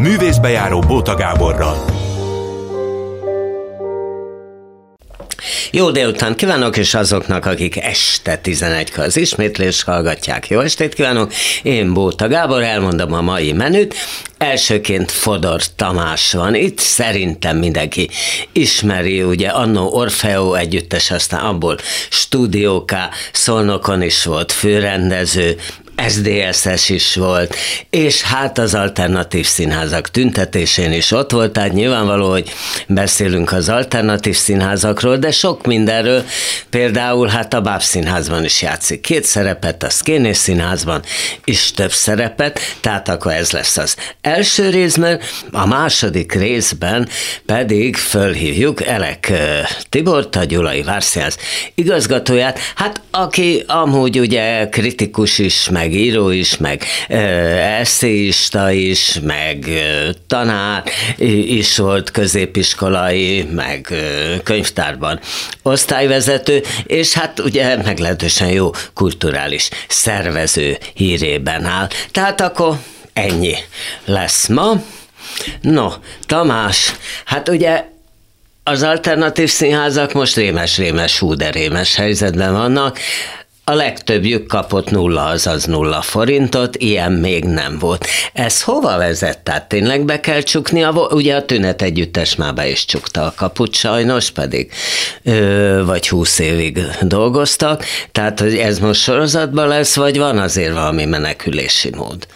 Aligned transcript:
Művészbejáró 0.00 0.80
Bóta 0.80 1.14
Gáborral. 1.14 1.84
Jó 5.70 5.90
délután 5.90 6.36
kívánok, 6.36 6.76
és 6.76 6.94
azoknak, 6.94 7.46
akik 7.46 7.76
este 7.76 8.40
11-kor 8.44 9.04
az 9.04 9.16
ismétlést 9.16 9.84
hallgatják. 9.84 10.48
Jó 10.48 10.60
estét 10.60 10.94
kívánok! 10.94 11.32
Én 11.62 11.92
Bóta 11.92 12.28
Gábor, 12.28 12.62
elmondom 12.62 13.12
a 13.12 13.20
mai 13.20 13.52
menüt. 13.52 13.94
Elsőként 14.38 15.10
Fodor 15.10 15.60
Tamás 15.76 16.32
van 16.32 16.54
itt, 16.54 16.78
szerintem 16.78 17.56
mindenki 17.56 18.10
ismeri, 18.52 19.22
ugye 19.22 19.48
annó 19.48 19.92
Orfeo 19.92 20.54
együttes, 20.54 21.10
aztán 21.10 21.40
abból 21.40 21.78
stúdióká, 22.10 23.10
Szolnokon 23.32 24.02
is 24.02 24.24
volt 24.24 24.52
főrendező, 24.52 25.56
SDSS 26.08 26.88
is 26.88 27.14
volt, 27.14 27.56
és 27.90 28.22
hát 28.22 28.58
az 28.58 28.74
alternatív 28.74 29.46
színházak 29.46 30.10
tüntetésén 30.10 30.92
is 30.92 31.10
ott 31.10 31.30
volt, 31.30 31.52
tehát 31.52 31.72
nyilvánvaló, 31.72 32.30
hogy 32.30 32.52
beszélünk 32.86 33.52
az 33.52 33.68
alternatív 33.68 34.36
színházakról, 34.36 35.16
de 35.16 35.30
sok 35.30 35.66
mindenről, 35.66 36.24
például 36.70 37.28
hát 37.28 37.54
a 37.54 37.60
Báb 37.60 37.82
színházban 37.82 38.44
is 38.44 38.62
játszik 38.62 39.00
két 39.00 39.24
szerepet, 39.24 39.82
a 39.82 39.90
Szkénés 39.90 40.36
színházban 40.36 41.02
is 41.44 41.72
több 41.72 41.92
szerepet, 41.92 42.60
tehát 42.80 43.08
akkor 43.08 43.32
ez 43.32 43.50
lesz 43.50 43.76
az 43.76 43.96
első 44.20 44.70
részben, 44.70 45.20
a 45.52 45.66
második 45.66 46.32
részben 46.32 47.08
pedig 47.46 47.96
fölhívjuk 47.96 48.86
Elek 48.86 49.32
Tibort, 49.88 50.36
a 50.36 50.44
Gyulai 50.44 50.82
Várszínház 50.82 51.36
igazgatóját, 51.74 52.58
hát 52.74 53.00
aki 53.10 53.64
amúgy 53.66 54.18
ugye 54.18 54.68
kritikus 54.68 55.38
is, 55.38 55.68
meg 55.68 55.89
meg 55.90 55.98
író 55.98 56.30
is, 56.30 56.56
meg 56.56 56.84
eszéista 57.78 58.70
is, 58.70 59.18
meg 59.22 59.68
tanár 60.26 60.82
is 61.46 61.76
volt 61.76 62.10
középiskolai, 62.10 63.42
meg 63.42 63.94
könyvtárban 64.42 65.20
osztályvezető, 65.62 66.62
és 66.86 67.12
hát 67.12 67.38
ugye 67.40 67.76
meglehetősen 67.76 68.48
jó 68.48 68.70
kulturális 68.94 69.68
szervező 69.88 70.78
hírében 70.94 71.64
áll. 71.64 71.88
Tehát 72.12 72.40
akkor 72.40 72.76
ennyi 73.12 73.54
lesz 74.04 74.46
ma. 74.46 74.82
No, 75.60 75.88
Tamás, 76.26 76.94
hát 77.24 77.48
ugye 77.48 77.84
az 78.64 78.82
alternatív 78.82 79.50
színházak 79.50 80.12
most 80.12 80.36
rémes-rémes, 80.36 81.18
hú 81.18 81.34
de 81.34 81.50
rémes 81.50 81.96
helyzetben 81.96 82.52
vannak. 82.52 82.98
A 83.64 83.74
legtöbbjük 83.74 84.46
kapott 84.46 84.90
nulla, 84.90 85.24
azaz 85.24 85.64
nulla 85.64 86.02
forintot, 86.02 86.76
ilyen 86.76 87.12
még 87.12 87.44
nem 87.44 87.78
volt. 87.78 88.06
Ez 88.32 88.62
hova 88.62 88.96
vezet? 88.96 89.38
Tehát 89.38 89.68
tényleg 89.68 90.04
be 90.04 90.20
kell 90.20 90.40
csukni? 90.40 90.82
A, 90.82 90.90
ugye 90.90 91.34
a 91.34 91.44
tünet 91.44 91.82
együttes 91.82 92.34
már 92.34 92.54
be 92.54 92.68
is 92.68 92.84
csukta 92.84 93.22
a 93.22 93.32
kaput, 93.36 93.74
sajnos 93.74 94.30
pedig, 94.30 94.72
ö, 95.22 95.82
vagy 95.86 96.08
húsz 96.08 96.38
évig 96.38 96.80
dolgoztak. 97.02 97.84
Tehát, 98.12 98.40
hogy 98.40 98.56
ez 98.56 98.78
most 98.78 99.00
sorozatban 99.00 99.68
lesz, 99.68 99.96
vagy 99.96 100.18
van 100.18 100.38
azért 100.38 100.72
valami 100.72 101.04
menekülési 101.04 101.90
mód? 101.96 102.26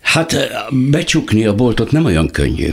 Hát 0.00 0.36
becsukni 0.70 1.46
a 1.46 1.54
boltot 1.54 1.90
nem 1.90 2.04
olyan 2.04 2.30
könnyű, 2.30 2.72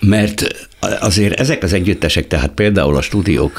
mert 0.00 0.66
azért 1.00 1.40
ezek 1.40 1.62
az 1.62 1.72
együttesek, 1.72 2.26
tehát 2.26 2.50
például 2.50 2.96
a 2.96 3.00
Studio 3.00 3.50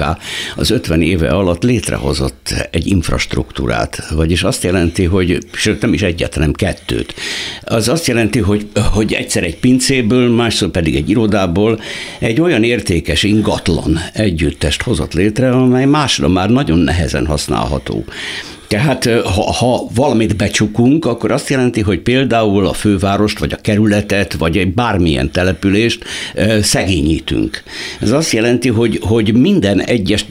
az 0.55 0.69
50 0.69 1.01
éve 1.01 1.29
alatt 1.29 1.63
létrehozott 1.63 2.53
egy 2.71 2.87
infrastruktúrát, 2.87 4.09
vagyis 4.09 4.43
azt 4.43 4.63
jelenti, 4.63 5.03
hogy, 5.03 5.37
sőt 5.51 5.81
nem 5.81 5.93
is 5.93 6.01
egyet, 6.01 6.33
hanem 6.33 6.51
kettőt. 6.53 7.13
Az 7.61 7.87
azt 7.87 8.07
jelenti, 8.07 8.39
hogy, 8.39 8.67
hogy 8.91 9.13
egyszer 9.13 9.43
egy 9.43 9.57
pincéből, 9.57 10.29
másszor 10.29 10.69
pedig 10.69 10.95
egy 10.95 11.09
irodából 11.09 11.79
egy 12.19 12.41
olyan 12.41 12.63
értékes 12.63 13.23
ingatlan 13.23 13.99
együttest 14.13 14.81
hozott 14.81 15.13
létre, 15.13 15.49
amely 15.49 15.85
másra 15.85 16.27
már 16.27 16.49
nagyon 16.49 16.79
nehezen 16.79 17.25
használható. 17.25 18.05
Tehát 18.67 19.09
ha, 19.35 19.51
ha 19.51 19.87
valamit 19.93 20.35
becsukunk, 20.35 21.05
akkor 21.05 21.31
azt 21.31 21.49
jelenti, 21.49 21.81
hogy 21.81 21.99
például 21.99 22.67
a 22.67 22.73
fővárost, 22.73 23.39
vagy 23.39 23.53
a 23.53 23.61
kerületet, 23.61 24.33
vagy 24.33 24.57
egy 24.57 24.73
bármilyen 24.73 25.31
települést 25.31 26.03
szegényítünk. 26.61 27.63
Ez 28.01 28.11
azt 28.11 28.31
jelenti, 28.31 28.69
hogy, 28.69 28.99
hogy 29.01 29.33
minden 29.33 29.81
egyes 29.81 30.25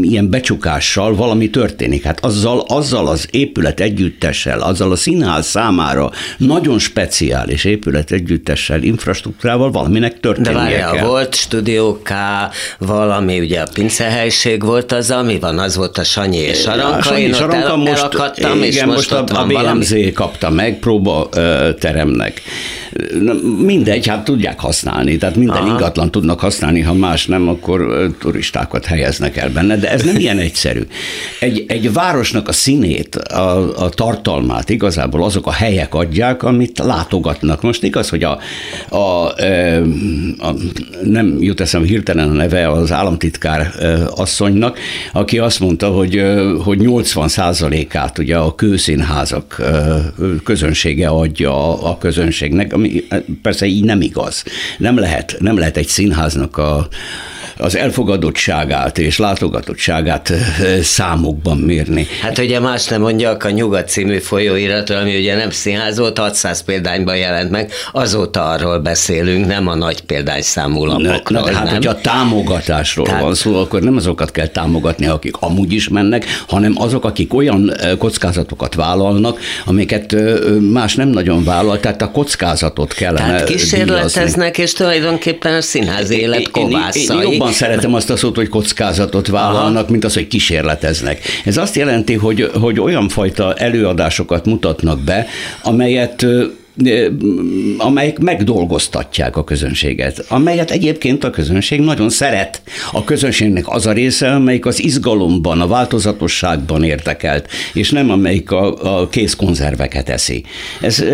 ilyen 0.00 0.30
becsukással 0.30 1.14
valami 1.14 1.50
történik. 1.50 2.02
Hát 2.02 2.24
azzal, 2.24 2.64
azzal 2.68 3.08
az 3.08 3.28
épület 3.30 3.80
együttessel, 3.80 4.60
azzal 4.60 4.92
a 4.92 4.96
színház 4.96 5.46
számára 5.46 6.10
nagyon 6.36 6.78
speciális 6.78 7.64
épület 7.64 8.10
együttessel, 8.10 8.82
infrastruktúrával 8.82 9.70
valaminek 9.70 10.20
történnie 10.20 10.52
De 10.52 10.58
várjál, 10.58 10.92
kell. 10.92 11.06
volt 11.06 11.34
Studio 11.34 11.98
K, 12.02 12.12
valami, 12.78 13.40
ugye 13.40 13.60
a 13.60 13.66
pincehelység 13.72 14.64
volt 14.64 14.92
az, 14.92 15.10
ami 15.10 15.38
van, 15.38 15.58
az 15.58 15.76
volt 15.76 15.98
a 15.98 16.04
Sanyi 16.04 16.36
és 16.36 16.66
Aranka, 16.66 17.18
én 17.18 17.32
el, 17.40 17.76
most, 17.76 18.08
igen, 18.36 18.62
és 18.62 18.84
most, 18.84 18.96
most 18.96 19.12
a, 19.12 19.40
a 19.40 19.46
BMZ 19.46 19.52
valami. 19.52 20.12
kapta 20.12 20.50
meg 20.50 20.78
próba 20.78 21.28
teremnek. 21.78 22.42
Mindegy, 23.58 24.06
hát 24.06 24.24
tudják 24.24 24.60
használni, 24.60 25.16
tehát 25.16 25.36
minden 25.36 25.56
Aha. 25.56 25.68
ingatlan 25.68 26.10
tudnak 26.10 26.40
használni, 26.40 26.80
ha 26.80 26.92
más 26.92 27.26
nem, 27.26 27.48
akkor 27.48 28.10
turistákat 28.18 28.84
helyeznek 28.84 29.36
el 29.36 29.50
benne, 29.50 29.76
de 29.76 29.90
ez 29.90 30.02
nem 30.02 30.16
ilyen 30.16 30.38
egyszerű. 30.38 30.80
Egy, 31.40 31.64
egy 31.68 31.92
városnak 31.92 32.48
a 32.48 32.52
színét, 32.52 33.14
a, 33.14 33.82
a 33.84 33.88
tartalmát 33.88 34.70
igazából 34.70 35.24
azok 35.24 35.46
a 35.46 35.52
helyek 35.52 35.94
adják, 35.94 36.42
amit 36.42 36.78
látogatnak. 36.78 37.62
Most 37.62 37.82
igaz, 37.82 38.08
hogy 38.08 38.22
a, 38.22 38.38
a, 38.88 38.96
a, 38.96 39.32
a 40.38 40.54
nem 41.02 41.36
jut 41.40 41.60
eszem 41.60 41.82
hirtelen 41.82 42.28
a 42.28 42.32
neve 42.32 42.68
az 42.70 42.92
államtitkár 42.92 43.72
asszonynak, 44.16 44.78
aki 45.12 45.38
azt 45.38 45.60
mondta, 45.60 45.88
hogy, 45.88 46.22
hogy 46.64 46.78
80 46.78 47.27
százalékát 47.28 48.18
ugye 48.18 48.36
a 48.36 48.54
kőszínházak 48.54 49.62
közönsége 50.44 51.08
adja 51.08 51.82
a 51.82 51.98
közönségnek, 51.98 52.72
ami 52.72 53.04
persze 53.42 53.66
így 53.66 53.84
nem 53.84 54.00
igaz. 54.00 54.44
Nem 54.78 54.98
lehet, 54.98 55.36
nem 55.38 55.58
lehet 55.58 55.76
egy 55.76 55.86
színháznak 55.86 56.56
a, 56.56 56.88
az 57.58 57.76
elfogadottságát 57.76 58.98
és 58.98 59.18
látogatottságát 59.18 60.32
számokban 60.82 61.58
mérni. 61.58 62.06
Hát 62.22 62.38
ugye 62.38 62.60
más 62.60 62.86
nem 62.86 63.00
mondjak, 63.00 63.44
a 63.44 63.50
Nyugat 63.50 63.88
című 63.88 64.18
folyóirat, 64.18 64.90
ami 64.90 65.16
ugye 65.16 65.36
nem 65.36 65.50
színház 65.50 65.98
volt, 65.98 66.18
600 66.18 66.60
példányban 66.62 67.16
jelent 67.16 67.50
meg, 67.50 67.72
azóta 67.92 68.50
arról 68.50 68.78
beszélünk, 68.78 69.46
nem 69.46 69.68
a 69.68 69.74
nagy 69.74 70.00
példányszámú 70.00 70.84
lapokról. 70.84 71.40
Na, 71.40 71.50
na, 71.50 71.56
hát, 71.56 71.64
nem? 71.64 71.74
hogyha 71.74 72.00
támogatásról 72.00 73.06
Tehát... 73.06 73.22
van 73.22 73.34
szó, 73.34 73.60
akkor 73.60 73.82
nem 73.82 73.96
azokat 73.96 74.30
kell 74.30 74.46
támogatni, 74.46 75.06
akik 75.06 75.36
amúgy 75.40 75.72
is 75.72 75.88
mennek, 75.88 76.24
hanem 76.48 76.72
azok, 76.76 77.04
akik 77.04 77.34
olyan 77.34 77.72
kockázatokat 77.98 78.74
vállalnak, 78.74 79.40
amiket 79.64 80.16
más 80.72 80.94
nem 80.94 81.08
nagyon 81.08 81.44
vállal, 81.44 81.80
tehát 81.80 82.02
a 82.02 82.10
kockázatot 82.10 82.92
kellene 82.92 83.26
Tehát 83.26 83.44
kísérleteznek, 83.44 84.34
díjazni. 84.34 84.62
és 84.62 84.72
tulajdonképpen 84.72 85.54
a 85.54 85.60
színház 85.60 86.10
élet 86.10 86.50
kovászai. 86.50 87.02
Én, 87.02 87.10
én, 87.10 87.22
én 87.22 87.32
jobban 87.32 87.47
szeretem 87.52 87.94
azt 87.94 88.10
a 88.10 88.16
szót, 88.16 88.36
hogy 88.36 88.48
kockázatot 88.48 89.26
vállalnak, 89.26 89.82
Aha. 89.82 89.90
mint 89.90 90.04
az, 90.04 90.14
hogy 90.14 90.26
kísérleteznek. 90.26 91.20
Ez 91.44 91.56
azt 91.56 91.76
jelenti, 91.76 92.14
hogy, 92.14 92.50
hogy 92.60 92.80
olyan 92.80 93.08
fajta 93.08 93.54
előadásokat 93.54 94.46
mutatnak 94.46 95.00
be, 95.00 95.26
amelyet 95.62 96.26
amelyek 97.78 98.18
megdolgoztatják 98.18 99.36
a 99.36 99.44
közönséget, 99.44 100.24
amelyet 100.28 100.70
egyébként 100.70 101.24
a 101.24 101.30
közönség 101.30 101.80
nagyon 101.80 102.10
szeret. 102.10 102.62
A 102.92 103.04
közönségnek 103.04 103.64
az 103.68 103.86
a 103.86 103.92
része, 103.92 104.30
amelyik 104.34 104.66
az 104.66 104.82
izgalomban, 104.82 105.60
a 105.60 105.66
változatosságban 105.66 106.84
értekelt, 106.84 107.48
és 107.74 107.90
nem 107.90 108.10
amelyik 108.10 108.50
a, 108.50 109.00
a 109.00 109.08
készkonzerveket 109.08 110.08
eszi. 110.08 110.44
Ez 110.80 111.04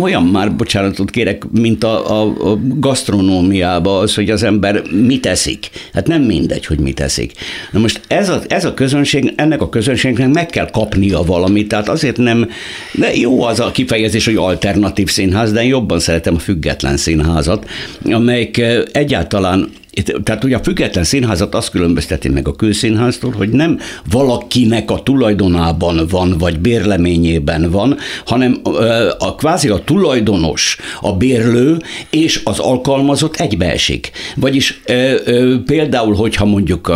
olyan 0.00 0.24
már, 0.24 0.56
bocsánatot 0.56 1.10
kérek, 1.10 1.42
mint 1.50 1.84
a, 1.84 2.22
a, 2.22 2.50
a 2.50 2.58
gasztronómiában 2.62 4.02
az, 4.02 4.14
hogy 4.14 4.30
az 4.30 4.42
ember 4.42 4.82
mit 5.06 5.26
eszik. 5.26 5.70
Hát 5.92 6.06
nem 6.06 6.22
mindegy, 6.22 6.66
hogy 6.66 6.78
mit 6.78 7.00
eszik. 7.00 7.32
Na 7.72 7.78
most 7.78 8.00
ez 8.06 8.28
a, 8.28 8.42
ez 8.48 8.64
a 8.64 8.74
közönség, 8.74 9.32
ennek 9.36 9.62
a 9.62 9.68
közönségnek 9.68 10.28
meg 10.28 10.46
kell 10.46 10.70
kapnia 10.70 11.22
valamit, 11.22 11.68
tehát 11.68 11.88
azért 11.88 12.16
nem, 12.16 12.50
de 12.92 13.14
jó 13.14 13.42
az 13.42 13.60
a 13.60 13.70
kifejezés, 13.70 14.24
hogy 14.24 14.36
alternatív 14.48 15.10
színház, 15.10 15.52
de 15.52 15.62
én 15.62 15.68
jobban 15.68 15.98
szeretem 15.98 16.34
a 16.34 16.38
független 16.38 16.96
színházat, 16.96 17.68
amelyik 18.04 18.58
eh, 18.58 18.82
egyáltalán 18.92 19.70
tehát 20.22 20.44
ugye 20.44 20.56
a 20.56 20.62
független 20.62 21.04
színházat 21.04 21.54
azt 21.54 21.70
különbözteti 21.70 22.28
meg 22.28 22.48
a 22.48 22.56
kőszínháztól, 22.56 23.32
hogy 23.32 23.48
nem 23.48 23.78
valakinek 24.10 24.90
a 24.90 25.02
tulajdonában 25.02 26.06
van, 26.10 26.34
vagy 26.38 26.58
bérleményében 26.58 27.70
van, 27.70 27.96
hanem 28.24 28.60
a 29.18 29.34
kvázi 29.34 29.68
a 29.68 29.78
tulajdonos, 29.84 30.76
a 31.00 31.16
bérlő 31.16 31.76
és 32.10 32.40
az 32.44 32.58
alkalmazott 32.58 33.36
egybeesik. 33.36 34.10
Vagyis 34.36 34.82
például, 35.64 36.14
hogyha 36.14 36.44
mondjuk 36.44 36.92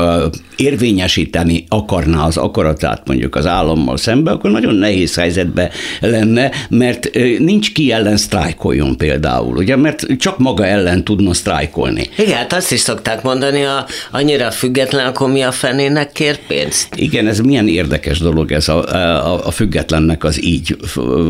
érvényesíteni 0.63 1.65
akarná 1.69 2.25
az 2.25 2.37
akaratát 2.37 3.03
mondjuk 3.07 3.35
az 3.35 3.47
állammal 3.47 3.97
szembe, 3.97 4.31
akkor 4.31 4.51
nagyon 4.51 4.75
nehéz 4.75 5.15
helyzetbe 5.15 5.71
lenne, 6.01 6.51
mert 6.69 7.11
nincs 7.39 7.73
ki 7.73 7.93
ellen 7.93 8.17
sztrájkoljon 8.17 8.97
például, 8.97 9.57
ugye, 9.57 9.77
mert 9.77 10.07
csak 10.19 10.39
maga 10.39 10.67
ellen 10.67 11.05
tudna 11.05 11.35
sztrájkolni. 11.35 12.09
Igen, 12.19 12.37
hát 12.37 12.53
azt 12.53 12.73
is 12.73 12.81
szokták 12.81 13.23
mondani, 13.23 13.63
a, 13.63 13.87
annyira 14.11 14.51
független, 14.51 15.07
akkor 15.07 15.31
mi 15.31 15.43
a 15.43 15.53
fenének 15.53 16.13
kér 16.13 16.39
pénzt? 16.47 16.89
Igen, 16.95 17.27
ez 17.27 17.39
milyen 17.39 17.69
érdekes 17.69 18.19
dolog 18.19 18.53
ez 18.53 18.69
a, 18.69 18.85
a, 18.85 19.47
a 19.47 19.51
függetlennek 19.51 20.25
az 20.25 20.45
így 20.45 20.77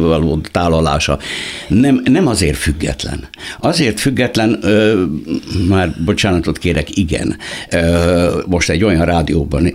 való 0.00 0.40
tálalása. 0.52 1.18
Nem, 1.68 2.02
nem 2.04 2.26
azért 2.26 2.56
független. 2.56 3.28
Azért 3.60 4.00
független, 4.00 4.58
ö, 4.62 5.02
már 5.68 5.94
bocsánatot 6.04 6.58
kérek, 6.58 6.96
igen. 6.96 7.36
Ö, 7.70 8.40
most 8.46 8.70
egy 8.70 8.84
olyan 8.84 9.04
rádióban 9.22 9.70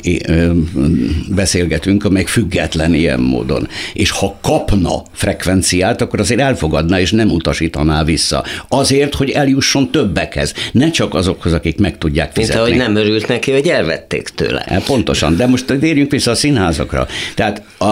beszélgetünk, 1.29 2.03
amely 2.03 2.23
független 2.23 2.93
ilyen 2.93 3.19
módon. 3.19 3.67
És 3.93 4.09
ha 4.09 4.37
kapna 4.41 5.03
frekvenciát, 5.11 6.01
akkor 6.01 6.19
azért 6.19 6.39
elfogadná 6.39 6.99
és 6.99 7.11
nem 7.11 7.29
utasítaná 7.29 8.03
vissza. 8.03 8.43
Azért, 8.67 9.15
hogy 9.15 9.29
eljusson 9.29 9.91
többekhez, 9.91 10.53
ne 10.71 10.89
csak 10.89 11.13
azokhoz, 11.13 11.53
akik 11.53 11.79
meg 11.79 11.97
tudják 11.97 12.31
fizetni. 12.33 12.61
Mint 12.61 12.81
ahogy 12.81 12.93
nem 12.93 13.03
örült 13.03 13.27
neki, 13.27 13.51
hogy 13.51 13.67
elvették 13.67 14.29
tőle. 14.29 14.63
Hát 14.67 14.85
pontosan, 14.85 15.35
de 15.35 15.47
most 15.47 15.65
térjünk 15.65 16.11
vissza 16.11 16.31
a 16.31 16.35
színházakra. 16.35 17.07
Tehát 17.35 17.61
a, 17.77 17.85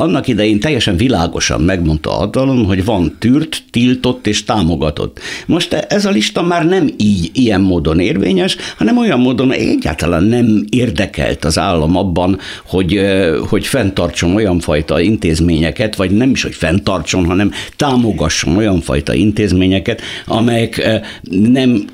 annak 0.00 0.28
idején 0.28 0.60
teljesen 0.60 0.96
világosan 0.96 1.60
megmondta 1.60 2.10
a 2.10 2.14
hatalom, 2.14 2.64
hogy 2.64 2.84
van 2.84 3.16
tűrt, 3.18 3.62
tiltott 3.70 4.26
és 4.26 4.44
támogatott. 4.44 5.20
Most 5.46 5.72
ez 5.72 6.04
a 6.04 6.10
lista 6.10 6.42
már 6.42 6.66
nem 6.66 6.90
így, 6.96 7.30
ilyen 7.32 7.60
módon 7.60 8.00
érvényes, 8.00 8.56
hanem 8.76 8.98
olyan 8.98 9.20
módon 9.20 9.52
egyáltalán 9.52 10.22
nem 10.22 10.64
érdekelt 10.78 11.44
az 11.44 11.58
állam 11.58 11.96
abban, 11.96 12.38
hogy, 12.66 13.00
hogy 13.48 13.66
fenntartson 13.66 14.34
olyan 14.34 14.60
fajta 14.60 15.00
intézményeket, 15.00 15.96
vagy 15.96 16.10
nem 16.10 16.30
is, 16.30 16.42
hogy 16.42 16.54
fenntartson, 16.54 17.24
hanem 17.24 17.52
támogasson 17.76 18.56
olyan 18.56 18.80
fajta 18.80 19.14
intézményeket, 19.14 20.00
amelyek 20.26 21.02
nem 21.30 21.84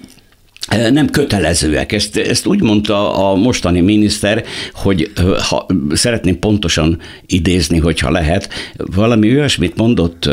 nem 0.91 1.11
kötelezőek. 1.11 1.93
Ezt, 1.93 2.17
ezt 2.17 2.47
úgy 2.47 2.63
mondta 2.63 3.29
a 3.31 3.35
mostani 3.35 3.81
miniszter, 3.81 4.45
hogy 4.73 5.13
ha 5.49 5.67
szeretném 5.91 6.39
pontosan 6.39 6.99
idézni, 7.27 7.79
hogyha 7.79 8.11
lehet, 8.11 8.49
valami 8.77 9.31
olyasmit 9.31 9.77
mondott, 9.77 10.29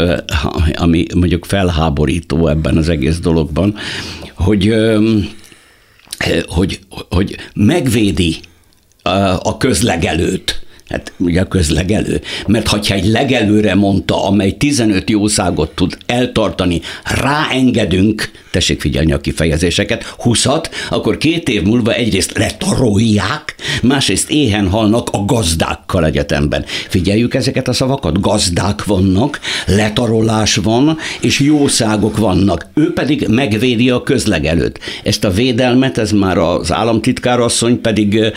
ami 0.74 1.06
mondjuk 1.16 1.46
felháborító 1.46 2.48
ebben 2.48 2.78
az 2.78 2.90
egész 2.90 3.20
dologban, 3.20 3.76
hogy, 4.34 4.76
hogy, 6.48 6.80
hogy 7.10 7.36
megvédi 7.54 8.40
a 9.42 9.58
közlegelőt 9.58 10.66
Hát 10.92 11.14
ugye 11.18 11.42
a 11.42 11.46
közlegelő. 11.46 12.22
Mert 12.48 12.68
ha 12.68 12.80
egy 12.88 13.06
legelőre 13.06 13.76
mondta, 13.76 14.26
amely 14.26 14.52
15 14.52 15.10
jószágot 15.10 15.72
tud 15.76 15.98
eltartani, 16.06 16.82
ráengedünk, 17.04 18.32
tessék 18.52 18.82
figyelni 18.82 19.12
a 19.12 19.22
kifejezéseket, 19.22 20.04
20 20.04 20.46
akkor 20.90 21.18
két 21.18 21.50
év 21.50 21.62
múlva 21.62 21.94
egyrészt 21.94 22.38
letarolják, 22.38 23.56
másrészt 23.82 24.30
éhen 24.30 24.68
halnak 24.68 25.10
a 25.12 25.26
gazdákkal 25.26 26.06
egyetemben. 26.06 26.66
Figyeljük 26.88 27.34
ezeket 27.34 27.68
a 27.68 27.74
szavakat, 27.74 28.22
gazdák 28.22 28.86
vannak, 28.86 29.40
letarolás 29.68 30.56
van, 30.56 30.98
és 31.22 31.40
jószágok 31.40 32.18
vannak. 32.18 32.68
Ő 32.74 32.94
pedig 32.94 33.28
megvédi 33.28 33.90
a 33.90 34.04
közlegelőt. 34.04 34.80
Ezt 35.04 35.24
a 35.24 35.32
védelmet, 35.32 35.98
ez 35.98 36.12
már 36.12 36.38
az 36.38 36.72
államtitkárasszony 36.72 37.82
pedig 37.82 38.34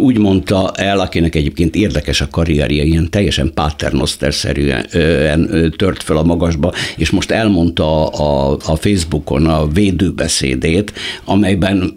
úgy 0.00 0.18
mondta 0.18 0.72
el, 0.76 1.00
akinek 1.00 1.34
egyébként 1.34 1.76
érdekes 1.90 2.20
a 2.20 2.28
karrierje, 2.28 2.84
ilyen 2.84 3.10
teljesen 3.10 3.50
paternoster-szerűen 3.54 5.50
tört 5.76 6.02
fel 6.02 6.16
a 6.16 6.22
magasba, 6.22 6.72
és 6.96 7.10
most 7.10 7.30
elmondta 7.30 8.06
a, 8.06 8.56
a 8.66 8.76
Facebookon 8.76 9.46
a 9.46 9.66
védőbeszédét, 9.66 10.92
amelyben 11.24 11.94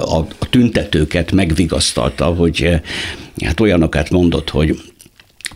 a, 0.00 0.18
a 0.18 0.26
tüntetőket 0.50 1.32
megvigasztalta, 1.32 2.24
hogy 2.24 2.80
hát 3.44 3.60
olyanokat 3.60 4.10
mondott, 4.10 4.50
hogy 4.50 4.80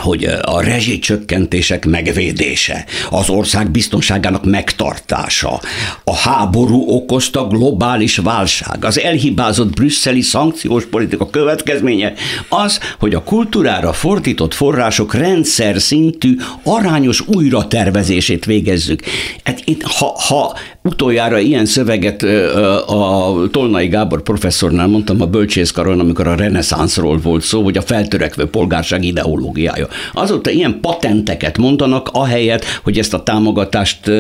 hogy 0.03 0.25
a 0.43 0.61
rezsicsökkentések 0.61 1.87
megvédése, 1.87 2.85
az 3.11 3.29
ország 3.29 3.71
biztonságának 3.71 4.45
megtartása, 4.45 5.61
a 6.05 6.17
háború 6.17 6.85
okozta 6.89 7.47
globális 7.47 8.17
válság, 8.17 8.85
az 8.85 9.01
elhibázott 9.01 9.75
brüsszeli 9.75 10.21
szankciós 10.21 10.85
politika 10.85 11.31
következménye 11.31 12.13
az, 12.49 12.81
hogy 12.99 13.15
a 13.15 13.23
kultúrára 13.23 13.93
fordított 13.93 14.55
források 14.55 15.15
rendszer 15.15 15.81
szintű 15.81 16.37
arányos 16.63 17.21
újratervezését 17.27 18.45
végezzük. 18.45 19.03
Hát 19.45 19.63
itt, 19.65 19.83
ha, 19.83 20.21
ha 20.29 20.55
utoljára 20.83 21.39
ilyen 21.39 21.67
szöveget 21.67 22.23
a 22.87 23.35
Tolnai 23.51 23.87
Gábor 23.87 24.23
professzornál 24.23 24.87
mondtam 24.87 25.21
a 25.21 25.27
bölcsészkaron, 25.27 26.01
amikor 26.01 26.27
a 26.27 26.35
reneszánszról 26.35 27.19
volt 27.19 27.43
szó, 27.43 27.63
hogy 27.63 27.77
a 27.77 27.83
feltörekvő 27.83 28.47
polgárság 28.47 29.05
ideológiája. 29.05 29.86
Azóta 30.12 30.50
ilyen 30.50 30.79
patenteket 30.81 31.59
mondanak, 31.59 32.09
ahelyett, 32.12 32.65
hogy 32.83 32.99
ezt 32.99 33.15
a 33.15 33.23
támogatást 33.23 34.11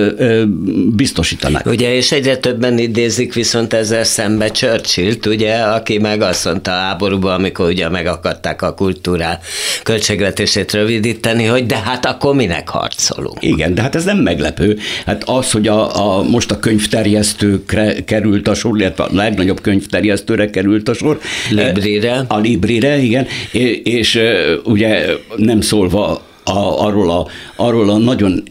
biztosítanak. 0.96 1.66
Ugye, 1.66 1.94
és 1.94 2.12
egyre 2.12 2.36
többen 2.36 2.78
idézik 2.78 3.34
viszont 3.34 3.72
ezzel 3.72 4.04
szembe 4.04 4.50
churchill 4.50 5.14
ugye, 5.26 5.54
aki 5.54 5.98
meg 5.98 6.20
azt 6.20 6.44
mondta 6.44 6.70
a 6.70 6.74
háborúban, 6.74 7.34
amikor 7.34 7.68
ugye 7.68 7.88
megakadták 7.88 8.62
a 8.62 8.74
kultúrá 8.74 9.38
költségvetését 9.82 10.72
rövidíteni, 10.72 11.44
hogy 11.44 11.66
de 11.66 11.76
hát 11.84 12.06
akkor 12.06 12.34
minek 12.34 12.68
harcolunk? 12.68 13.36
Igen, 13.40 13.74
de 13.74 13.82
hát 13.82 13.94
ez 13.94 14.04
nem 14.04 14.18
meglepő. 14.18 14.78
Hát 15.06 15.22
az, 15.26 15.50
hogy 15.50 15.68
a, 15.68 16.16
a 16.16 16.22
most 16.22 16.50
a 16.50 16.58
könyvterjesztőkre 16.58 18.04
került 18.04 18.48
a 18.48 18.54
sor, 18.54 18.78
illetve 18.78 19.04
a 19.04 19.08
legnagyobb 19.12 19.60
könyvterjesztőre 19.60 20.50
került 20.50 20.88
a 20.88 20.94
sor. 20.94 21.18
Librire. 21.50 22.24
A 22.28 22.38
Librire, 22.38 22.98
igen, 22.98 23.26
és, 23.50 23.80
és 23.84 24.20
ugye 24.64 25.06
nem 25.36 25.55
nem 25.56 25.64
szólva 25.64 26.20
a, 26.44 26.84
arról, 26.86 27.10
a, 27.10 27.26
arról 27.56 27.90
a 27.90 27.98
nagyon 27.98 28.42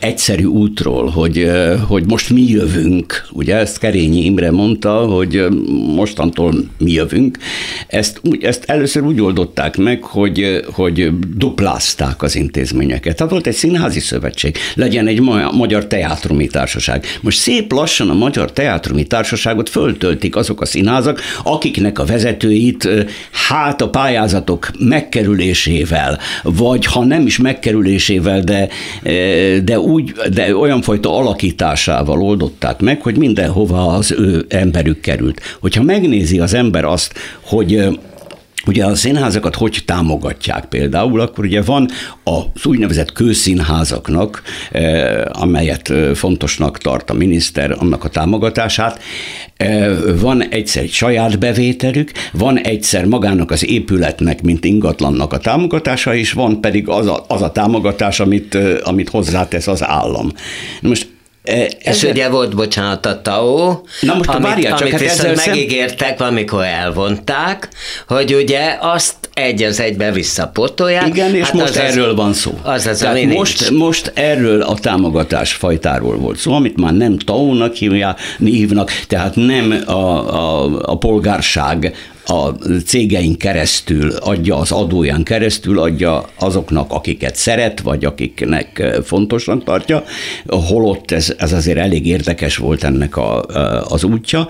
egyszerű 0.00 0.44
útról, 0.44 1.06
hogy, 1.08 1.50
hogy 1.88 2.04
most 2.06 2.30
mi 2.30 2.42
jövünk, 2.48 3.26
ugye 3.32 3.56
ezt 3.56 3.78
Kerényi 3.78 4.24
Imre 4.24 4.50
mondta, 4.50 4.90
hogy 4.90 5.46
mostantól 5.94 6.54
mi 6.78 6.92
jövünk, 6.92 7.38
ezt, 7.86 8.20
ezt 8.40 8.64
először 8.64 9.02
úgy 9.02 9.20
oldották 9.20 9.76
meg, 9.76 10.02
hogy, 10.02 10.64
hogy 10.72 11.18
duplázták 11.36 12.22
az 12.22 12.36
intézményeket. 12.36 13.16
Tehát 13.16 13.32
volt 13.32 13.46
egy 13.46 13.54
színházi 13.54 14.00
szövetség, 14.00 14.56
legyen 14.74 15.06
egy 15.06 15.20
magyar 15.52 15.86
teátrumi 15.86 16.46
társaság. 16.46 17.04
Most 17.20 17.38
szép 17.38 17.72
lassan 17.72 18.10
a 18.10 18.14
magyar 18.14 18.52
teátrumi 18.52 19.04
társaságot 19.04 19.68
föltöltik 19.68 20.36
azok 20.36 20.60
a 20.60 20.66
színházak, 20.66 21.20
akiknek 21.42 21.98
a 21.98 22.04
vezetőit 22.04 22.88
hát 23.30 23.80
a 23.80 23.90
pályázatok 23.90 24.70
megkerülésével, 24.78 26.18
vagy 26.42 26.84
ha 26.84 27.04
nem 27.04 27.26
is 27.26 27.38
megkerülésével, 27.38 28.40
de 28.40 28.68
de 29.64 29.80
úgy, 29.80 30.12
de 30.32 30.56
olyan 30.56 30.82
fajta 30.82 31.16
alakításával 31.18 32.22
oldották 32.22 32.80
meg, 32.80 33.02
hogy 33.02 33.16
mindenhova 33.16 33.86
az 33.86 34.12
ő 34.12 34.44
emberük 34.48 35.00
került. 35.00 35.40
Hogyha 35.60 35.82
megnézi 35.82 36.38
az 36.38 36.54
ember 36.54 36.84
azt, 36.84 37.14
hogy 37.40 37.98
Ugye 38.66 38.84
a 38.84 38.94
színházakat 38.94 39.54
hogy 39.54 39.82
támogatják 39.84 40.64
például, 40.64 41.20
akkor 41.20 41.44
ugye 41.44 41.62
van 41.62 41.88
az 42.24 42.66
úgynevezett 42.66 43.12
kőszínházaknak, 43.12 44.42
eh, 44.72 45.22
amelyet 45.30 45.90
eh, 45.90 46.14
fontosnak 46.14 46.78
tart 46.78 47.10
a 47.10 47.14
miniszter, 47.14 47.76
annak 47.78 48.04
a 48.04 48.08
támogatását. 48.08 49.02
Eh, 49.56 49.96
van 50.20 50.42
egyszer 50.42 50.82
egy 50.82 50.92
saját 50.92 51.38
bevételük, 51.38 52.10
van 52.32 52.58
egyszer 52.58 53.04
magának 53.04 53.50
az 53.50 53.68
épületnek, 53.68 54.42
mint 54.42 54.64
ingatlannak 54.64 55.32
a 55.32 55.38
támogatása, 55.38 56.14
és 56.14 56.32
van 56.32 56.60
pedig 56.60 56.88
az 56.88 57.06
a, 57.06 57.24
az 57.28 57.42
a 57.42 57.52
támogatás, 57.52 58.20
amit, 58.20 58.58
amit 58.82 59.08
hozzátesz 59.08 59.66
az 59.66 59.84
állam. 59.84 60.32
Most 60.80 61.15
ez 61.82 62.04
ugye 62.04 62.28
volt, 62.28 62.54
bocsánat, 62.54 63.06
a 63.06 63.22
TAO, 63.22 63.80
Na 64.00 64.14
most 64.14 64.28
amit, 64.28 64.46
várjál, 64.46 64.72
csak 64.72 64.80
amit 64.80 64.92
hát 64.92 65.00
viszont 65.00 65.28
ezzel 65.28 65.46
megígértek, 65.46 66.18
szem... 66.18 66.28
amikor 66.28 66.64
elvonták, 66.64 67.68
hogy 68.08 68.34
ugye 68.34 68.76
azt 68.80 69.14
egy 69.34 69.62
az 69.62 69.80
egybe 69.80 70.12
visszapotolják. 70.12 71.06
Igen, 71.06 71.34
és 71.34 71.44
hát 71.44 71.52
most 71.52 71.68
az 71.68 71.76
erről 71.76 72.14
van 72.14 72.32
szó. 72.32 72.58
Az 72.62 72.86
az, 72.86 72.98
Tehát 72.98 73.24
most, 73.24 73.70
most 73.70 74.12
erről 74.14 74.62
a 74.62 74.74
támogatás 74.74 75.52
fajtáról 75.52 76.16
volt 76.16 76.38
szó, 76.38 76.52
amit 76.52 76.76
már 76.76 76.92
nem 76.92 77.18
TAO-nak 77.18 77.74
hívnak, 78.38 78.90
tehát 79.06 79.34
nem 79.34 79.82
a, 79.86 79.92
a, 79.92 80.64
a 80.82 80.98
polgárság 80.98 81.94
a 82.26 82.48
cégeink 82.86 83.38
keresztül 83.38 84.10
adja, 84.10 84.56
az 84.56 84.72
adóján 84.72 85.22
keresztül 85.22 85.78
adja 85.78 86.24
azoknak, 86.38 86.92
akiket 86.92 87.36
szeret, 87.36 87.80
vagy 87.80 88.04
akiknek 88.04 88.98
fontosnak 89.04 89.64
tartja, 89.64 90.04
holott 90.46 91.10
ez, 91.10 91.34
ez 91.38 91.52
azért 91.52 91.78
elég 91.78 92.06
érdekes 92.06 92.56
volt 92.56 92.84
ennek 92.84 93.16
a, 93.16 93.42
az 93.80 94.04
útja, 94.04 94.48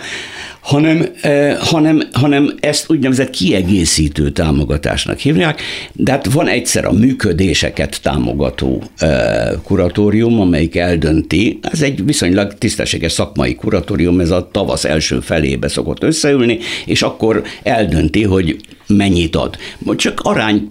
hanem, 0.67 1.07
eh, 1.21 1.57
hanem, 1.59 2.03
hanem 2.13 2.55
ezt 2.61 2.91
úgynevezett 2.91 3.31
kiegészítő 3.31 4.31
támogatásnak 4.31 5.19
hívják, 5.19 5.63
de 5.93 6.11
hát 6.11 6.33
van 6.33 6.49
egyszer 6.49 6.85
a 6.85 6.93
működéseket 6.93 8.03
támogató 8.03 8.83
eh, 8.97 9.49
kuratórium, 9.63 10.41
amelyik 10.41 10.77
eldönti, 10.77 11.59
ez 11.63 11.83
egy 11.83 12.05
viszonylag 12.05 12.55
tisztességes 12.59 13.13
szakmai 13.13 13.55
kuratórium, 13.55 14.21
ez 14.21 14.31
a 14.31 14.49
tavasz 14.53 14.85
első 14.85 15.21
felébe 15.21 15.69
szokott 15.69 16.03
összeülni, 16.03 16.59
és 16.87 17.03
akkor 17.03 17.43
eldönti, 17.63 18.23
hogy 18.23 18.57
mennyit 18.87 19.37
ad. 19.37 19.57
Csak 19.97 20.21
arány 20.23 20.69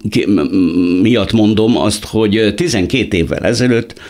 miatt 1.01 1.31
mondom 1.31 1.77
azt, 1.77 2.05
hogy 2.05 2.53
12 2.55 3.17
évvel 3.17 3.45
ezelőtt 3.45 4.01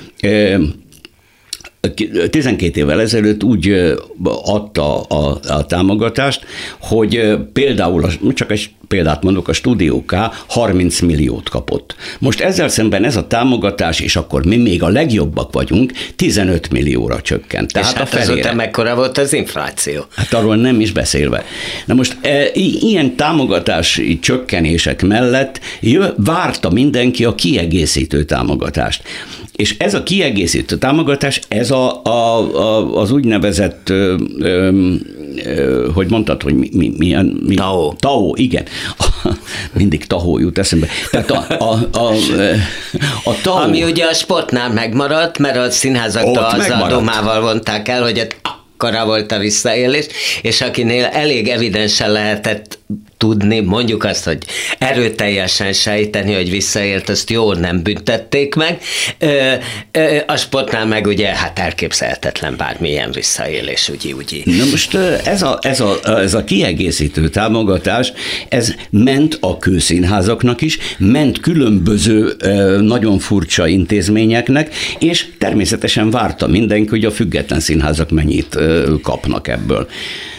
12 2.29 2.79
évvel 2.79 3.01
ezelőtt 3.01 3.43
úgy 3.43 3.93
adta 4.43 5.01
a, 5.01 5.39
a 5.47 5.65
támogatást, 5.65 6.45
hogy 6.79 7.37
például, 7.53 8.11
csak 8.33 8.51
egy 8.51 8.69
példát 8.87 9.23
mondok, 9.23 9.47
a 9.47 9.53
Studio 9.53 10.03
K 10.05 10.15
30 10.47 10.99
milliót 10.99 11.49
kapott. 11.49 11.95
Most 12.19 12.39
ezzel 12.39 12.67
szemben 12.67 13.03
ez 13.03 13.15
a 13.15 13.27
támogatás, 13.27 13.99
és 13.99 14.15
akkor 14.15 14.45
mi 14.45 14.57
még 14.57 14.83
a 14.83 14.87
legjobbak 14.87 15.53
vagyunk, 15.53 15.91
15 16.15 16.71
millióra 16.71 17.21
csökkent. 17.21 17.73
Tehát 17.73 17.91
és 17.91 17.97
hát 17.97 18.13
a 18.13 18.17
felére. 18.17 18.53
mekkora 18.53 18.95
volt 18.95 19.17
az 19.17 19.33
infláció? 19.33 20.05
Hát 20.15 20.33
arról 20.33 20.55
nem 20.55 20.79
is 20.79 20.91
beszélve. 20.91 21.43
Na 21.85 21.93
most 21.93 22.17
e, 22.21 22.49
ilyen 22.53 23.15
támogatási 23.15 24.19
csökkenések 24.19 25.01
mellett 25.01 25.59
jö, 25.79 26.07
várta 26.17 26.69
mindenki 26.69 27.25
a 27.25 27.35
kiegészítő 27.35 28.23
támogatást. 28.23 29.03
És 29.55 29.75
ez 29.77 29.93
a 29.93 30.03
kiegészítő 30.03 30.77
támogatás, 30.77 31.41
ez 31.47 31.71
a, 31.71 32.01
a, 32.03 32.39
a, 32.55 32.97
az 33.00 33.12
úgynevezett, 33.12 33.89
ö, 33.89 34.15
ö, 34.39 34.91
ö, 35.45 35.89
hogy 35.93 36.09
mondtad, 36.09 36.41
hogy 36.41 36.53
mi, 36.53 36.69
mi, 36.74 36.93
milyen? 36.97 37.41
Mi? 37.45 37.55
Tao. 37.55 37.93
Tao, 37.93 38.33
igen. 38.35 38.63
Mindig 39.74 40.07
tahó 40.07 40.39
jut 40.39 40.57
eszembe. 40.57 40.88
Tehát 41.12 41.31
a, 41.31 41.45
a, 41.59 41.74
a, 41.91 42.13
a 43.24 43.41
tao... 43.41 43.55
Ami 43.55 43.83
ugye 43.83 44.05
a 44.05 44.13
sportnál 44.13 44.74
megmaradt, 44.74 45.38
mert 45.38 45.57
a 45.57 45.71
színházaktól 45.71 46.43
az 46.43 46.69
adomával 46.69 47.41
vonták 47.41 47.88
el, 47.88 48.01
hogy 48.01 48.27
akkora 48.41 49.05
volt 49.05 49.31
a 49.31 49.38
visszaélés, 49.38 50.05
és 50.41 50.62
akinél 50.62 51.05
elég 51.05 51.47
evidensen 51.47 52.12
lehetett 52.12 52.79
tudni, 53.17 53.59
mondjuk 53.59 54.03
azt, 54.03 54.23
hogy 54.23 54.37
erőteljesen 54.77 55.73
sejteni, 55.73 56.33
hogy 56.33 56.49
visszaért, 56.49 57.09
azt 57.09 57.29
jól 57.29 57.55
nem 57.55 57.83
büntették 57.83 58.55
meg. 58.55 58.81
A 60.27 60.35
sportnál 60.35 60.85
meg 60.85 61.07
ugye 61.07 61.27
hát 61.27 61.59
elképzelhetetlen 61.59 62.55
bármilyen 62.57 63.11
visszaélés, 63.11 63.89
úgy 63.89 64.13
úgy. 64.17 64.41
Na 64.45 64.65
most 64.69 64.95
ez 65.25 65.41
a, 65.41 65.59
ez, 65.61 65.79
a, 65.79 65.99
ez 66.03 66.33
a 66.33 66.43
kiegészítő 66.43 67.29
támogatás, 67.29 68.11
ez 68.49 68.73
ment 68.89 69.37
a 69.41 69.57
kőszínházaknak 69.57 70.61
is, 70.61 70.77
ment 70.97 71.39
különböző 71.39 72.35
nagyon 72.81 73.19
furcsa 73.19 73.67
intézményeknek, 73.67 74.75
és 74.99 75.27
természetesen 75.37 76.09
várta 76.09 76.47
mindenki, 76.47 76.89
hogy 76.89 77.05
a 77.05 77.11
független 77.11 77.59
színházak 77.59 78.09
mennyit 78.09 78.57
kapnak 79.01 79.47
ebből. 79.47 79.87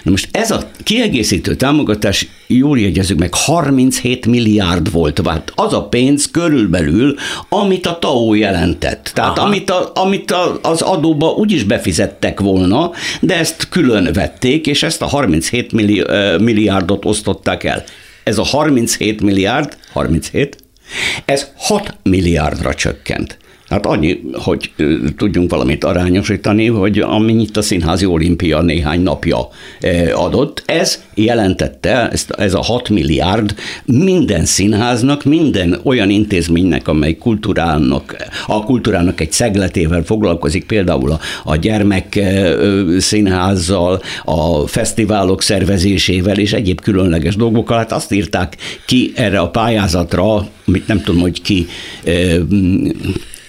Na 0.02 0.10
most 0.10 0.28
ez 0.30 0.50
a 0.50 0.70
kiegészítő 0.82 1.54
támogatás, 1.54 2.26
jól 2.46 2.78
jegyezzük 2.78 3.18
meg, 3.18 3.34
37 3.34 4.26
milliárd 4.26 4.92
volt, 4.92 5.20
vált 5.22 5.52
az 5.54 5.72
a 5.72 5.88
pénz 5.88 6.30
körülbelül, 6.30 7.14
amit 7.48 7.86
a 7.86 7.98
TAO 7.98 8.34
jelentett. 8.34 9.10
Tehát 9.14 9.38
Aha. 9.38 9.46
amit, 9.46 9.70
a, 9.70 9.90
amit 9.94 10.30
a, 10.30 10.58
az 10.62 10.80
adóba 10.80 11.30
úgyis 11.30 11.62
befizettek 11.62 12.40
volna, 12.40 12.90
de 13.20 13.36
ezt 13.36 13.68
külön 13.68 14.12
vették, 14.12 14.66
és 14.66 14.82
ezt 14.82 15.02
a 15.02 15.06
37 15.06 15.72
milli, 15.72 16.04
milliárdot 16.38 17.04
osztották 17.04 17.64
el. 17.64 17.84
Ez 18.24 18.38
a 18.38 18.44
37 18.44 19.20
milliárd, 19.20 19.76
37, 19.92 20.56
ez 21.24 21.46
6 21.56 21.96
milliárdra 22.02 22.74
csökkent. 22.74 23.38
Hát 23.68 23.86
annyi, 23.86 24.20
hogy 24.32 24.70
tudjunk 25.16 25.50
valamit 25.50 25.84
arányosítani, 25.84 26.66
hogy 26.66 26.98
amennyit 26.98 27.56
a 27.56 27.62
Színházi 27.62 28.06
Olimpia 28.06 28.60
néhány 28.60 29.00
napja 29.00 29.48
adott, 30.14 30.62
ez 30.66 31.04
jelentette, 31.14 32.12
ez 32.28 32.54
a 32.54 32.62
6 32.62 32.88
milliárd 32.88 33.54
minden 33.84 34.44
színháznak, 34.44 35.24
minden 35.24 35.80
olyan 35.82 36.10
intézménynek, 36.10 36.88
amely 36.88 37.16
kultúrának, 37.16 38.16
a 38.46 38.64
kultúrának 38.64 39.20
egy 39.20 39.32
szegletével 39.32 40.02
foglalkozik, 40.02 40.66
például 40.66 41.18
a, 41.44 41.56
gyermek 41.56 42.20
színházzal, 42.98 44.00
a 44.24 44.66
fesztiválok 44.66 45.42
szervezésével 45.42 46.38
és 46.38 46.52
egyéb 46.52 46.80
különleges 46.80 47.36
dolgokkal, 47.36 47.76
hát 47.76 47.92
azt 47.92 48.12
írták 48.12 48.56
ki 48.86 49.12
erre 49.14 49.38
a 49.38 49.50
pályázatra, 49.50 50.48
amit 50.66 50.86
nem 50.86 51.02
tudom, 51.02 51.20
hogy 51.20 51.42
ki 51.42 51.66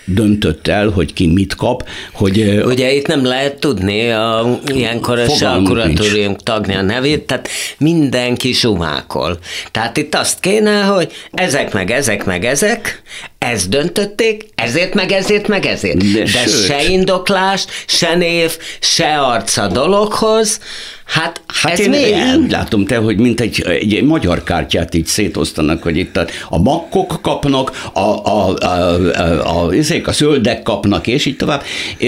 döntött 0.07 0.67
el, 0.67 0.89
hogy 0.89 1.13
ki 1.13 1.27
mit 1.27 1.55
kap. 1.55 1.87
Hogy, 2.13 2.61
Ugye 2.65 2.93
itt 2.93 3.07
nem 3.07 3.25
lehet 3.25 3.59
tudni 3.59 4.11
a, 4.11 4.59
ilyenkor 4.65 5.19
se 5.37 5.49
a 5.49 5.61
kuratórium 5.61 6.35
tagja 6.35 6.81
nevét, 6.81 7.21
tehát 7.21 7.49
mindenki 7.77 8.53
sumákol. 8.53 9.37
Tehát 9.71 9.97
itt 9.97 10.15
azt 10.15 10.39
kéne, 10.39 10.81
hogy 10.81 11.11
ezek 11.31 11.73
meg 11.73 11.91
ezek 11.91 12.25
meg 12.25 12.45
ezek, 12.45 13.01
ezt 13.39 13.69
döntötték, 13.69 14.45
ezért 14.55 14.93
meg 14.93 15.11
ezért 15.11 15.47
meg 15.47 15.65
ezért. 15.65 16.11
De, 16.11 16.19
De 16.19 16.47
se 16.67 16.83
indoklás, 16.83 17.65
se 17.85 18.15
név, 18.15 18.57
se 18.79 19.17
arca 19.17 19.67
dologhoz, 19.67 20.59
Hát, 21.07 21.41
hát 21.47 21.71
ez 21.71 21.79
én, 21.79 21.89
milyen? 21.89 22.39
Úgy 22.39 22.51
látom 22.51 22.85
te, 22.85 22.97
hogy 22.97 23.17
mint 23.17 23.39
egy, 23.39 23.61
egy, 23.67 23.93
egy 23.93 24.03
magyar 24.03 24.43
kártyát 24.43 24.93
így 24.93 25.05
szétosztanak, 25.05 25.83
hogy 25.83 25.97
itt 25.97 26.17
a, 26.17 26.25
a 26.49 26.59
makkok 26.59 27.19
kapnak, 27.21 27.89
a, 27.93 27.99
a, 27.99 28.47
a, 28.49 28.55
a, 28.59 29.67
a, 29.67 29.71
a 30.05 30.11
zöldek 30.11 30.63
kapnak, 30.63 31.07
és 31.07 31.25
így 31.25 31.35
tovább, 31.35 31.63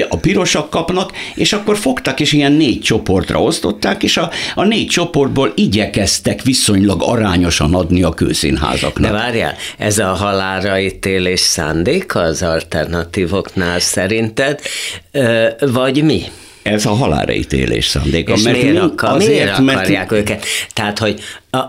a 0.10 0.18
pirosak 0.18 0.70
kapnak, 0.70 1.12
és 1.36 1.54
akkor 1.54 1.78
fogtak, 1.78 2.20
és 2.20 2.32
ilyen 2.32 2.52
négy 2.52 2.82
csoportra 2.82 3.42
osztották, 3.42 4.04
és 4.04 4.18
a, 4.18 4.30
a 4.56 4.64
négy 4.64 4.88
csoportból 4.88 5.52
igyekeztek 5.56 6.42
viszonylag 6.42 7.02
arányosan 7.04 7.74
adni 7.74 8.04
a 8.04 8.10
kőszínházaknak. 8.10 9.12
De 9.12 9.18
várjál, 9.18 9.56
ez 9.78 9.98
a 9.98 10.08
halára 10.08 10.78
ítélés 11.20 11.40
szándék 11.40 12.16
az 12.16 12.44
alternatívoknál 12.44 13.80
szerinted, 13.80 14.60
vagy 15.60 16.04
mi? 16.04 16.24
Ez 16.64 16.86
a 16.86 16.90
halálra 16.90 17.34
ítélés 17.34 17.86
szándéka. 17.86 18.34
És 18.34 18.42
mert 18.42 18.62
miért, 18.62 18.78
akar, 18.78 19.10
azért, 19.10 19.30
miért 19.30 19.60
akarják 19.60 20.10
mert... 20.10 20.22
őket? 20.22 20.46
Tehát, 20.74 21.00
hogy 21.00 21.20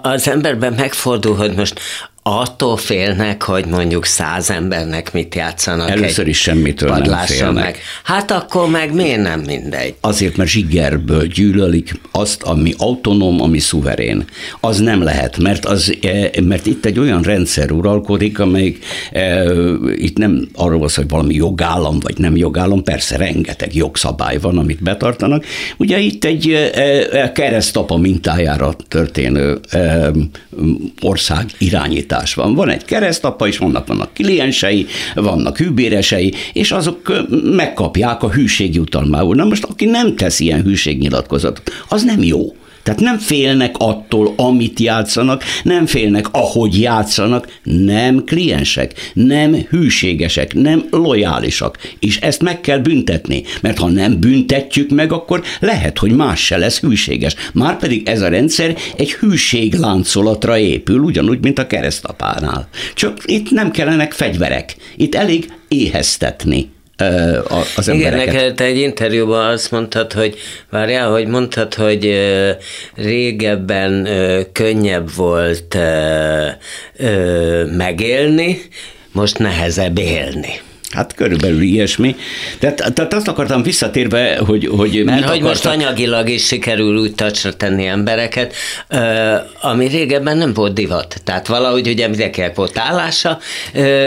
az 0.02 0.28
emberben 0.28 0.72
megfordul, 0.72 1.36
hogy 1.36 1.54
most 1.54 1.80
attól 2.22 2.76
félnek, 2.76 3.42
hogy 3.42 3.66
mondjuk 3.66 4.04
száz 4.04 4.50
embernek 4.50 5.12
mit 5.12 5.34
játszanak 5.34 5.90
Először 5.90 6.28
is 6.28 6.40
semmitől 6.40 6.90
nem 6.90 7.18
félnek. 7.18 7.54
Meg. 7.54 7.78
Hát 8.02 8.30
akkor 8.30 8.68
meg 8.68 8.94
miért 8.94 9.22
nem 9.22 9.40
mindegy? 9.40 9.94
Azért, 10.00 10.36
mert 10.36 10.50
zsigerből 10.50 11.26
gyűlölik 11.26 12.00
azt, 12.10 12.42
ami 12.42 12.74
autonóm, 12.78 13.40
ami 13.40 13.58
szuverén. 13.58 14.24
Az 14.60 14.78
nem 14.78 15.02
lehet, 15.02 15.38
mert, 15.38 15.64
az, 15.64 15.96
e, 16.02 16.30
mert 16.42 16.66
itt 16.66 16.84
egy 16.84 16.98
olyan 16.98 17.22
rendszer 17.22 17.70
uralkodik, 17.70 18.38
amelyik 18.38 18.84
e, 19.12 19.44
itt 19.94 20.16
nem 20.18 20.48
arról 20.54 20.78
van 20.78 20.88
hogy 20.94 21.08
valami 21.08 21.34
jogállam, 21.34 21.98
vagy 22.00 22.18
nem 22.18 22.36
jogállam, 22.36 22.82
persze 22.82 23.16
rengeteg 23.16 23.74
jogszabály 23.74 24.38
van, 24.38 24.58
amit 24.58 24.82
betartanak. 24.82 25.44
Ugye 25.76 25.98
itt 25.98 26.24
egy 26.24 26.50
e, 26.50 27.32
keresztapa 27.32 27.96
mintájára 27.96 28.74
történő 28.88 29.60
ország 31.00 31.46
irányítás 31.58 32.08
irányítás 32.10 32.34
van. 32.34 32.54
Van 32.54 32.68
egy 32.68 32.84
keresztapa, 32.84 33.46
és 33.46 33.58
vannak, 33.58 33.86
vannak 33.86 34.14
kliensei, 34.14 34.86
vannak 35.14 35.58
hűbéresei, 35.58 36.34
és 36.52 36.72
azok 36.72 37.26
megkapják 37.56 38.22
a 38.22 38.30
hűségjutalmául. 38.30 39.34
Na 39.34 39.44
most, 39.44 39.64
aki 39.64 39.84
nem 39.84 40.16
tesz 40.16 40.40
ilyen 40.40 40.62
hűségnyilatkozatot, 40.62 41.70
az 41.88 42.02
nem 42.02 42.22
jó. 42.22 42.54
Tehát 42.82 43.00
nem 43.00 43.18
félnek 43.18 43.74
attól, 43.78 44.32
amit 44.36 44.80
játszanak, 44.80 45.44
nem 45.62 45.86
félnek, 45.86 46.26
ahogy 46.32 46.80
játszanak, 46.80 47.58
nem 47.62 48.24
kliensek, 48.24 49.10
nem 49.14 49.54
hűségesek, 49.68 50.54
nem 50.54 50.84
lojálisak. 50.90 51.78
És 51.98 52.16
ezt 52.16 52.42
meg 52.42 52.60
kell 52.60 52.78
büntetni, 52.78 53.42
mert 53.60 53.78
ha 53.78 53.88
nem 53.88 54.20
büntetjük 54.20 54.90
meg, 54.90 55.12
akkor 55.12 55.42
lehet, 55.60 55.98
hogy 55.98 56.12
más 56.12 56.44
se 56.44 56.56
lesz 56.56 56.80
hűséges. 56.80 57.34
Márpedig 57.52 58.08
ez 58.08 58.20
a 58.22 58.28
rendszer 58.28 58.76
egy 58.96 59.12
hűségláncolatra 59.12 60.58
épül, 60.58 60.98
ugyanúgy, 60.98 61.42
mint 61.42 61.58
a 61.58 61.66
keresztapánál. 61.66 62.68
Csak 62.94 63.22
itt 63.24 63.50
nem 63.50 63.70
kellenek 63.70 64.12
fegyverek, 64.12 64.76
itt 64.96 65.14
elég 65.14 65.52
éheztetni 65.68 66.70
az 67.76 67.88
embereket. 67.88 67.92
Igen, 67.92 68.14
neked 68.14 68.60
egy 68.60 68.78
interjúban 68.78 69.46
azt 69.46 69.70
mondtad, 69.70 70.12
hogy 70.12 70.38
várjál, 70.70 71.10
hogy 71.10 71.26
mondtad, 71.26 71.74
hogy 71.74 72.18
régebben 72.94 74.08
könnyebb 74.52 75.14
volt 75.14 75.76
megélni, 77.76 78.58
most 79.12 79.38
nehezebb 79.38 79.98
élni. 79.98 80.60
Hát 80.90 81.14
körülbelül 81.14 81.60
ilyesmi. 81.60 82.16
Tehát, 82.58 82.92
tehát 82.94 83.14
azt 83.14 83.28
akartam 83.28 83.62
visszatérve, 83.62 84.38
hogy, 84.46 84.66
hogy 84.66 85.04
Mert 85.04 85.28
hogy 85.28 85.42
most 85.42 85.66
anyagilag 85.66 86.28
is 86.28 86.46
sikerül 86.46 86.96
úgy 86.96 87.14
tacsra 87.14 87.52
tenni 87.52 87.86
embereket, 87.86 88.54
ami 89.60 89.86
régebben 89.86 90.36
nem 90.36 90.52
volt 90.52 90.74
divat. 90.74 91.20
Tehát 91.24 91.46
valahogy 91.46 91.88
ugye 91.88 92.08
mindenkinek 92.08 92.54
volt 92.54 92.78
állása, 92.78 93.38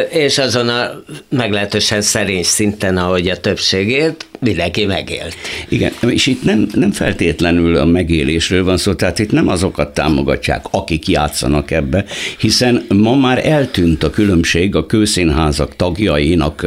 és 0.10 0.38
azon 0.38 0.70
a 0.70 1.04
meglehetősen 1.30 2.02
szerény 2.02 2.44
szinten, 2.44 2.98
ahogy 2.98 3.28
a 3.28 3.38
többségét, 3.38 4.26
mindenki 4.40 4.86
megélt. 4.86 5.36
Igen, 5.70 5.92
és 6.08 6.28
itt 6.28 6.44
nem, 6.44 6.68
nem 6.74 6.92
feltétlenül 6.92 7.76
a 7.76 7.86
megélésről 7.86 8.64
van 8.64 8.78
szó, 8.78 8.94
tehát 8.94 9.20
itt 9.20 9.32
nem 9.32 9.48
azokat 9.48 9.94
támogatják, 9.94 10.66
akik 10.72 11.08
játszanak 11.08 11.72
ebbe, 11.72 12.06
hiszen 12.38 12.86
ma 12.88 13.16
már 13.16 13.48
eltűnt 13.48 14.04
a 14.04 14.10
különbség 14.10 14.76
a 14.76 14.86
kőszínházak 14.86 15.76
tagjainak 15.76 16.62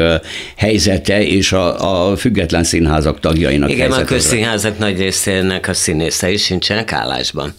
helyzete 0.56 1.22
és 1.22 1.52
a, 1.52 2.10
a 2.10 2.16
független 2.16 2.64
színházak 2.64 3.20
tagjainak 3.20 3.70
Igen, 3.70 3.80
helyzete. 3.80 4.02
Igen, 4.02 4.14
a 4.14 4.18
közszínházak 4.18 4.78
nagy 4.78 4.98
részének 4.98 5.68
a 5.68 5.74
színészei 5.74 6.36
sincsenek 6.36 6.92
állásban 6.92 7.54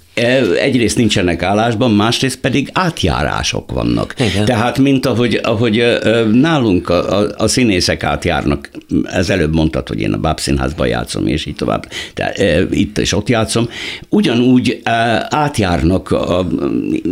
egyrészt 0.60 0.98
nincsenek 0.98 1.44
állásban, 1.44 1.92
másrészt 1.92 2.40
pedig 2.40 2.70
átjárások 2.74 3.72
vannak. 3.72 4.14
Igen. 4.20 4.46
Tehát, 4.46 4.78
mint 4.78 5.06
ahogy, 5.06 5.40
ahogy 5.44 5.98
nálunk 6.32 6.90
a, 6.90 7.20
a, 7.20 7.30
a 7.38 7.48
színészek 7.48 8.04
átjárnak, 8.04 8.70
ez 9.04 9.30
előbb 9.30 9.54
mondtad, 9.54 9.88
hogy 9.88 10.02
én 10.02 10.14
a 10.14 10.18
bábszínházban 10.18 10.88
játszom, 10.88 11.28
és 11.28 11.46
így 11.46 11.56
tovább, 11.56 11.90
de 12.16 12.34
itt 12.72 12.98
és 12.98 13.14
ott 13.14 13.30
játszom, 13.30 13.70
ugyanúgy 14.10 14.82
átjárnak 15.30 16.12
a 16.12 16.48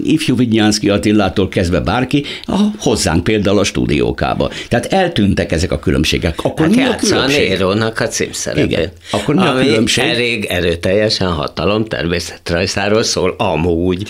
ifjú 0.03 0.35
Vignyánszki 0.35 0.89
Attillától 0.89 1.49
kezdve 1.49 1.79
bárki, 1.79 2.23
a, 2.43 2.57
hozzánk 2.79 3.23
például 3.23 3.59
a 3.59 3.63
stúdiókába. 3.63 4.49
Tehát 4.69 4.85
eltűntek 4.85 5.51
ezek 5.51 5.71
a 5.71 5.79
különbségek. 5.79 6.39
Akkor 6.43 6.65
hát 6.65 6.75
mi 6.75 6.83
a 6.83 6.95
különbség? 6.95 7.45
a 7.45 7.49
Nérónak 7.49 7.99
a 7.99 8.07
címszerepét. 8.07 8.71
Igen. 8.71 8.91
Akkor 9.11 9.35
mi 9.35 9.41
a 9.41 9.53
különbség? 9.53 10.03
elég 10.03 10.45
erőteljesen 10.45 11.27
hatalom 11.27 11.85
természetrajzáról 11.85 12.94
erről 12.95 13.07
szól, 13.07 13.35
amúgy. 13.37 14.07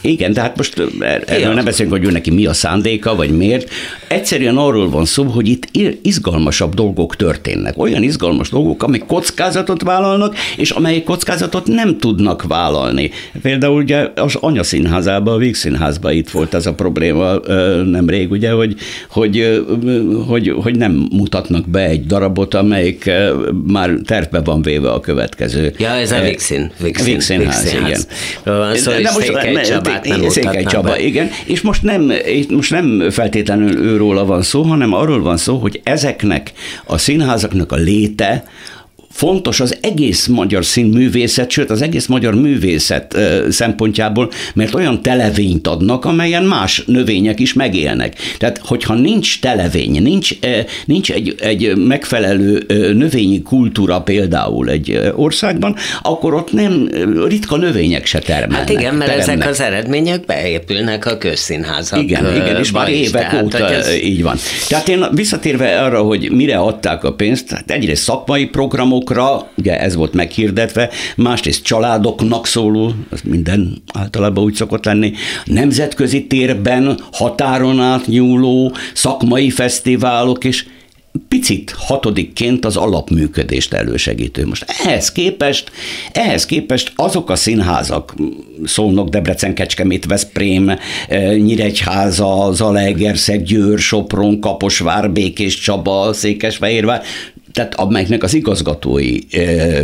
Igen, 0.00 0.32
de 0.32 0.40
hát 0.40 0.56
most 0.56 0.82
erről 1.26 1.54
nem 1.54 1.64
beszélünk, 1.64 1.94
hogy 1.94 2.04
ő 2.04 2.10
neki 2.10 2.30
mi 2.30 2.46
a 2.46 2.52
szándéka, 2.52 3.14
vagy 3.14 3.36
miért. 3.36 3.70
Egyszerűen 4.08 4.56
arról 4.56 4.90
van 4.90 5.04
szó, 5.04 5.24
hogy 5.24 5.48
itt 5.48 5.68
izgalmasabb 6.02 6.74
dolgok 6.74 7.16
történnek. 7.16 7.78
Olyan 7.78 8.02
izgalmas 8.02 8.48
dolgok, 8.48 8.82
amik 8.82 9.06
kockázatot 9.06 9.82
vállalnak, 9.82 10.34
és 10.56 10.70
amelyek 10.70 11.04
kockázatot 11.04 11.66
nem 11.66 11.98
tudnak 11.98 12.42
vállalni. 12.42 13.10
Például 13.42 13.82
ugye 13.82 14.08
az 14.14 14.34
anyaszínházában, 14.34 15.34
a 15.34 15.36
Vígszínházban 15.36 16.12
itt 16.12 16.30
volt 16.30 16.54
ez 16.54 16.66
a 16.66 16.74
probléma 16.74 17.34
nemrég, 17.84 18.30
ugye, 18.30 18.50
hogy, 18.50 18.74
hogy, 19.08 19.64
hogy, 20.26 20.54
hogy 20.62 20.76
nem 20.76 21.08
mutatnak 21.12 21.68
be 21.68 21.84
egy 21.84 22.06
darabot, 22.06 22.54
amelyik 22.54 23.10
már 23.66 23.90
tervbe 24.04 24.40
van 24.40 24.62
véve 24.62 24.90
a 24.90 25.00
következő. 25.00 25.74
Ja, 25.78 25.88
ez 25.88 26.12
a 26.12 26.20
Vígszín. 26.20 26.72
Vígszínház, 27.04 27.72
igen. 27.72 28.00
Van 28.44 28.76
szó, 28.76 28.90
de 28.90 29.10
most, 29.14 29.26
Székely 29.26 29.62
Csabát 29.64 30.04
nem 30.04 30.28
Székely 30.28 30.64
Csaba, 30.64 30.88
be. 30.88 31.00
igen. 31.00 31.30
És 31.44 31.60
most 31.60 31.82
nem, 31.82 32.12
most 32.48 32.70
nem 32.70 33.10
feltétlenül 33.10 33.78
őróla 33.78 34.24
van 34.24 34.42
szó, 34.42 34.62
hanem 34.62 34.92
arról 34.92 35.22
van 35.22 35.36
szó, 35.36 35.56
hogy 35.56 35.80
ezeknek 35.82 36.52
a 36.84 36.98
színházaknak 36.98 37.72
a 37.72 37.76
léte, 37.76 38.44
fontos 39.12 39.60
az 39.60 39.76
egész 39.80 40.26
magyar 40.26 40.64
színművészet, 40.64 41.50
sőt 41.50 41.70
az 41.70 41.82
egész 41.82 42.06
magyar 42.06 42.34
művészet 42.34 43.16
szempontjából, 43.48 44.30
mert 44.54 44.74
olyan 44.74 45.02
televényt 45.02 45.66
adnak, 45.66 46.04
amelyen 46.04 46.44
más 46.44 46.82
növények 46.86 47.40
is 47.40 47.52
megélnek. 47.52 48.14
Tehát, 48.38 48.60
hogyha 48.64 48.94
nincs 48.94 49.40
televény, 49.40 50.02
nincs, 50.02 50.38
nincs 50.84 51.12
egy, 51.12 51.34
egy 51.40 51.76
megfelelő 51.76 52.64
növényi 52.94 53.42
kultúra 53.42 54.00
például 54.00 54.68
egy 54.68 55.12
országban, 55.14 55.76
akkor 56.02 56.34
ott 56.34 56.52
nem 56.52 56.88
ritka 57.28 57.56
növények 57.56 58.06
se 58.06 58.18
termelnek. 58.18 58.58
Hát 58.58 58.78
igen, 58.78 58.94
mert 58.94 59.10
teremnek. 59.10 59.38
ezek 59.38 59.50
az 59.50 59.60
eredmények 59.60 60.24
beépülnek 60.24 61.06
a 61.06 61.18
közszínházak. 61.18 62.02
Igen, 62.02 62.34
igen, 62.34 62.56
és 62.56 62.70
már 62.70 62.88
évek 62.88 63.28
tehát, 63.28 63.44
óta 63.44 63.70
ez... 63.70 63.94
így 63.94 64.22
van. 64.22 64.36
Tehát 64.68 64.88
én 64.88 65.04
visszatérve 65.12 65.80
arra, 65.80 66.02
hogy 66.02 66.30
mire 66.32 66.56
adták 66.56 67.04
a 67.04 67.12
pénzt, 67.12 67.50
hát 67.50 67.70
egyrészt 67.70 68.02
szakmai 68.02 68.44
programok, 68.44 68.99
családokra, 69.04 69.50
ugye 69.56 69.80
ez 69.80 69.94
volt 69.94 70.12
meghirdetve, 70.12 70.90
másrészt 71.16 71.62
családoknak 71.62 72.46
szóló, 72.46 72.92
az 73.10 73.20
minden 73.24 73.82
általában 73.94 74.44
úgy 74.44 74.54
szokott 74.54 74.84
lenni, 74.84 75.12
nemzetközi 75.44 76.26
térben 76.26 77.00
határon 77.12 77.80
átnyúló 77.80 78.74
szakmai 78.94 79.50
fesztiválok, 79.50 80.44
és 80.44 80.64
picit 81.28 81.74
hatodikként 81.76 82.64
az 82.64 82.76
alapműködést 82.76 83.72
elősegítő. 83.72 84.46
Most 84.46 84.64
ehhez 84.84 85.12
képest, 85.12 85.70
ehhez 86.12 86.46
képest 86.46 86.92
azok 86.96 87.30
a 87.30 87.36
színházak, 87.36 88.14
Szolnok, 88.64 89.08
Debrecen, 89.08 89.54
Kecskemét, 89.54 90.06
Veszprém, 90.06 90.68
eh, 90.68 90.78
Nyíregyháza, 91.36 92.50
Zalaegerszeg, 92.52 93.42
Győr, 93.42 93.78
Sopron, 93.78 94.40
Kaposvár, 94.40 95.10
Békés 95.10 95.58
Csaba, 95.58 96.12
Székesfehérvár, 96.12 97.02
tehát 97.52 97.74
amelyeknek 97.74 98.22
az 98.22 98.34
igazgatói 98.34 99.18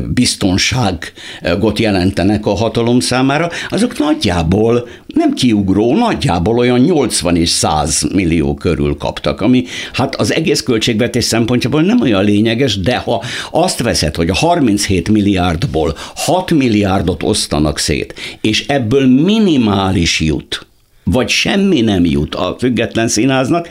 biztonságot 0.09 1.79
jelentenek 1.79 2.46
a 2.46 2.55
hatalom 2.55 3.00
számára, 3.00 3.50
azok 3.68 3.98
nagyjából 3.98 4.88
nem 5.07 5.33
kiugró, 5.33 5.96
nagyjából 5.96 6.59
olyan 6.59 6.81
80 6.81 7.37
és 7.37 7.48
100 7.48 8.02
millió 8.12 8.55
körül 8.55 8.96
kaptak, 8.96 9.40
ami 9.40 9.64
hát 9.92 10.14
az 10.14 10.35
egész 10.35 10.62
költségvetés 10.62 11.24
szempontjából 11.24 11.83
nem 11.83 12.00
olyan 12.00 12.24
lényeges, 12.24 12.81
de 12.81 12.96
ha 12.96 13.22
azt 13.50 13.83
veszed, 13.83 14.16
hogy 14.16 14.31
a 14.31 14.35
37 14.35 15.09
milliárdból 15.09 15.96
6 16.14 16.50
milliárdot 16.50 17.22
osztanak 17.22 17.79
szét, 17.79 18.14
és 18.40 18.66
ebből 18.66 19.07
minimális 19.07 20.20
jut, 20.20 20.66
vagy 21.05 21.29
semmi 21.29 21.81
nem 21.81 22.05
jut 22.05 22.35
a 22.35 22.57
független 22.59 23.09
színháznak, 23.09 23.68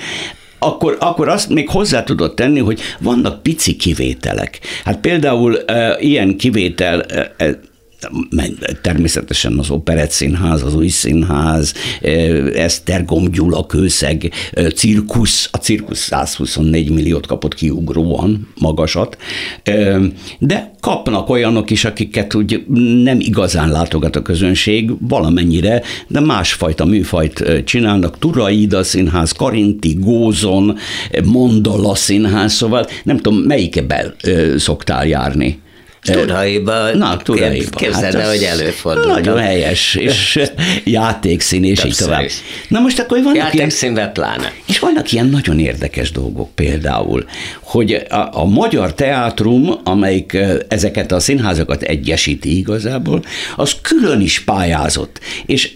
akkor, 0.66 0.98
akkor 1.00 1.30
azt 1.30 1.50
még 1.50 1.70
hozzá 1.70 2.04
tudod 2.04 2.34
tenni, 2.34 2.60
hogy 2.60 2.80
vannak 3.00 3.44
pici 3.44 3.76
kivételek. 3.76 4.60
Hát 4.84 5.00
például 5.00 5.58
e, 5.58 5.98
ilyen 6.00 6.38
kivétel, 6.38 7.02
e, 7.02 7.60
természetesen 8.82 9.60
az 9.60 9.70
Operett 9.70 10.12
Színház, 10.12 10.64
az 10.64 10.76
Új 10.76 10.88
Színház, 10.88 11.74
Esztergom 12.56 13.32
Gyula 13.32 13.66
Kőszeg, 13.66 14.32
cirkusz, 14.76 15.50
a 15.52 15.58
cirkusz 15.58 16.00
124 16.00 16.90
milliót 16.90 17.28
kapott 17.28 17.54
kiugróan 17.54 18.48
magasat, 18.60 19.18
de 20.40 20.74
kapnak 20.80 21.30
olyanok 21.30 21.70
is, 21.70 21.86
akiket 21.86 22.36
úgy 22.36 22.66
nem 23.04 23.20
igazán 23.20 23.72
látogat 23.72 24.16
a 24.16 24.22
közönség, 24.22 24.92
valamennyire, 25.00 25.82
de 26.08 26.20
másfajta 26.20 26.86
műfajt 26.86 27.64
csinálnak. 27.66 28.20
Turaida 28.20 28.84
Színház, 28.84 29.32
Karinti, 29.32 29.94
Gózon, 30.00 30.78
Mondala 31.24 31.96
Színház, 31.96 32.54
szóval 32.54 32.86
nem 33.04 33.18
tudom, 33.18 33.40
melyikebe 33.40 34.16
szoktál 34.58 35.08
járni. 35.08 35.64
Turaiba. 36.12 36.96
Na, 36.96 37.18
Turaiba. 37.18 37.78
Képzeld 37.78 38.14
hát 38.14 38.24
el, 38.24 38.30
hogy 38.30 38.44
előfordul. 38.44 39.06
Nagyon 39.06 39.38
helyes, 39.38 39.96
és 39.96 40.40
játékszín, 40.84 41.64
és 41.64 41.84
így 41.84 41.96
tovább. 41.98 42.30
Na 42.68 42.80
most 42.80 43.00
akkor 43.00 43.18
vannak 43.24 43.36
Játékszínbe 43.36 44.00
ilyen, 44.00 44.14
pláne. 44.14 44.54
És 44.68 44.80
vannak 44.80 45.12
ilyen 45.12 45.26
nagyon 45.26 45.60
érdekes 45.60 46.12
dolgok 46.12 46.50
például, 46.56 47.26
hogy 47.62 48.06
a, 48.10 48.30
a 48.32 48.46
magyar 48.46 48.94
teátrum, 48.94 49.80
amelyik 49.84 50.38
ezeket 50.68 51.12
a 51.12 51.20
színházakat 51.20 51.82
egyesíti 51.82 52.58
igazából, 52.58 53.24
az 53.56 53.76
külön 53.82 54.22
is 54.22 54.44
pályázott. 54.44 55.20
És 55.46 55.74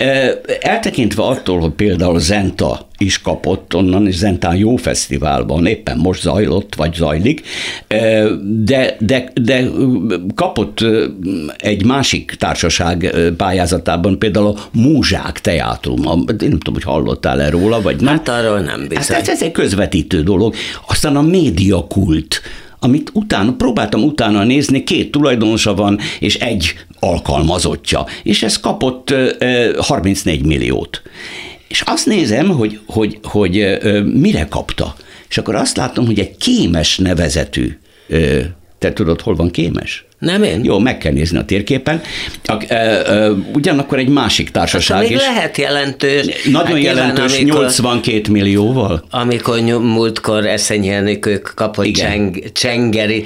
eltekintve 0.61 1.23
attól, 1.23 1.59
hogy 1.59 1.71
például 1.71 2.19
Zenta 2.19 2.88
is 2.99 3.21
kapott 3.21 3.75
onnan, 3.75 4.07
és 4.07 4.15
Zentán 4.15 4.55
jó 4.55 4.75
fesztiválban 4.75 5.65
éppen 5.65 5.97
most 5.97 6.21
zajlott, 6.21 6.75
vagy 6.75 6.93
zajlik, 6.93 7.41
de, 8.41 8.95
de, 8.99 9.31
de 9.41 9.63
kapott 10.35 10.85
egy 11.57 11.85
másik 11.85 12.35
társaság 12.39 13.15
pályázatában, 13.37 14.19
például 14.19 14.47
a 14.47 14.55
Múzsák 14.71 15.41
Teátrum. 15.41 16.01
Én 16.27 16.35
nem 16.39 16.59
tudom, 16.59 16.73
hogy 16.73 16.83
hallottál-e 16.83 17.49
róla, 17.49 17.81
vagy 17.81 18.01
nem. 18.01 18.13
Hát 18.13 18.29
arról 18.29 18.59
nem 18.59 18.87
bizony. 18.87 19.15
Hát 19.15 19.27
ez 19.27 19.43
egy 19.43 19.51
közvetítő 19.51 20.23
dolog. 20.23 20.55
Aztán 20.87 21.15
a 21.15 21.21
médiakult, 21.21 22.41
amit 22.79 23.09
utána, 23.13 23.53
próbáltam 23.53 24.03
utána 24.03 24.43
nézni, 24.43 24.83
két 24.83 25.11
tulajdonosa 25.11 25.73
van, 25.73 25.99
és 26.19 26.35
egy 26.35 26.73
alkalmazottja, 26.99 28.05
és 28.23 28.43
ez 28.43 28.59
kapott 28.59 29.13
34 29.77 30.45
milliót. 30.45 31.01
És 31.69 31.81
azt 31.81 32.05
nézem, 32.05 32.49
hogy, 32.49 32.79
hogy, 32.85 33.19
hogy 33.23 33.77
mire 34.13 34.47
kapta. 34.47 34.95
És 35.29 35.37
akkor 35.37 35.55
azt 35.55 35.77
látom, 35.77 36.05
hogy 36.05 36.19
egy 36.19 36.37
kémes 36.37 36.97
nevezetű, 36.97 37.77
te 38.77 38.93
tudod, 38.93 39.21
hol 39.21 39.35
van 39.35 39.51
kémes? 39.51 40.05
Nem 40.19 40.43
én? 40.43 40.63
Jó, 40.63 40.79
meg 40.79 40.97
kell 40.97 41.11
nézni 41.11 41.37
a 41.37 41.45
térképen. 41.45 42.01
A, 42.45 42.63
e, 42.67 42.75
e, 42.75 43.29
ugyanakkor 43.53 43.97
egy 43.97 44.07
másik 44.09 44.49
társaság 44.49 44.97
Aztán 44.97 45.11
is. 45.11 45.23
még 45.23 45.33
lehet 45.33 45.57
jelentős. 45.57 46.25
Nagyon 46.51 46.67
Hát 46.67 46.83
jelentős, 46.83 47.37
amikor- 47.39 47.59
82 47.61 48.31
millióval. 48.31 49.03
Amikor 49.09 49.59
múltkor 49.81 50.45
Eszenyi 50.45 50.89
Enikők 50.89 51.51
kapott 51.55 51.85
Igen. 51.85 52.09
cseng, 52.11 52.51
csengeri 52.51 53.23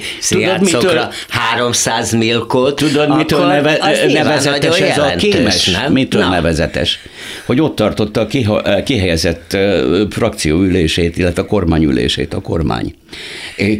mitől- 0.60 1.08
300 1.28 2.12
milkot, 2.12 2.74
Tudod, 2.76 3.16
mitől 3.16 3.46
neve, 3.46 3.78
nevezetes 4.12 4.78
ez 4.80 4.98
a 4.98 5.02
jelentős, 5.02 5.34
kémes? 5.34 5.66
nem? 5.66 5.92
Mitől 5.92 6.22
Na, 6.22 6.28
nevezetes? 6.28 6.98
Hogy 7.46 7.60
ott 7.60 7.76
tartotta 7.76 8.20
a 8.20 8.26
kiha, 8.26 8.82
kihelyezett 8.84 9.52
ö, 9.52 10.04
frakcióülését, 10.10 11.16
illetve 11.16 11.42
a 11.42 11.46
kormányülését 11.46 12.34
a 12.34 12.40
kormány. 12.40 12.94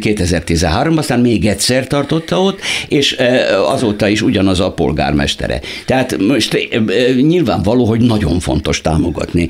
2013 0.01 0.97
aztán 0.97 1.19
még 1.19 1.45
egyszer 1.45 1.87
tartotta 1.87 2.41
ott, 2.41 2.59
és 2.87 3.04
ö, 3.11 3.23
azóta 3.53 4.07
is 4.07 4.21
ugyanaz 4.21 4.59
a 4.59 4.71
polgármestere. 4.71 5.59
Tehát 5.85 6.17
most 6.17 6.53
ö, 6.53 6.79
ö, 6.85 7.13
nyilvánvaló, 7.13 7.85
hogy 7.85 8.01
nagyon 8.01 8.39
fontos 8.39 8.81
támogatni. 8.81 9.49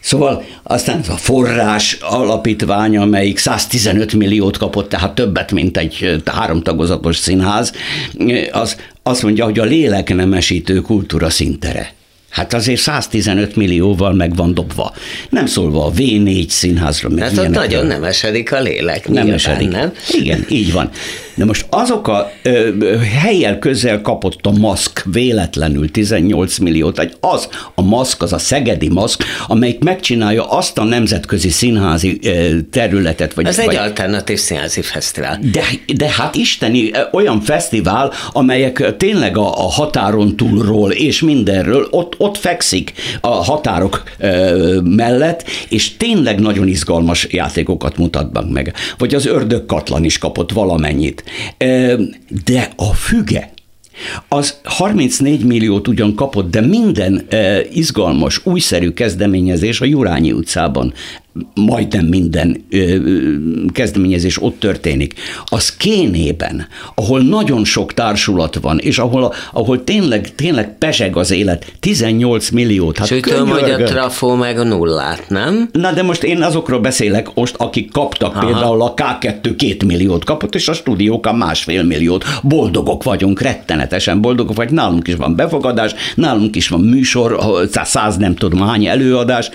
Szóval 0.00 0.44
aztán 0.62 1.00
a 1.08 1.16
forrás 1.16 1.98
alapítvány, 2.00 2.96
amelyik 2.96 3.38
115 3.38 4.14
milliót 4.14 4.56
kapott, 4.56 4.88
tehát 4.88 5.14
többet, 5.14 5.52
mint 5.52 5.76
egy 5.76 6.22
háromtagozatos 6.24 7.16
színház, 7.16 7.72
az 8.52 8.76
azt 9.02 9.22
mondja, 9.22 9.44
hogy 9.44 9.58
a 9.58 9.64
léleknemesítő 9.64 10.80
kultúra 10.80 11.30
szintere. 11.30 11.92
Hát 12.30 12.54
azért 12.54 12.80
115 12.80 13.56
millióval 13.56 14.12
meg 14.12 14.36
van 14.36 14.54
dobva. 14.54 14.92
Nem 15.30 15.46
szólva 15.46 15.84
a 15.84 15.90
V4 15.90 16.48
színházra, 16.48 17.08
meg 17.08 17.22
Hát 17.22 17.38
ott 17.38 17.48
nagyon 17.48 17.86
nem 17.86 18.04
esedik 18.04 18.52
a 18.52 18.60
lélek. 18.60 19.08
Nem 19.08 19.30
esedik. 19.30 19.70
Nem? 19.70 19.92
Igen, 20.10 20.44
így 20.48 20.72
van. 20.72 20.90
De 21.34 21.44
most 21.44 21.66
azok 21.70 22.08
a 22.08 22.30
ö, 22.42 22.96
helyel 23.20 23.58
közel 23.58 24.00
kapott 24.00 24.46
a 24.46 24.50
maszk 24.50 25.04
véletlenül 25.12 25.90
18 25.90 26.58
milliót, 26.58 26.96
vagy 26.96 27.12
az 27.20 27.48
a 27.74 27.82
maszk, 27.82 28.22
az 28.22 28.32
a 28.32 28.38
szegedi 28.38 28.88
maszk, 28.88 29.24
amelyik 29.46 29.78
megcsinálja 29.78 30.44
azt 30.50 30.78
a 30.78 30.84
nemzetközi 30.84 31.48
színházi 31.48 32.18
ö, 32.22 32.60
területet, 32.70 33.34
vagy, 33.34 33.46
Ez 33.46 33.56
vagy 33.56 33.68
egy 33.68 33.80
alternatív 33.80 34.38
színházi 34.38 34.82
fesztivál. 34.82 35.38
de, 35.52 35.64
de 35.96 36.08
hát 36.10 36.34
isteni, 36.34 36.90
olyan 37.12 37.40
fesztivál, 37.40 38.12
amelyek 38.32 38.96
tényleg 38.96 39.36
a, 39.36 39.52
a 39.64 39.70
határon 39.70 40.36
túlról 40.36 40.90
és 40.90 41.20
mindenről 41.20 41.86
ott, 41.90 42.14
ott 42.18 42.36
fekszik 42.36 42.92
a 43.20 43.28
határok 43.28 44.02
ö, 44.18 44.80
mellett, 44.84 45.44
és 45.68 45.96
tényleg 45.96 46.40
nagyon 46.40 46.68
izgalmas 46.68 47.26
játékokat 47.30 47.96
mutatnak 47.96 48.50
meg. 48.50 48.74
Vagy 48.98 49.14
az 49.14 49.26
ördög 49.26 49.66
katlan 49.66 50.04
is 50.04 50.18
kapott 50.18 50.52
valamennyit. 50.52 51.24
Ö, 51.58 52.02
de 52.44 52.72
a 52.76 52.94
füge, 52.94 53.52
az 54.28 54.54
34 54.64 55.44
milliót 55.44 55.88
ugyan 55.88 56.14
kapott, 56.14 56.50
de 56.50 56.60
minden 56.60 57.24
eh, 57.28 57.60
izgalmas, 57.72 58.46
újszerű 58.46 58.92
kezdeményezés 58.92 59.80
a 59.80 59.84
Jurányi 59.84 60.32
utcában, 60.32 60.92
majdnem 61.54 62.04
minden 62.04 62.64
kezdeményezés 63.72 64.42
ott 64.42 64.58
történik. 64.58 65.14
Az 65.44 65.76
Kénében, 65.76 66.66
ahol 66.94 67.20
nagyon 67.20 67.64
sok 67.64 67.94
társulat 67.94 68.58
van, 68.60 68.78
és 68.78 68.98
ahol, 68.98 69.34
ahol 69.52 69.84
tényleg, 69.84 70.34
tényleg 70.34 70.78
peseg 70.78 71.16
az 71.16 71.30
élet, 71.30 71.72
18 71.80 72.50
milliót. 72.50 72.98
Hát 72.98 73.06
Sütöm, 73.06 73.48
hogy 73.48 73.70
a 73.70 73.76
trafó 73.82 74.34
meg 74.34 74.58
a 74.58 74.64
nullát, 74.64 75.24
nem? 75.28 75.68
Na 75.72 75.92
de 75.92 76.02
most 76.02 76.22
én 76.22 76.42
azokról 76.42 76.80
beszélek 76.80 77.34
most, 77.34 77.54
akik 77.58 77.92
kaptak, 77.92 78.36
Aha. 78.36 78.46
például 78.46 78.82
a 78.82 78.94
K2 78.94 79.54
két 79.56 79.84
milliót 79.84 80.24
kapott, 80.24 80.54
és 80.54 80.68
a 80.68 80.72
stúdiók 80.72 81.26
a 81.26 81.32
másfél 81.32 81.82
milliót. 81.82 82.24
Boldogok 82.42 83.02
vagyunk, 83.02 83.40
rettenetesen 83.40 84.20
boldogok 84.20 84.56
vagy, 84.56 84.70
nálunk 84.70 85.08
is 85.08 85.14
van 85.14 85.36
befogadás, 85.36 85.94
nálunk 86.14 86.56
is 86.56 86.68
van 86.68 86.80
műsor, 86.80 87.38
száz 87.72 88.16
nem 88.16 88.34
tudom 88.34 88.60
hány 88.60 88.86
előadás, 88.86 89.50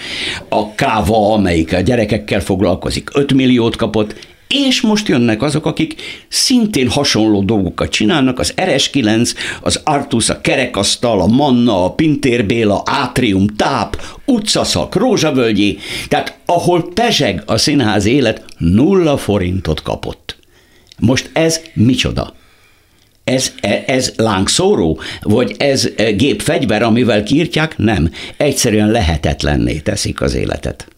a 0.49 0.75
Káva, 0.75 1.33
amelyik 1.33 1.72
a 1.77 1.81
gyerekekkel 1.81 2.39
foglalkozik, 2.39 3.09
5 3.13 3.33
milliót 3.33 3.75
kapott, 3.75 4.15
és 4.47 4.81
most 4.81 5.07
jönnek 5.07 5.41
azok, 5.41 5.65
akik 5.65 5.95
szintén 6.27 6.89
hasonló 6.89 7.41
dolgokat 7.41 7.89
csinálnak, 7.89 8.39
az 8.39 8.53
RS9, 8.57 9.35
az 9.61 9.81
Artus, 9.83 10.29
a 10.29 10.41
Kerekasztal, 10.41 11.21
a 11.21 11.27
Manna, 11.27 11.85
a 11.85 11.91
Pintér 11.91 12.45
Béla, 12.45 12.81
Átrium, 12.85 13.47
Táp, 13.47 14.01
Utcaszak, 14.25 14.95
Rózsavölgyi, 14.95 15.77
tehát 16.07 16.37
ahol 16.45 16.91
pezseg 16.93 17.43
a 17.45 17.57
színház 17.57 18.05
élet, 18.05 18.45
nulla 18.57 19.17
forintot 19.17 19.81
kapott. 19.81 20.37
Most 20.99 21.29
ez 21.33 21.61
micsoda? 21.73 22.33
Ez, 23.23 23.53
ez 23.85 24.13
lángszóró? 24.15 24.99
Vagy 25.21 25.55
ez 25.57 25.89
gépfegyver, 26.15 26.81
amivel 26.81 27.23
kiírtják? 27.23 27.77
Nem. 27.77 28.11
Egyszerűen 28.37 28.91
lehetetlenné 28.91 29.77
teszik 29.77 30.21
az 30.21 30.33
életet. 30.33 30.92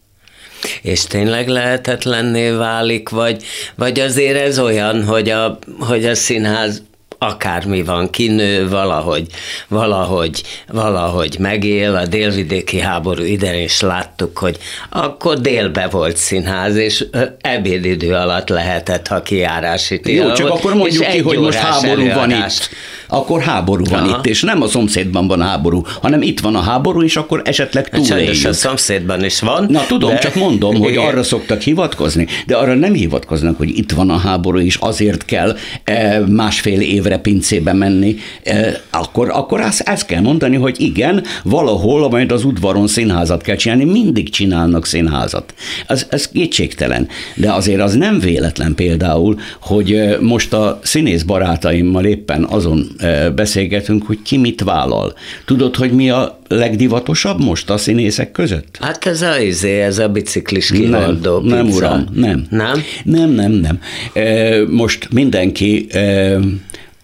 És 0.82 1.04
tényleg 1.04 1.47
lehetetlenné 1.47 2.49
válik, 2.49 3.10
vagy, 3.10 3.43
vagy 3.75 3.99
azért 3.99 4.39
ez 4.39 4.60
olyan, 4.60 5.06
hogy 5.06 5.30
a, 5.30 5.60
hogy 5.80 6.06
a 6.06 6.15
színház 6.15 6.82
akármi 7.17 7.84
van, 7.84 8.10
kinő 8.10 8.69
valahogy, 8.69 9.28
valahogy, 9.67 10.41
valahogy 10.67 11.36
megél. 11.39 11.95
A 11.95 12.06
délvidéki 12.06 12.80
háború 12.80 13.23
idején 13.23 13.63
is 13.63 13.82
láttuk, 13.82 14.38
hogy 14.38 14.58
akkor 14.89 15.39
délbe 15.39 15.88
volt 15.88 16.17
színház, 16.17 16.75
és 16.75 17.06
ebédidő 17.41 18.13
alatt 18.13 18.49
lehetett, 18.49 19.08
ha 19.08 19.21
kijárási 19.21 19.99
Jó, 20.04 20.32
csak 20.32 20.47
volt, 20.47 20.60
akkor 20.60 20.73
mondjuk 20.73 21.06
ki, 21.08 21.19
hogy 21.19 21.38
most 21.38 21.58
háború 21.58 22.13
van 22.13 22.32
itt. 22.32 22.69
Akkor 23.08 23.41
háború 23.41 23.84
van 23.89 24.04
Aha. 24.04 24.18
itt, 24.18 24.26
és 24.26 24.41
nem 24.41 24.62
a 24.62 24.68
szomszédban 24.68 25.28
van 25.28 25.41
háború, 25.41 25.82
hanem 26.02 26.22
itt 26.22 26.39
van 26.39 26.56
a 26.56 26.62
háború, 26.62 27.02
és 27.04 27.15
akkor 27.15 27.41
esetleg 27.44 27.88
Hát 27.91 28.02
túléljük. 28.08 28.46
a 28.48 28.54
szomszédban 28.54 29.24
is 29.24 29.39
van. 29.39 29.65
Na 29.70 29.86
tudom, 29.88 30.10
de- 30.10 30.18
csak 30.18 30.36
mondom, 30.36 30.76
hogy 30.76 30.98
arra 30.98 31.24
szoktak 31.24 31.62
hivatkozni, 31.62 32.28
de 32.48 32.56
arra 32.56 32.74
nem 32.74 32.94
hivatkoznak, 32.94 33.58
hogy 33.58 33.78
itt 33.78 33.91
van 33.91 34.10
a 34.10 34.18
háború, 34.18 34.58
és 34.60 34.76
azért 34.76 35.26
kell 35.26 35.56
eh, 35.84 36.20
másfél 36.28 36.80
évre 36.82 37.18
pincébe 37.18 37.74
menni. 37.74 38.15
Eh, 38.44 38.74
Akkor, 38.89 39.30
akkor 39.30 39.60
azt, 39.62 39.80
ezt 39.80 40.06
kell 40.06 40.22
mondani, 40.22 40.56
hogy 40.56 40.82
igen, 40.82 41.24
valahol 41.44 42.10
majd 42.10 42.32
az 42.32 42.44
udvaron 42.44 42.88
színházat 42.88 43.41
kell 43.41 43.56
csinálni, 43.56 43.84
mindig 43.84 44.30
csinálnak 44.30 44.86
színházat. 44.86 45.54
Ez, 45.88 46.06
ez 46.10 46.28
kétségtelen. 46.28 47.08
De 47.36 47.52
azért 47.54 47.82
az 47.82 47.94
nem 47.94 48.20
véletlen 48.20 48.76
például, 48.76 49.39
hogy 49.62 49.94
eh, 49.94 50.15
most 50.20 50.54
a 50.54 50.80
színész 50.84 51.24
barátaimmal 51.24 52.06
éppen 52.06 52.44
azon 52.44 52.88
beszélgetünk, 53.36 54.05
hogy 54.05 54.21
ki 54.21 54.38
mit 54.38 54.62
vállal. 54.62 55.13
Tudod, 55.45 55.75
hogy 55.75 55.91
mi 55.91 56.10
a 56.10 56.39
legdivatosabb 56.47 57.43
most 57.43 57.69
a 57.69 57.77
színészek 57.77 58.31
között? 58.31 58.77
Hát 58.81 59.05
ez 59.05 59.21
a, 59.21 59.39
izé, 59.39 59.81
ez 59.81 59.99
a 59.99 60.10
biciklis 60.10 60.69
Nem, 60.69 60.79
kihordó 60.81 61.39
nem 61.39 61.65
pizza. 61.65 61.77
uram, 61.77 62.05
nem. 62.13 62.45
Nem? 62.49 62.84
Nem, 63.03 63.29
nem, 63.29 63.51
nem. 63.51 63.79
Most 64.69 65.08
mindenki 65.13 65.88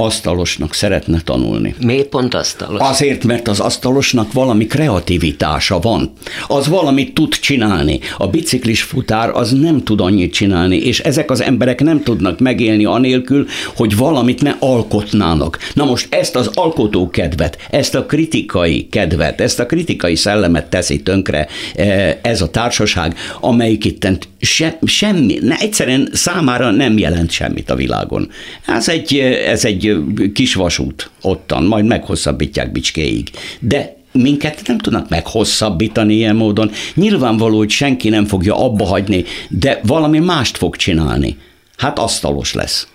asztalosnak 0.04 0.74
szeretne 0.74 1.22
tanulni. 1.22 1.76
Miért 1.80 2.08
pont 2.08 2.34
asztalos? 2.34 2.80
Azért, 2.82 3.24
mert 3.24 3.48
az 3.48 3.60
asztalosnak 3.60 4.34
valami 4.34 4.66
kreativitása 4.66 5.80
van. 5.80 6.12
Az 6.48 6.68
valamit 6.68 7.14
tud 7.14 7.34
csinálni. 7.34 8.00
A 8.18 8.28
biciklis 8.28 8.82
futár 8.82 9.30
az 9.30 9.52
nem 9.52 9.84
tud 9.84 10.02
annyit 10.02 10.34
csinálni, 10.34 10.78
és 10.78 11.00
ezek 11.00 11.32
az 11.32 11.42
emberek 11.42 11.82
nem 11.82 12.04
tudnak 12.04 12.40
megélni 12.40 12.86
anélkül, 12.86 13.46
hogy 13.76 13.96
valamit 13.96 14.42
ne 14.42 14.56
alkotnának. 14.60 15.58
Na 15.74 15.86
most 15.86 16.14
ezt 16.14 16.36
az 16.36 16.50
alkotó 16.54 17.10
kedvet, 17.10 17.58
ezt 17.70 17.96
a 17.96 18.06
kritikai 18.06 18.88
kedvet, 18.90 19.42
ezt 19.42 19.60
a 19.60 19.66
kritikai 19.66 20.16
szellemet 20.16 20.70
teszi 20.70 21.02
tönkre 21.02 21.48
eh, 21.76 22.18
ez 22.22 22.42
a 22.42 22.50
társaság, 22.50 23.16
amelyik 23.40 23.86
itt 23.86 24.08
se, 24.40 24.78
semmi, 24.84 25.38
ne, 25.42 25.56
egyszerűen 25.56 26.10
számára 26.14 26.72
nem 26.72 26.98
jelent 26.98 27.32
semmit 27.32 27.70
a 27.70 27.76
világon. 27.76 28.30
Ez 28.66 28.90
egy, 28.90 29.18
ez 29.48 29.66
egy 29.66 29.91
kis 30.34 30.54
vasút 30.54 31.10
ottan, 31.22 31.64
majd 31.64 31.86
meghosszabbítják 31.86 32.72
bicskéig. 32.72 33.30
De 33.60 33.96
minket 34.12 34.62
nem 34.68 34.78
tudnak 34.78 35.10
meghosszabbítani 35.10 36.14
ilyen 36.14 36.36
módon. 36.36 36.72
Nyilvánvaló, 36.94 37.58
hogy 37.58 37.70
senki 37.70 38.10
nem 38.10 38.26
fogja 38.26 38.56
abba 38.56 38.86
hagyni, 38.86 39.24
de 39.50 39.80
valami 39.84 40.20
mást 40.20 40.58
fog 40.58 40.76
csinálni. 40.76 41.38
Hát 41.78 42.00
asztalos 42.00 42.54
lesz. 42.54 42.88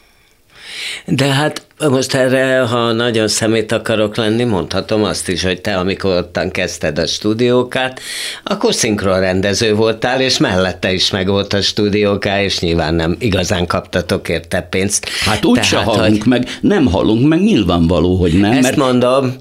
De 1.07 1.25
hát 1.25 1.67
most 1.79 2.15
erre, 2.15 2.61
ha 2.61 2.93
nagyon 2.93 3.29
szemét 3.29 3.73
akarok 3.73 4.17
lenni, 4.17 4.45
mondhatom 4.45 5.05
azt 5.05 5.29
is, 5.29 5.43
hogy 5.43 5.61
te, 5.61 5.77
amikor 5.77 6.17
ottan 6.17 6.51
kezdted 6.51 6.99
a 6.99 7.07
stúdiókát, 7.07 8.01
akkor 8.45 8.75
szinkronrendező 8.75 9.75
voltál, 9.75 10.21
és 10.21 10.39
mellette 10.39 10.93
is 10.93 11.11
meg 11.11 11.27
volt 11.29 11.53
a 11.53 11.63
stúdióká, 11.63 12.43
és 12.43 12.59
nyilván 12.59 12.95
nem 12.95 13.17
igazán 13.19 13.67
kaptatok 13.67 14.29
érte 14.29 14.61
pénzt. 14.61 15.09
Hát 15.09 15.45
úgy 15.45 15.63
se 15.63 15.71
Tehát, 15.71 15.87
hallunk 15.87 16.19
hogy 16.19 16.27
meg, 16.27 16.49
nem 16.61 16.87
hallunk 16.87 17.29
meg, 17.29 17.41
nyilvánvaló, 17.41 18.17
hogy 18.17 18.33
nem. 18.33 18.53
Ezt 18.53 18.63
mert 18.63 18.77
mondom, 18.77 19.37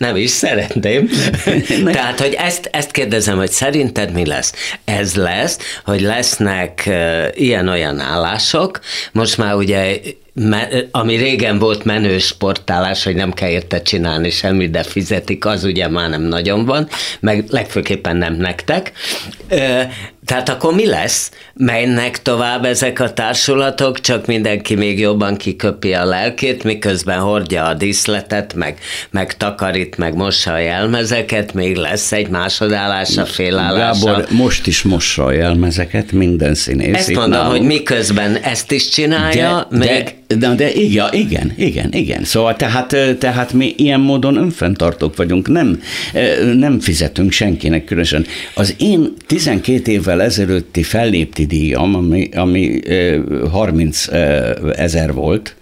nem 0.00 0.16
is 0.16 0.30
szeretném. 0.30 1.08
Tehát, 1.84 2.20
hogy 2.20 2.34
ezt, 2.38 2.68
ezt 2.72 2.90
kérdezem, 2.90 3.36
hogy 3.36 3.50
szerinted 3.50 4.12
mi 4.12 4.26
lesz? 4.26 4.54
Ez 4.84 5.14
lesz, 5.14 5.58
hogy 5.84 6.00
lesznek 6.00 6.90
ilyen-olyan 7.34 8.00
állások, 8.00 8.80
most 9.12 9.36
már 9.36 9.54
ugye 9.54 10.00
ami 10.90 11.16
régen 11.16 11.58
volt 11.58 11.84
menő 11.84 12.18
sportálás, 12.18 13.04
hogy 13.04 13.14
nem 13.14 13.32
kell 13.32 13.48
érte 13.48 13.82
csinálni 13.82 14.30
semmit, 14.30 14.70
de 14.70 14.82
fizetik, 14.82 15.44
az 15.44 15.64
ugye 15.64 15.88
már 15.88 16.10
nem 16.10 16.22
nagyon 16.22 16.64
van, 16.64 16.88
meg 17.20 17.44
legfőképpen 17.48 18.16
nem 18.16 18.34
nektek. 18.34 18.92
Tehát 20.24 20.48
akkor 20.48 20.74
mi 20.74 20.86
lesz? 20.86 21.30
Mennek 21.54 22.22
tovább 22.22 22.64
ezek 22.64 23.00
a 23.00 23.12
társulatok, 23.12 24.00
csak 24.00 24.26
mindenki 24.26 24.74
még 24.74 24.98
jobban 24.98 25.36
kiköpi 25.36 25.92
a 25.92 26.04
lelkét, 26.04 26.64
miközben 26.64 27.18
hordja 27.18 27.64
a 27.64 27.74
díszletet, 27.74 28.54
meg, 28.54 28.78
meg 29.10 29.36
takarít, 29.36 29.96
meg 29.96 30.14
mossa 30.14 30.52
a 30.52 30.58
jelmezeket, 30.58 31.54
még 31.54 31.76
lesz 31.76 32.12
egy 32.12 32.28
másodállása, 32.28 33.24
félállása. 33.24 34.06
Gábor 34.06 34.26
most 34.30 34.66
is 34.66 34.82
mossa 34.82 35.24
a 35.24 35.32
jelmezeket, 35.32 36.12
minden 36.12 36.54
színész. 36.54 36.96
Ezt 36.96 37.12
mondom, 37.12 37.30
nálunk. 37.30 37.50
hogy 37.50 37.66
miközben 37.66 38.36
ezt 38.36 38.72
is 38.72 38.88
csinálja, 38.88 39.66
de, 39.70 39.76
még... 39.76 40.14
De, 40.26 40.36
de, 40.36 40.54
de 40.54 40.72
igen, 40.72 41.08
igen, 41.12 41.52
igen, 41.56 41.88
igen. 41.92 42.24
Szóval 42.24 42.56
tehát, 42.56 42.96
tehát 43.18 43.52
mi 43.52 43.74
ilyen 43.76 44.00
módon 44.00 44.36
önfenntartók 44.36 45.16
vagyunk, 45.16 45.48
nem, 45.48 45.82
nem 46.54 46.80
fizetünk 46.80 47.32
senkinek 47.32 47.84
különösen. 47.84 48.26
Az 48.54 48.74
én 48.78 49.12
12 49.26 49.90
évvel 49.90 50.09
évvel 50.10 50.22
ezelőtti 50.22 50.82
fellépti 50.82 51.46
díjam, 51.46 51.94
ami, 51.94 52.28
ami 52.34 52.80
30 53.50 54.06
ezer 54.72 55.12
volt, 55.12 55.56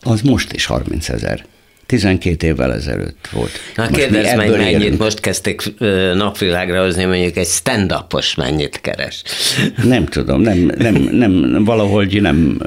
az 0.00 0.20
most 0.20 0.52
is 0.52 0.66
30 0.66 1.08
ezer. 1.08 1.44
12 1.86 2.46
évvel 2.46 2.74
ezelőtt 2.74 3.28
volt. 3.32 3.50
Na 3.76 3.86
kérdezz 3.86 4.34
meg, 4.34 4.50
mennyit 4.50 4.80
érünk. 4.80 4.98
most 4.98 5.20
kezdték 5.20 5.62
napvilágra 6.14 6.84
hozni, 6.84 7.04
mondjuk 7.04 7.36
egy 7.36 7.46
stand 7.46 7.94
mennyit 8.36 8.80
keres? 8.80 9.22
Nem 9.84 10.06
tudom, 10.06 10.40
nem, 10.40 10.72
nem, 10.78 10.94
nem, 10.94 11.64
valahogy 11.64 12.20
nem, 12.20 12.60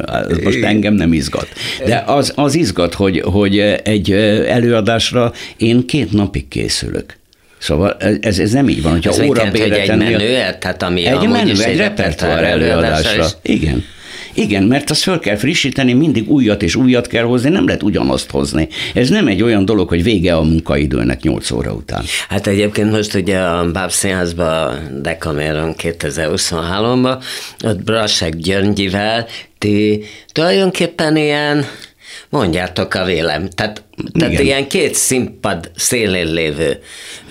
most 0.43 0.63
engem 0.63 0.93
nem 0.93 1.13
izgat. 1.13 1.47
De 1.85 2.03
az, 2.05 2.33
az 2.35 2.55
izgat, 2.55 2.93
hogy, 2.93 3.19
hogy 3.19 3.59
egy 3.83 4.11
előadásra 4.47 5.33
én 5.57 5.85
két 5.85 6.11
napig 6.11 6.47
készülök. 6.47 7.21
Szóval 7.63 7.97
ez, 8.21 8.39
ez 8.39 8.51
nem 8.51 8.69
így 8.69 8.81
van, 8.81 8.91
hogyha 8.91 9.11
ez 9.11 9.19
óra 9.19 9.49
hogy 9.49 9.59
egy 9.59 9.95
menő, 9.95 10.55
tehát 10.59 10.83
ami 10.83 11.05
egy 11.05 11.27
menő, 11.27 11.63
egy, 11.63 11.77
repertoár 11.77 12.43
előadásra. 12.43 13.27
Igen. 13.41 13.85
Igen, 14.33 14.63
mert 14.63 14.89
azt 14.89 15.01
föl 15.01 15.19
kell 15.19 15.35
frissíteni, 15.35 15.93
mindig 15.93 16.29
újat 16.29 16.61
és 16.61 16.75
újat 16.75 17.07
kell 17.07 17.23
hozni, 17.23 17.49
nem 17.49 17.65
lehet 17.65 17.83
ugyanazt 17.83 18.31
hozni. 18.31 18.67
Ez 18.93 19.09
nem 19.09 19.27
egy 19.27 19.41
olyan 19.41 19.65
dolog, 19.65 19.89
hogy 19.89 20.03
vége 20.03 20.35
a 20.35 20.41
munkaidőnek 20.41 21.21
8 21.21 21.51
óra 21.51 21.73
után. 21.73 22.03
Hát 22.29 22.47
egyébként 22.47 22.91
most 22.91 23.13
ugye 23.13 23.39
a 23.39 23.71
Báb 23.71 23.91
Színházban, 23.91 24.99
Dekaméron 25.01 25.75
2023-ban, 25.77 27.23
ott 27.63 27.83
Brassek 27.83 28.35
Györgyivel 28.35 29.27
ti 29.57 30.03
tulajdonképpen 30.31 31.17
ilyen 31.17 31.65
Mondjátok 32.33 32.93
a 32.93 33.05
vélem. 33.05 33.49
Tehát, 33.49 33.83
tehát 34.19 34.39
ilyen 34.39 34.67
két 34.67 34.95
színpad 34.95 35.71
szélén 35.75 36.33
lévő 36.33 36.79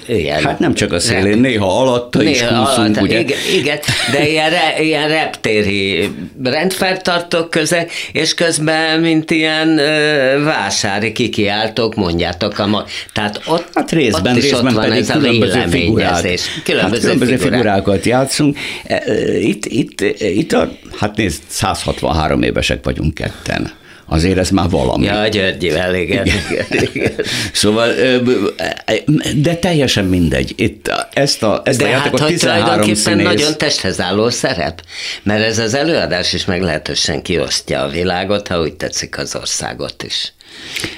ilyen, 0.06 0.44
hát 0.44 0.58
nem 0.58 0.74
csak 0.74 0.92
a 0.92 0.98
szélén, 0.98 1.24
rep, 1.24 1.38
néha 1.38 1.80
alatta 1.80 2.18
néha 2.18 2.30
is 2.30 2.40
húszunk, 2.40 2.66
alatta, 2.76 3.00
ugye? 3.00 3.18
Igen, 3.18 3.38
igen, 3.54 3.78
de 4.12 4.28
ilyen, 4.28 4.50
re, 4.50 4.82
ilyen 4.82 5.08
reptéri 5.08 6.10
rendfertartók 6.42 7.50
közek, 7.50 7.92
és 8.12 8.34
közben, 8.34 9.00
mint 9.00 9.30
ilyen 9.30 9.78
ö, 9.78 10.42
vásári 10.44 11.12
kikiáltók, 11.12 11.94
mondjátok 11.94 12.58
a 12.58 12.66
ma, 12.66 12.84
Tehát 13.12 13.40
ott, 13.46 13.66
hát 13.74 13.90
részben, 13.90 14.32
ott 14.32 14.38
is 14.38 14.50
részben 14.50 14.66
ott 14.66 14.72
van 14.72 14.92
ez 14.92 15.10
a 15.10 15.12
különböző 15.12 15.64
figurák. 15.68 16.22
Különböző, 16.64 16.78
hát 16.78 17.00
különböző 17.00 17.36
figurák. 17.36 17.50
figurákat 17.50 18.04
játszunk. 18.04 18.58
E, 18.84 19.02
e, 19.06 19.38
itt, 19.38 19.66
itt, 19.66 20.00
itt 20.18 20.52
a, 20.52 20.72
hát 20.98 21.16
nézd, 21.16 21.42
163 21.46 22.42
évesek 22.42 22.84
vagyunk 22.84 23.14
ketten 23.14 23.80
azért 24.12 24.38
ez 24.38 24.50
már 24.50 24.68
valami. 24.70 25.04
Ja, 25.04 25.28
Györgyivel, 25.28 25.94
igen, 25.94 26.26
igen. 26.26 26.66
igen. 26.92 27.12
Szóval, 27.52 27.92
de 29.36 29.56
teljesen 29.56 30.04
mindegy. 30.04 30.52
Itt 30.56 30.92
ezt 31.12 31.42
a, 31.42 31.62
ezt 31.64 31.78
de 31.78 31.84
a 31.84 31.88
játékot 31.88 32.20
hát, 32.20 32.28
13 32.28 32.62
tulajdonképpen 32.62 33.02
színész... 33.02 33.24
nagyon 33.24 33.58
testhez 33.58 34.00
álló 34.00 34.30
szerep, 34.30 34.82
mert 35.22 35.44
ez 35.44 35.58
az 35.58 35.74
előadás 35.74 36.32
is 36.32 36.44
meglehetősen 36.44 37.22
kiosztja 37.22 37.82
a 37.82 37.88
világot, 37.88 38.48
ha 38.48 38.60
úgy 38.60 38.74
tetszik 38.74 39.18
az 39.18 39.36
országot 39.36 40.02
is. 40.02 40.32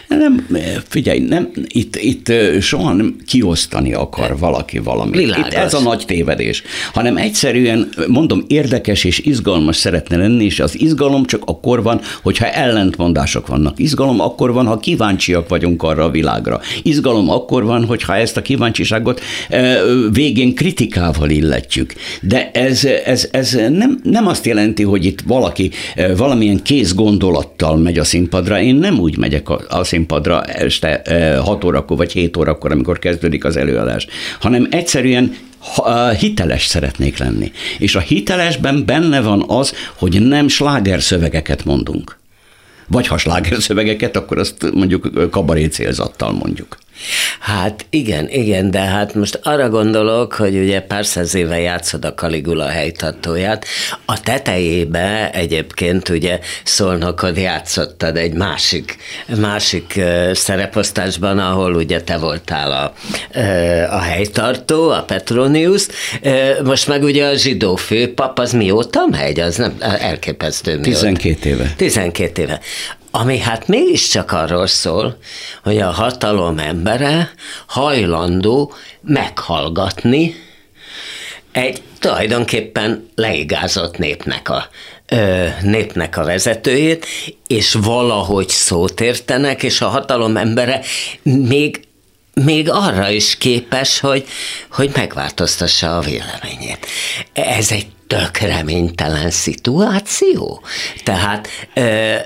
Nem, 0.09 0.47
figyelj, 0.89 1.19
nem, 1.19 1.51
itt, 1.67 1.97
itt 1.97 2.33
soha 2.61 2.93
nem 2.93 3.17
kiosztani 3.27 3.93
akar 3.93 4.39
valaki 4.39 4.79
valamit. 4.79 5.15
Világos. 5.15 5.47
Itt 5.47 5.53
ez 5.53 5.75
a 5.75 5.81
nagy 5.81 6.05
tévedés. 6.07 6.63
Hanem 6.93 7.17
egyszerűen, 7.17 7.89
mondom, 8.07 8.45
érdekes 8.47 9.05
és 9.05 9.19
izgalmas 9.19 9.77
szeretne 9.77 10.17
lenni, 10.17 10.45
és 10.45 10.61
az 10.61 10.81
izgalom 10.81 11.25
csak 11.25 11.43
akkor 11.47 11.83
van, 11.83 12.01
hogyha 12.23 12.51
ellentmondások 12.51 13.47
vannak. 13.47 13.79
Izgalom 13.79 14.21
akkor 14.21 14.53
van, 14.53 14.67
ha 14.67 14.77
kíváncsiak 14.77 15.49
vagyunk 15.49 15.83
arra 15.83 16.05
a 16.05 16.11
világra. 16.11 16.61
Izgalom 16.83 17.31
akkor 17.31 17.65
van, 17.65 17.85
hogyha 17.85 18.17
ezt 18.17 18.37
a 18.37 18.43
kíváncsiságot 18.43 19.21
végén 20.13 20.55
kritikával 20.55 21.31
illetjük. 21.31 21.95
De 22.21 22.51
ez, 22.51 22.85
ez, 22.85 23.29
ez 23.31 23.53
nem, 23.53 24.01
nem 24.03 24.27
azt 24.27 24.47
jelenti, 24.47 24.83
hogy 24.83 25.05
itt 25.05 25.21
valaki 25.21 25.71
valamilyen 26.17 26.63
kész 26.63 26.95
gondolattal 26.95 27.77
megy 27.77 27.99
a 27.99 28.05
színpadra. 28.05 28.61
Én 28.61 28.75
nem 28.75 28.99
úgy 28.99 29.19
megyek 29.19 29.44
a, 29.49 29.65
a 29.69 29.85
színpadra 29.85 30.43
este 30.43 31.03
6 31.45 31.65
órakor 31.65 31.97
vagy 31.97 32.13
7 32.13 32.37
órakor, 32.37 32.73
amikor 32.73 32.99
kezdődik 32.99 33.45
az 33.45 33.57
előadás, 33.57 34.07
hanem 34.41 34.67
egyszerűen 34.71 35.37
hiteles 36.19 36.67
szeretnék 36.67 37.19
lenni. 37.19 37.53
És 37.79 37.95
a 37.95 38.01
hitelesben 38.01 38.85
benne 38.87 39.21
van 39.21 39.45
az, 39.47 39.75
hogy 39.95 40.23
nem 40.23 40.49
sláger 40.49 41.03
szövegeket 41.03 41.65
mondunk. 41.65 42.19
Vagy 42.87 43.07
ha 43.07 43.19
sláger 43.19 43.63
szövegeket, 43.63 44.17
akkor 44.17 44.39
azt 44.39 44.73
mondjuk 44.73 45.31
kabaré 45.31 45.65
célzattal 45.65 46.33
mondjuk. 46.33 46.79
Hát 47.41 47.87
igen, 47.91 48.29
igen, 48.29 48.71
de 48.71 48.79
hát 48.79 49.15
most 49.15 49.41
arra 49.43 49.69
gondolok, 49.69 50.33
hogy 50.33 50.57
ugye 50.57 50.81
pár 50.81 51.07
száz 51.07 51.35
éve 51.35 51.61
játszod 51.61 52.05
a 52.05 52.15
Kaligula 52.15 52.69
helytartóját, 52.69 53.67
a 54.05 54.21
tetejébe 54.21 55.31
egyébként 55.31 56.09
ugye 56.09 56.39
Szolnokod 56.65 57.37
játszottad 57.37 58.17
egy 58.17 58.33
másik, 58.33 58.97
másik 59.37 60.01
szereposztásban, 60.33 61.39
ahol 61.39 61.75
ugye 61.75 62.01
te 62.01 62.17
voltál 62.17 62.73
a, 62.73 62.93
a 63.95 64.01
helytartó, 64.01 64.91
a 64.91 65.03
Petronius, 65.03 65.87
most 66.65 66.89
meg 66.89 67.03
ugye 67.03 67.27
a 67.27 67.35
zsidó 67.37 67.77
főpap, 67.77 68.39
az 68.39 68.53
mióta 68.53 69.07
megy? 69.11 69.41
Az 69.41 69.57
nem 69.57 69.77
elképesztő 69.81 70.73
mióta. 70.73 70.91
12 70.91 71.49
éve. 71.49 71.73
12 71.77 72.43
éve 72.43 72.61
ami 73.17 73.39
hát 73.39 73.69
mégiscsak 73.69 74.33
arról 74.33 74.67
szól, 74.67 75.19
hogy 75.63 75.79
a 75.79 75.91
hatalom 75.91 76.59
embere 76.59 77.31
hajlandó 77.67 78.73
meghallgatni 79.01 80.35
egy 81.53 81.83
tulajdonképpen 81.99 83.09
leigázott 83.15 83.99
népnek 83.99 84.49
a, 84.49 84.69
ö, 85.07 85.47
népnek 85.63 86.17
a 86.17 86.25
vezetőjét, 86.25 87.07
és 87.47 87.73
valahogy 87.73 88.49
szót 88.49 89.01
értenek, 89.01 89.63
és 89.63 89.81
a 89.81 89.89
hatalom 89.89 90.37
embere 90.37 90.81
még 91.23 91.83
még 92.45 92.71
arra 92.71 93.11
is 93.11 93.39
képes, 93.39 94.01
hogy, 94.01 94.27
hogy 94.71 94.91
megváltoztassa 94.95 95.97
a 95.97 96.01
véleményét. 96.01 96.87
Ez 97.33 97.71
egy 97.73 97.87
tök 98.07 98.37
reménytelen 98.37 99.31
szituáció. 99.31 100.63
Tehát 101.05 101.49
ö, 101.75 102.17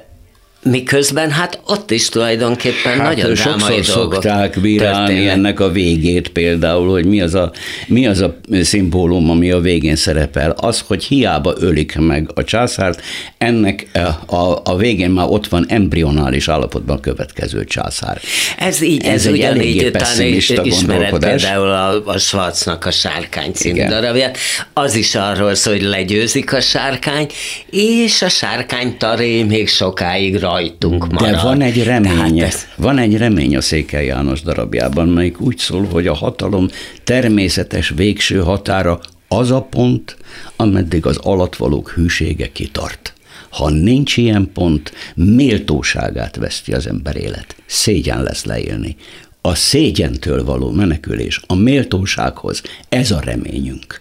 Miközben 0.62 1.30
hát 1.30 1.60
ott 1.66 1.90
is 1.90 2.08
tulajdonképpen 2.08 2.98
hát 2.98 3.16
nagyon 3.16 3.34
dolgok 3.44 3.84
szokták 3.84 4.60
bírálni 4.60 5.06
történnek. 5.06 5.32
ennek 5.32 5.60
a 5.60 5.70
végét 5.70 6.28
például, 6.28 6.90
hogy 6.90 7.04
mi 7.04 7.20
az, 7.20 7.34
a, 7.34 7.52
mi 7.86 8.06
az 8.06 8.20
a 8.20 8.36
szimbólum, 8.62 9.30
ami 9.30 9.50
a 9.50 9.60
végén 9.60 9.96
szerepel. 9.96 10.50
Az, 10.50 10.84
hogy 10.86 11.04
hiába 11.04 11.54
ölik 11.58 11.96
meg 11.96 12.30
a 12.34 12.44
császárt, 12.44 13.02
ennek 13.38 13.86
a, 13.92 14.34
a, 14.36 14.60
a 14.64 14.76
végén 14.76 15.10
már 15.10 15.26
ott 15.28 15.46
van 15.46 15.64
embrionális 15.68 16.48
állapotban 16.48 17.00
következő 17.00 17.64
császár. 17.64 18.20
Ez 18.58 18.80
így, 18.80 19.04
ez, 19.04 19.26
ez 19.26 19.32
ugyanígy 19.32 19.84
után 19.84 20.22
ismeret 20.62 21.18
például 21.18 21.68
a, 21.68 22.02
a 22.04 22.18
Schwarznak 22.18 22.84
a 22.86 22.90
sárkány 22.90 23.52
című 23.52 23.86
darabját. 23.86 24.38
Az 24.72 24.94
is 24.94 25.14
arról 25.14 25.54
szól, 25.54 25.72
hogy 25.72 25.82
legyőzik 25.82 26.52
a 26.52 26.60
sárkány, 26.60 27.26
és 27.70 28.22
a 28.22 28.28
sárkány 28.28 28.96
taré 28.96 29.42
még 29.42 29.68
sokáig 29.68 30.38
rajtunk 30.48 31.12
marad. 31.12 31.34
De 31.34 31.42
van 31.42 31.60
egy 31.60 31.84
remény, 31.84 32.40
ez... 32.40 32.66
van 32.76 32.98
egy 32.98 33.16
remény 33.16 33.56
a 33.56 33.60
Székely 33.60 34.06
János 34.06 34.42
darabjában, 34.42 35.08
melyik 35.08 35.40
úgy 35.40 35.58
szól, 35.58 35.84
hogy 35.84 36.06
a 36.06 36.14
hatalom 36.14 36.68
természetes 37.04 37.88
végső 37.88 38.40
határa 38.40 39.00
az 39.28 39.50
a 39.50 39.60
pont, 39.60 40.16
ameddig 40.56 41.06
az 41.06 41.16
alatvalók 41.16 41.90
hűsége 41.90 42.52
kitart. 42.52 43.12
Ha 43.48 43.70
nincs 43.70 44.16
ilyen 44.16 44.50
pont, 44.54 44.92
méltóságát 45.14 46.36
veszti 46.36 46.72
az 46.72 46.86
ember 46.86 47.16
élet. 47.16 47.56
Szégyen 47.66 48.22
lesz 48.22 48.44
leélni. 48.44 48.96
A 49.40 49.54
szégyentől 49.54 50.44
való 50.44 50.70
menekülés, 50.70 51.40
a 51.46 51.54
méltósághoz, 51.54 52.62
ez 52.88 53.10
a 53.10 53.20
reményünk. 53.20 54.00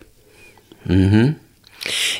Uh-huh. 0.86 1.30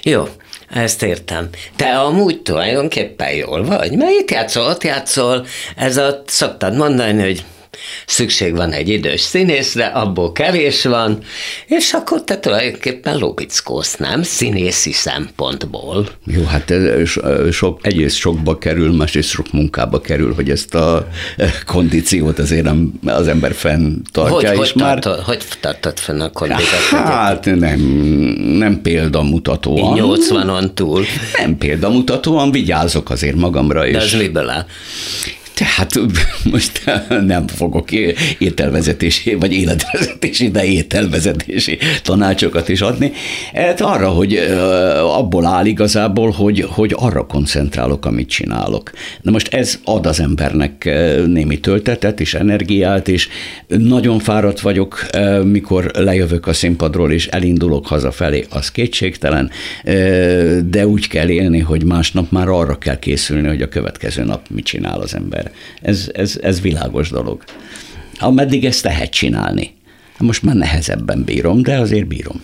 Jó, 0.04 0.28
Ezt 0.70 1.04
értem. 1.04 1.50
Te 1.76 2.00
amúgy 2.00 2.42
tulajdonképpen 2.42 3.32
jól 3.32 3.66
vagy? 3.66 3.98
Melyik 3.98 4.32
játszol? 4.32 4.66
Ott 4.66 4.84
játszol, 4.84 5.46
ez 5.76 5.98
a, 5.98 6.22
szoktad 6.26 6.76
mondani, 6.76 7.22
hogy 7.22 7.44
szükség 8.06 8.56
van 8.56 8.72
egy 8.72 8.90
idős 8.90 9.22
színészre, 9.22 9.86
abból 9.86 10.32
kevés 10.32 10.84
van, 10.84 11.20
és 11.68 11.94
akkor 11.94 12.24
te 12.24 12.40
tulajdonképpen 12.40 13.18
logickósz, 13.18 13.96
nem? 13.96 14.24
Színészi 14.24 14.92
szempontból. 14.92 16.08
Jó, 16.26 16.44
hát 16.44 16.72
ez 16.72 17.10
sok, 17.52 17.80
egyrészt 17.82 18.16
sokba 18.16 18.58
kerül, 18.58 18.92
másrészt 18.96 19.30
sok 19.30 19.52
munkába 19.52 20.02
kerül, 20.02 20.34
hogy 20.34 20.50
ezt 20.50 20.76
a 20.76 21.08
kondíciót 21.66 22.40
azért 22.40 22.64
nem, 22.64 22.94
az 23.06 23.28
ember 23.28 23.54
fenntartja. 23.54 24.50
Hogy, 24.50 24.60
és 24.60 24.72
hogy, 24.72 24.82
már, 24.82 25.00
tartod, 25.00 25.24
hogy 25.24 25.44
tartod 25.60 26.00
fenn 26.00 26.20
a 26.20 26.30
kondíciót? 26.30 26.82
Hát 26.90 27.46
nem, 27.46 27.80
nem 28.58 28.82
példamutatóan. 28.82 29.98
80-on 30.00 30.74
túl. 30.74 31.06
Nem 31.38 31.58
példamutatóan, 31.58 32.52
vigyázok 32.52 33.10
azért 33.10 33.36
magamra 33.36 33.86
is. 33.86 33.94
De 33.94 34.00
ez 34.00 34.14
miből 34.14 34.50
áll? 34.50 34.66
Tehát 35.58 36.00
most 36.52 36.82
nem 37.26 37.48
fogok 37.48 37.92
ételvezetési, 38.38 39.34
vagy 39.34 39.54
életvezetési, 39.54 40.50
de 40.50 40.66
ételvezetési 40.66 41.78
tanácsokat 42.04 42.70
is 42.70 42.82
adni. 42.82 43.12
Hát 43.54 43.82
arra, 43.82 44.10
hogy 44.10 44.36
abból 45.04 45.46
áll 45.46 45.66
igazából, 45.66 46.32
hogy, 46.32 46.66
hogy 46.70 46.94
arra 46.98 47.26
koncentrálok, 47.26 48.06
amit 48.06 48.30
csinálok. 48.30 48.92
Na 49.22 49.32
most 49.32 49.54
ez 49.54 49.80
ad 49.84 50.06
az 50.06 50.20
embernek 50.20 50.90
némi 51.26 51.60
töltetet 51.60 52.20
és 52.20 52.34
energiát, 52.34 53.08
és 53.08 53.28
nagyon 53.68 54.20
fáradt 54.20 54.60
vagyok, 54.60 55.06
mikor 55.44 55.92
lejövök 55.94 56.48
a 56.48 56.54
színpadról, 56.54 57.12
és 57.12 57.28
elindulok 57.28 57.88
hazafelé, 57.88 58.46
az 58.50 58.72
kétségtelen, 58.72 59.50
de 60.70 60.88
úgy 60.88 61.08
kell 61.08 61.30
élni, 61.30 61.60
hogy 61.60 61.84
másnap 61.84 62.32
már 62.32 62.48
arra 62.48 62.78
kell 62.78 63.00
készülni, 63.00 63.48
hogy 63.48 63.62
a 63.62 63.68
következő 63.68 64.24
nap 64.24 64.42
mit 64.50 64.66
csinál 64.66 65.00
az 65.00 65.16
ember. 65.16 65.47
Ez, 65.82 66.10
ez, 66.14 66.40
ez 66.42 66.62
világos 66.62 67.10
dolog. 67.10 67.44
Ameddig 68.20 68.66
ezt 68.66 68.84
lehet 68.84 69.12
csinálni. 69.12 69.76
Most 70.18 70.44
már 70.44 70.56
nehezebben 70.56 71.24
bírom, 71.24 71.62
de 71.62 71.78
azért 71.78 72.08
bírom. 72.08 72.44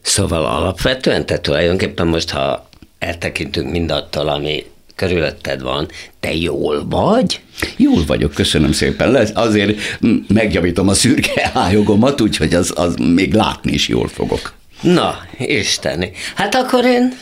Szóval 0.00 0.44
alapvetően, 0.44 1.26
te 1.26 1.38
tulajdonképpen 1.38 2.06
most, 2.06 2.30
ha 2.30 2.68
eltekintünk 2.98 3.70
mindattól, 3.70 4.28
ami 4.28 4.64
körülötted 4.94 5.62
van, 5.62 5.88
te 6.20 6.34
jól 6.34 6.88
vagy? 6.88 7.40
Jól 7.76 8.04
vagyok, 8.06 8.34
köszönöm 8.34 8.72
szépen. 8.72 9.10
Lesz, 9.10 9.30
azért 9.34 9.98
megjavítom 10.28 10.88
a 10.88 10.94
szürke 10.94 11.50
ájogomat, 11.66 12.20
úgyhogy 12.20 12.54
az, 12.54 12.72
az 12.76 12.94
még 12.94 13.34
látni 13.34 13.72
is 13.72 13.88
jól 13.88 14.08
fogok. 14.08 14.54
Na, 14.80 15.18
Isteni. 15.38 16.12
Hát 16.34 16.54
akkor 16.54 16.84
én 16.84 17.12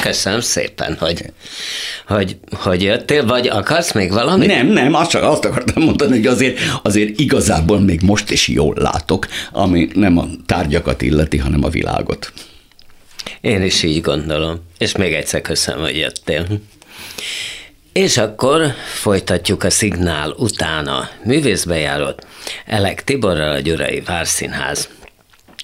Köszönöm 0.00 0.40
szépen, 0.40 0.96
hogy, 0.98 1.24
hogy, 2.06 2.36
hogy 2.52 2.82
jöttél, 2.82 3.26
vagy 3.26 3.48
akarsz 3.48 3.92
még 3.92 4.12
valamit? 4.12 4.48
Nem, 4.48 4.66
nem, 4.66 4.94
azt 4.94 5.10
csak 5.10 5.22
azt 5.22 5.44
akartam 5.44 5.82
mondani, 5.82 6.16
hogy 6.16 6.26
azért, 6.26 6.58
azért 6.82 7.18
igazából 7.18 7.80
még 7.80 8.00
most 8.02 8.30
is 8.30 8.48
jól 8.48 8.74
látok, 8.78 9.26
ami 9.52 9.88
nem 9.94 10.18
a 10.18 10.26
tárgyakat 10.46 11.02
illeti, 11.02 11.36
hanem 11.36 11.64
a 11.64 11.68
világot. 11.68 12.32
Én 13.40 13.62
is 13.62 13.82
így 13.82 14.00
gondolom, 14.00 14.60
és 14.78 14.96
még 14.96 15.12
egyszer 15.12 15.40
köszönöm, 15.40 15.80
hogy 15.80 15.96
jöttél. 15.96 16.46
És 17.92 18.16
akkor 18.16 18.74
folytatjuk 18.94 19.64
a 19.64 19.70
szignál 19.70 20.34
utána 20.38 21.08
művészbejárót 21.24 22.26
Elek 22.66 23.04
Tiborral 23.04 23.52
a 23.52 23.60
Gyurai 23.60 24.00
Várszínház 24.00 24.88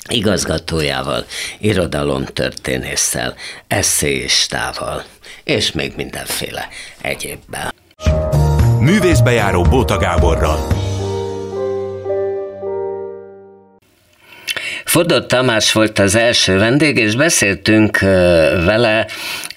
igazgatójával, 0.09 1.25
irodalomtörténésszel, 1.59 3.35
eszéistával, 3.69 5.05
és 5.45 5.73
még 5.73 5.93
mindenféle 5.97 6.69
egyébben. 7.01 7.75
Művészbejáró 8.79 9.63
Bóta 9.63 9.99
Gáborral. 9.99 10.59
Fodor 14.85 15.27
Tamás 15.27 15.73
volt 15.73 15.99
az 15.99 16.15
első 16.15 16.59
vendég, 16.59 16.97
és 16.97 17.17
beszéltünk 17.17 17.99
vele 18.65 19.07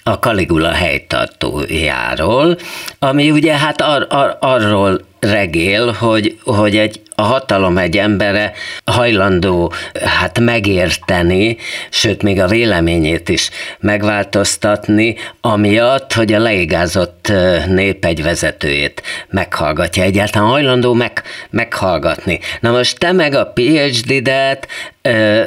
a 0.02 0.18
Kaligula 0.18 0.72
helytartójáról, 0.72 2.58
ami 2.98 3.30
ugye 3.30 3.56
hát 3.56 3.80
ar- 3.80 4.12
ar- 4.12 4.36
arról 4.40 5.00
regél, 5.20 5.92
hogy, 5.92 6.38
hogy 6.44 6.76
egy 6.76 7.00
a 7.18 7.22
hatalom 7.22 7.78
egy 7.78 7.96
embere 7.98 8.52
hajlandó 8.84 9.72
hát 10.04 10.40
megérteni, 10.40 11.56
sőt 11.90 12.22
még 12.22 12.40
a 12.40 12.46
véleményét 12.46 13.28
is 13.28 13.50
megváltoztatni, 13.80 15.16
amiatt, 15.40 16.12
hogy 16.12 16.32
a 16.32 16.38
leigázott 16.38 17.32
nép 17.66 18.04
egy 18.04 18.22
vezetőjét 18.22 19.02
meghallgatja. 19.28 20.02
Egyáltalán 20.02 20.48
hajlandó 20.48 20.92
meg, 20.92 21.22
meghallgatni. 21.50 22.40
Na 22.60 22.70
most 22.70 22.98
te 22.98 23.12
meg 23.12 23.34
a 23.34 23.52
PhD-det 23.54 24.68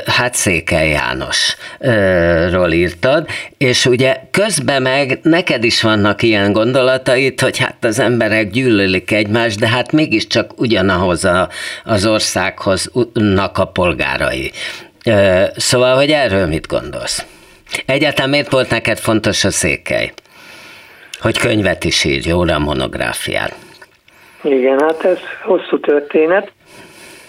hát 0.06 0.36
Székely 0.36 0.90
Jánosról 0.90 2.72
írtad, 2.72 3.28
és 3.58 3.86
ugye 3.86 4.18
közben 4.32 4.82
meg 4.82 5.20
neked 5.24 5.64
is 5.64 5.82
vannak 5.82 6.22
ilyen 6.22 6.52
gondolataid, 6.52 7.40
hogy 7.40 7.58
hát 7.58 7.86
az 7.86 8.00
emberek 8.00 8.50
gyűlölik 8.50 9.12
egymást, 9.12 9.59
de 9.60 9.68
hát 9.68 9.92
mégiscsak 9.92 10.52
ugyanahoz 10.60 11.26
a, 11.26 11.50
az 11.84 12.06
országhoz 12.06 12.92
a 13.54 13.66
polgárai. 13.66 14.52
Szóval, 15.56 15.96
hogy 15.96 16.10
erről 16.10 16.48
mit 16.48 16.68
gondolsz? 16.68 17.26
Egyáltalán 17.86 18.30
miért 18.30 18.52
volt 18.52 18.70
neked 18.70 18.98
fontos 18.98 19.44
a 19.44 19.52
székely? 19.52 20.12
Hogy 21.22 21.40
könyvet 21.40 21.84
is 21.84 22.04
írj, 22.04 22.32
óra 22.32 22.60
monográfiát. 22.60 23.56
Igen, 24.44 24.80
hát 24.80 25.04
ez 25.04 25.18
hosszú 25.44 25.80
történet. 25.80 26.52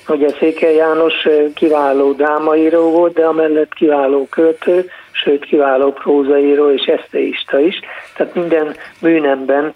Ugye 0.09 0.29
Székely 0.39 0.75
János 0.75 1.15
kiváló 1.55 2.13
drámaíró 2.13 2.91
volt, 2.91 3.13
de 3.13 3.25
amellett 3.25 3.75
kiváló 3.75 4.27
költő, 4.31 4.91
sőt 5.13 5.45
kiváló 5.45 5.93
prózaíró 5.93 6.73
és 6.73 6.85
eszteista 6.85 7.59
is. 7.59 7.81
Tehát 8.17 8.35
minden 8.35 8.77
bűnemben 9.01 9.75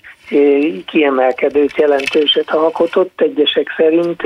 kiemelkedőt 0.87 1.77
jelentőset 1.77 2.51
alkotott, 2.51 3.21
egyesek 3.21 3.75
szerint 3.77 4.23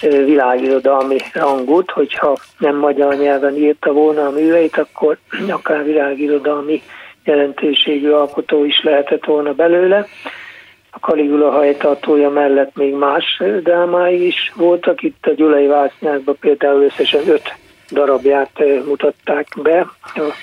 világirodalmi 0.00 1.16
rangot, 1.32 1.90
hogyha 1.90 2.36
nem 2.58 2.76
magyar 2.76 3.14
nyelven 3.14 3.56
írta 3.56 3.92
volna 3.92 4.26
a 4.26 4.30
műveit, 4.30 4.76
akkor 4.76 5.18
akár 5.48 5.84
világirodalmi 5.84 6.82
jelentőségű 7.24 8.10
alkotó 8.10 8.64
is 8.64 8.82
lehetett 8.82 9.24
volna 9.24 9.52
belőle. 9.52 10.06
A 10.90 10.98
Kaligula 10.98 11.50
hajtartója 11.50 12.30
mellett 12.30 12.76
még 12.76 12.94
más 12.94 13.42
drámái 13.62 14.26
is 14.26 14.52
voltak. 14.56 15.02
Itt 15.02 15.26
a 15.26 15.34
Gyulai 15.34 15.66
Vásznyákban 15.66 16.36
például 16.40 16.82
összesen 16.82 17.28
öt 17.28 17.54
darabját 17.90 18.62
mutatták 18.86 19.46
be. 19.62 19.78
A 20.14 20.34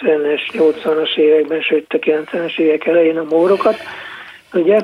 70-es, 0.00 0.40
80-as 0.52 1.16
években, 1.16 1.60
sőt 1.60 1.92
a 1.92 1.98
90-es 1.98 2.58
évek 2.58 2.86
elején 2.86 3.18
a 3.18 3.26
mórokat, 3.28 3.76
ugye? 4.52 4.80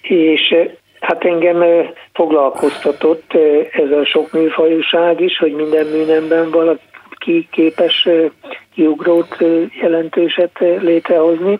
És 0.00 0.54
hát 1.00 1.24
engem 1.24 1.64
foglalkoztatott 2.12 3.32
ez 3.72 3.90
a 3.90 4.04
sok 4.04 4.32
műfajúság 4.32 5.20
is, 5.20 5.38
hogy 5.38 5.52
minden 5.52 5.86
műnemben 5.86 6.50
valaki 6.50 7.48
képes 7.50 8.08
kiugrót 8.74 9.36
jelentőset 9.80 10.58
létrehozni, 10.80 11.58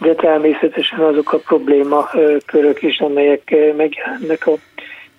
de 0.00 0.14
természetesen 0.14 0.98
azok 0.98 1.32
a 1.32 1.38
probléma 1.38 2.08
körök 2.46 2.82
is, 2.82 2.98
amelyek 2.98 3.54
megjelennek 3.76 4.46
a 4.46 4.52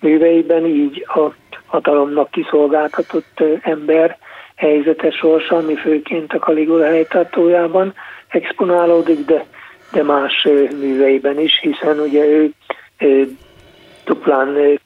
műveiben, 0.00 0.66
így 0.66 1.04
a 1.08 1.32
hatalomnak 1.66 2.30
kiszolgáltatott 2.30 3.42
ember 3.62 4.18
helyzete 4.56 5.10
sorsa, 5.10 5.56
ami 5.56 5.74
főként 5.74 6.32
a 6.32 6.38
Kaligula 6.38 6.84
helytartójában 6.84 7.94
exponálódik, 8.28 9.24
de, 9.24 9.44
de 9.92 10.02
más 10.02 10.48
műveiben 10.80 11.40
is, 11.40 11.60
hiszen 11.60 11.98
ugye 11.98 12.24
ő 12.24 12.50
duplán 14.04 14.78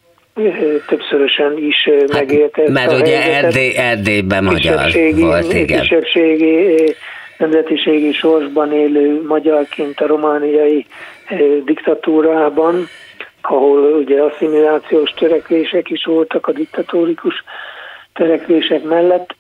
többszörösen 0.87 1.59
is 1.59 1.89
hát, 1.89 2.13
megélte 2.13 2.63
ezt 2.63 2.73
Mert 2.73 3.01
ugye 3.01 3.35
Erdély, 3.35 3.77
Erdélyben 3.77 4.45
magyar 4.45 4.91
volt, 5.15 5.53
igen. 5.53 5.81
Kisebbségi, 5.81 6.95
nemzetiségi 7.39 8.13
sorsban 8.13 8.73
élő 8.73 9.23
magyarként 9.27 10.01
a 10.01 10.07
romániai 10.07 10.87
diktatúrában, 11.65 12.89
ahol 13.43 13.79
ugye 13.79 14.23
asszimilációs 14.23 15.11
törekvések 15.11 15.91
is 15.91 16.05
voltak 16.05 16.47
a 16.47 16.53
diktatórikus 16.53 17.45
törekvések 18.13 18.83
mellett, 18.83 19.35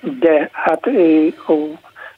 de 0.00 0.48
hát 0.52 0.86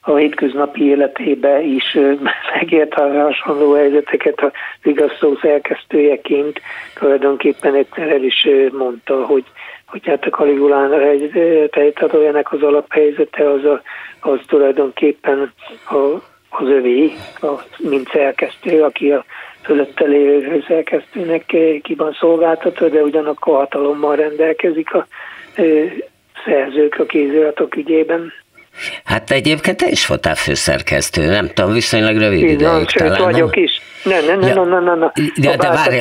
a 0.01 0.15
hétköznapi 0.15 0.83
életébe 0.83 1.61
is 1.61 1.97
megért 2.53 2.93
a 2.93 3.21
hasonló 3.21 3.73
helyzeteket 3.73 4.39
a 4.39 4.51
vigasztó 4.81 5.37
szerkesztőjeként. 5.41 6.61
Tulajdonképpen 6.95 7.75
egyszer 7.75 8.09
el 8.09 8.23
is 8.23 8.47
mondta, 8.71 9.25
hogy 9.25 9.43
hogy 9.87 10.05
hát 10.05 10.25
a 10.25 10.29
Kaligulán 10.29 10.91
tejtadójának 11.69 12.51
az 12.51 12.61
alaphelyzete 12.61 13.49
az, 13.49 13.63
a, 13.65 13.81
az 14.19 14.39
tulajdonképpen 14.47 15.53
a, 15.89 15.95
az 16.49 16.67
övé, 16.67 17.11
a, 17.41 17.47
mint 17.77 18.09
szerkesztő, 18.11 18.83
aki 18.83 19.11
a 19.11 19.25
fölötte 19.63 20.05
lévő 20.05 20.63
szerkesztőnek 20.67 21.45
ki 21.81 21.95
van 21.97 22.15
szolgáltatva, 22.19 22.87
de 22.87 23.01
ugyanakkor 23.01 23.55
hatalommal 23.55 24.15
rendelkezik 24.15 24.93
a 24.93 25.07
szerzők 26.47 26.95
a 26.99 27.05
kéziratok 27.05 27.75
ügyében. 27.75 28.31
Hát 29.03 29.31
egyébként 29.31 29.77
te 29.77 29.87
is 29.89 30.05
voltál 30.07 30.35
főszerkesztő, 30.35 31.25
nem 31.25 31.49
tudom, 31.53 31.73
viszonylag 31.73 32.17
rövid 32.17 32.43
Így 32.49 32.61
van, 32.61 32.71
ideig 32.73 32.89
sőt, 32.89 33.03
talán. 33.03 33.23
vagyok 33.31 33.55
nem? 33.55 33.63
is. 33.63 33.81
Ne, 34.03 34.19
ne, 34.21 34.35
ne, 34.35 34.47
Ja. 34.47 34.63
ne, 34.63 34.79
ne, 34.79 34.95
ne. 34.95 35.07
De- 35.35 35.55
de 35.57 35.69
várj, 35.69 35.99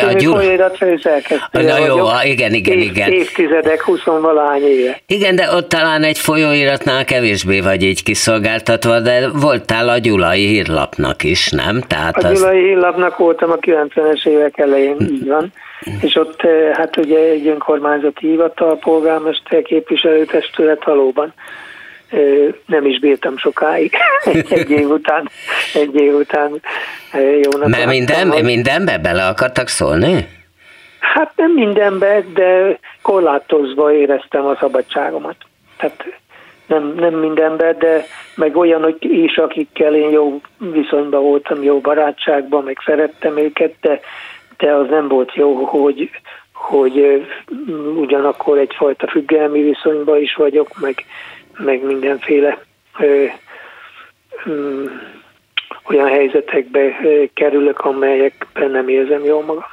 a 0.60 0.70
főszerkesztője 0.76 1.72
Na 1.72 1.86
jó, 1.86 1.96
vagyok. 1.96 2.24
igen, 2.24 2.52
igen, 2.54 2.78
Év- 2.78 2.90
igen. 2.96 3.12
Évtizedek, 3.12 3.82
huszonvalány 3.82 4.62
éve. 4.62 5.00
Igen, 5.06 5.36
de 5.36 5.52
ott 5.54 5.68
talán 5.68 6.02
egy 6.02 6.18
folyóiratnál 6.18 7.04
kevésbé 7.04 7.60
vagy 7.60 7.82
így 7.82 8.02
kiszolgáltatva, 8.02 9.00
de 9.00 9.28
voltál 9.32 9.88
a 9.88 9.98
Gyulai 9.98 10.46
hírlapnak 10.46 11.22
is, 11.22 11.50
nem? 11.50 11.80
Tehát 11.80 12.16
A 12.16 12.28
az... 12.28 12.38
Gyulai 12.38 12.58
Hírlapnak 12.62 13.16
voltam 13.16 13.50
a 13.50 13.56
90-es 13.56 14.26
évek 14.28 14.58
elején, 14.58 14.96
így 15.00 15.26
van. 15.26 15.52
És 16.00 16.14
ott 16.14 16.42
eh, 16.42 16.74
hát 16.76 16.96
ugye 16.96 17.18
egy 17.18 17.46
önkormányzati 17.46 18.26
hivatal, 18.26 18.78
polgármester 18.78 19.62
képviselőtestület 19.62 20.84
valóban 20.84 21.32
eh, 22.08 22.20
nem 22.66 22.86
is 22.86 22.98
bírtam 22.98 23.36
sokáig. 23.38 23.94
egy 24.48 24.70
év 24.80 24.90
után, 24.90 25.30
egy 25.74 25.94
év 25.94 26.14
után 26.14 26.60
eh, 27.12 27.38
jónak 27.38 27.68
Mert 27.68 27.86
minden, 27.86 28.30
hogy- 28.30 28.44
mindenbe 28.44 28.98
bele 28.98 29.26
akartak 29.26 29.68
szólni? 29.68 30.28
Hát 30.98 31.32
nem 31.36 31.50
mindenbe, 31.50 32.24
de 32.34 32.78
korlátozva 33.02 33.92
éreztem 33.92 34.46
a 34.46 34.56
szabadságomat. 34.60 35.36
Tehát 35.76 36.04
nem, 36.66 36.94
nem 36.96 37.14
mindenbe, 37.14 37.72
de 37.72 38.06
meg 38.34 38.56
olyanok 38.56 38.96
is, 39.00 39.36
akikkel 39.36 39.94
én 39.94 40.10
jó 40.10 40.40
viszonyban 40.58 41.22
voltam, 41.22 41.62
jó 41.62 41.80
barátságban, 41.80 42.64
meg 42.64 42.78
szerettem 42.84 43.38
őket, 43.38 43.74
de, 43.80 44.00
de 44.56 44.72
az 44.72 44.88
nem 44.88 45.08
volt 45.08 45.34
jó, 45.34 45.64
hogy, 45.64 46.10
hogy 46.52 46.98
ö, 46.98 47.16
ugyanakkor 48.00 48.58
egyfajta 48.58 49.08
függelmi 49.08 49.62
viszonyban 49.62 50.20
is 50.20 50.34
vagyok, 50.34 50.80
meg, 50.80 51.04
meg 51.58 51.82
mindenféle 51.82 52.58
ö, 52.98 53.24
mm, 54.48 54.86
olyan 55.88 56.08
helyzetekbe 56.08 56.80
ö, 57.04 57.24
kerülök, 57.34 57.80
amelyekben 57.80 58.70
nem 58.70 58.88
érzem 58.88 59.24
jól 59.24 59.42
magam. 59.42 59.64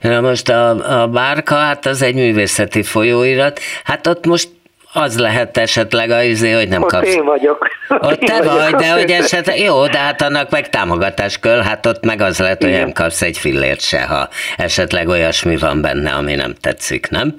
Na 0.00 0.20
most 0.20 0.48
a, 0.48 1.00
a 1.02 1.08
bárka, 1.08 1.54
hát 1.54 1.86
az 1.86 2.02
egy 2.02 2.14
művészeti 2.14 2.82
folyóirat, 2.82 3.60
hát 3.84 4.06
ott 4.06 4.26
most 4.26 4.48
az 4.92 5.18
lehet 5.18 5.56
esetleg 5.56 6.10
az 6.10 6.24
izé, 6.24 6.50
hogy 6.52 6.68
nem 6.68 6.82
Ott 6.82 6.90
kapsz. 6.90 7.14
én 7.14 7.24
vagyok. 7.24 7.68
Ott 7.88 8.18
te 8.20 8.36
vagyok. 8.42 8.70
vagy, 8.70 8.74
de 8.74 8.90
hogy 8.92 9.10
esetleg, 9.10 9.58
jó, 9.58 9.86
de 9.86 9.98
hát 9.98 10.22
annak 10.22 10.50
meg 10.50 10.68
támogatás 10.70 11.38
kell, 11.38 11.62
hát 11.62 11.86
ott 11.86 12.04
meg 12.04 12.20
az 12.20 12.38
lehet, 12.38 12.60
hogy 12.60 12.68
Igen. 12.68 12.80
nem 12.80 12.92
kapsz 12.92 13.22
egy 13.22 13.38
fillért 13.38 13.80
se, 13.80 14.02
ha 14.02 14.28
esetleg 14.56 15.08
olyasmi 15.08 15.56
van 15.56 15.80
benne, 15.80 16.10
ami 16.10 16.34
nem 16.34 16.54
tetszik, 16.60 17.08
nem? 17.10 17.34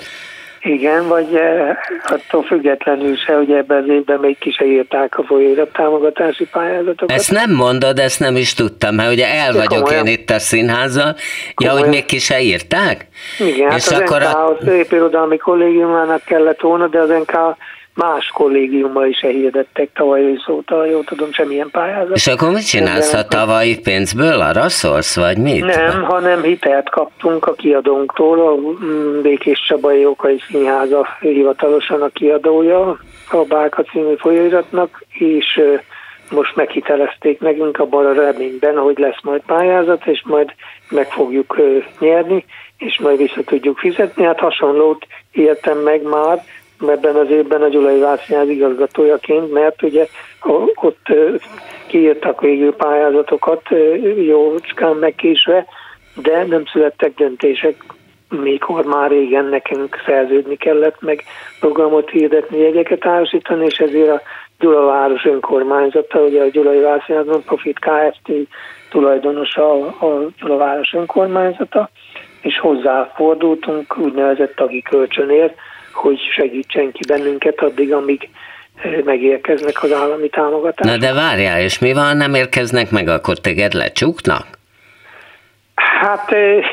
Igen, 0.62 1.08
vagy 1.08 1.36
eh, 1.36 1.78
attól 2.04 2.44
függetlenül 2.44 3.16
se, 3.16 3.34
hogy 3.34 3.52
ebben 3.52 3.82
az 3.84 3.90
évben 3.90 4.20
még 4.20 4.38
ki 4.38 4.52
se 4.52 4.66
írták 4.66 5.18
a 5.18 5.24
folyóirat 5.24 5.74
támogatási 5.74 6.46
pályázatokat. 6.46 7.12
Ezt 7.12 7.32
nem 7.32 7.52
mondod, 7.52 8.00
ezt 8.00 8.20
nem 8.20 8.36
is 8.36 8.54
tudtam, 8.54 8.96
mert 8.96 9.12
ugye 9.12 9.28
el 9.28 9.54
vagyok 9.54 9.84
komolyan. 9.84 10.06
én 10.06 10.14
itt 10.14 10.30
a 10.30 10.40
színházzal. 10.40 11.06
Ja, 11.06 11.14
hogy 11.56 11.68
Komolyan. 11.68 11.90
még 11.90 12.06
ki 12.06 12.18
se 12.18 12.42
írták? 12.42 13.08
Igen, 13.40 13.72
És 13.72 13.88
hát 13.88 13.94
az 13.94 14.00
akkor 14.00 14.22
NK 14.22 14.36
a, 14.36 14.48
a 14.48 14.72
épírodalmi 14.72 15.38
kollégiumának 15.38 16.24
kellett 16.24 16.62
volna, 16.62 16.88
de 16.88 17.00
az 17.00 17.10
NK 17.10 17.38
más 18.00 18.32
kollégiummal 18.34 19.08
is 19.08 19.20
hirdettek 19.20 19.90
tavaly 19.94 20.22
ősz 20.22 20.48
óta, 20.48 20.76
ha 20.76 20.86
jól 20.86 21.04
tudom, 21.04 21.32
semmilyen 21.32 21.70
pályázat. 21.72 22.16
és 22.16 22.28
akkor 22.28 22.52
mit 22.52 22.68
csinálsz 22.68 23.14
a 23.14 23.18
Nem, 23.18 23.28
tavalyi 23.28 23.80
pénzből? 23.80 24.42
Arra 24.42 24.70
szólsz, 24.70 25.16
vagy 25.16 25.38
mit? 25.38 25.66
Nem, 25.66 26.04
hanem 26.04 26.42
hitelt 26.42 26.90
kaptunk 26.90 27.48
a 27.48 27.54
kiadónktól, 27.54 28.40
a 28.40 28.56
mm, 28.86 29.22
Békés 29.22 29.66
Csabai 29.68 30.00
Jókai 30.00 30.42
Színháza 30.50 31.08
hivatalosan 31.20 32.02
a 32.02 32.08
kiadója 32.08 33.00
a 33.32 33.38
Bálka 33.48 33.84
című 33.84 34.16
folyóiratnak, 34.18 35.04
és 35.10 35.62
most 36.32 36.56
meghitelezték 36.56 37.40
nekünk 37.40 37.80
abban 37.80 38.06
a 38.06 38.14
reményben, 38.14 38.78
hogy 38.78 38.98
lesz 38.98 39.22
majd 39.24 39.42
pályázat, 39.46 40.06
és 40.06 40.24
majd 40.26 40.54
meg 40.90 41.12
fogjuk 41.12 41.58
nyerni, 42.00 42.46
és 42.78 43.00
majd 43.00 43.18
vissza 43.18 43.42
tudjuk 43.46 43.78
fizetni. 43.78 44.24
Hát 44.24 44.40
hasonlót 44.40 45.06
éltem 45.32 45.78
meg 45.78 46.02
már, 46.04 46.44
ebben 46.88 47.16
az 47.16 47.30
évben 47.30 47.62
a 47.62 47.68
Gyulai 47.68 48.00
Vászínház 48.00 48.50
igazgatójaként, 48.50 49.52
mert 49.52 49.82
ugye 49.82 50.08
ott 50.76 51.08
kiírtak 51.88 52.42
végül 52.42 52.76
pályázatokat 52.76 53.62
jócskán 54.26 54.96
megkésve, 54.96 55.66
de 56.16 56.46
nem 56.46 56.66
születtek 56.66 57.14
döntések, 57.16 57.76
mikor 58.30 58.86
már 58.86 59.10
régen 59.10 59.46
nekünk 59.46 59.96
szerződni 60.06 60.56
kellett, 60.56 61.02
meg 61.02 61.24
programot 61.60 62.10
hirdetni, 62.10 62.58
jegyeket 62.58 63.06
árusítani, 63.06 63.66
és 63.66 63.78
ezért 63.78 64.10
a 64.10 64.22
Gyula 64.60 64.86
város 64.86 65.26
önkormányzata, 65.26 66.20
ugye 66.20 66.42
a 66.42 66.50
Gyulai 66.50 66.80
Vászínház 66.80 67.26
Profit 67.46 67.80
Kft. 67.80 68.32
tulajdonosa 68.90 69.72
a 69.86 70.28
Gyula 70.40 70.58
város 70.58 70.94
önkormányzata, 70.94 71.90
és 72.42 72.60
hozzáfordultunk 72.60 73.98
úgynevezett 73.98 74.56
tagi 74.56 74.82
kölcsönért, 74.82 75.56
hogy 76.00 76.20
segítsen 76.36 76.92
ki 76.92 77.00
bennünket 77.08 77.60
addig, 77.62 77.94
amíg 77.94 78.30
eh, 78.76 79.02
megérkeznek 79.04 79.84
az 79.84 79.94
állami 79.94 80.30
támogatások. 80.30 80.94
Na 80.94 81.08
de 81.08 81.14
várjál, 81.14 81.62
és 81.62 81.80
mi 81.80 81.94
van, 81.94 82.18
nem 82.18 82.34
érkeznek 82.34 82.92
meg, 82.92 83.08
akkor 83.08 83.38
téged 83.38 83.74
lecsuknak? 83.74 84.46
Hát 85.76 86.32
eh, 86.32 86.66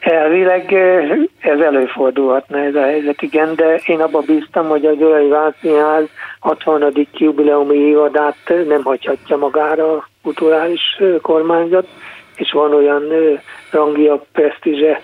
elvileg 0.00 0.72
eh, 0.72 1.10
ez 1.40 1.60
előfordulhatna 1.60 2.58
ez 2.58 2.74
a 2.74 2.82
helyzet, 2.82 3.22
igen, 3.22 3.54
de 3.54 3.80
én 3.86 4.00
abba 4.00 4.20
bíztam, 4.20 4.68
hogy 4.68 4.86
a 4.86 4.94
Gyulai 4.94 5.28
Vászínház 5.28 6.08
60. 6.40 6.92
jubileumi 7.12 7.76
évadát 7.76 8.52
nem 8.66 8.82
hagyhatja 8.82 9.36
magára 9.36 9.92
a 9.92 10.08
kulturális 10.22 11.00
kormányzat, 11.22 11.86
és 12.36 12.52
van 12.52 12.74
olyan 12.74 13.02
rangja, 13.70 14.24
presztízse, 14.32 15.00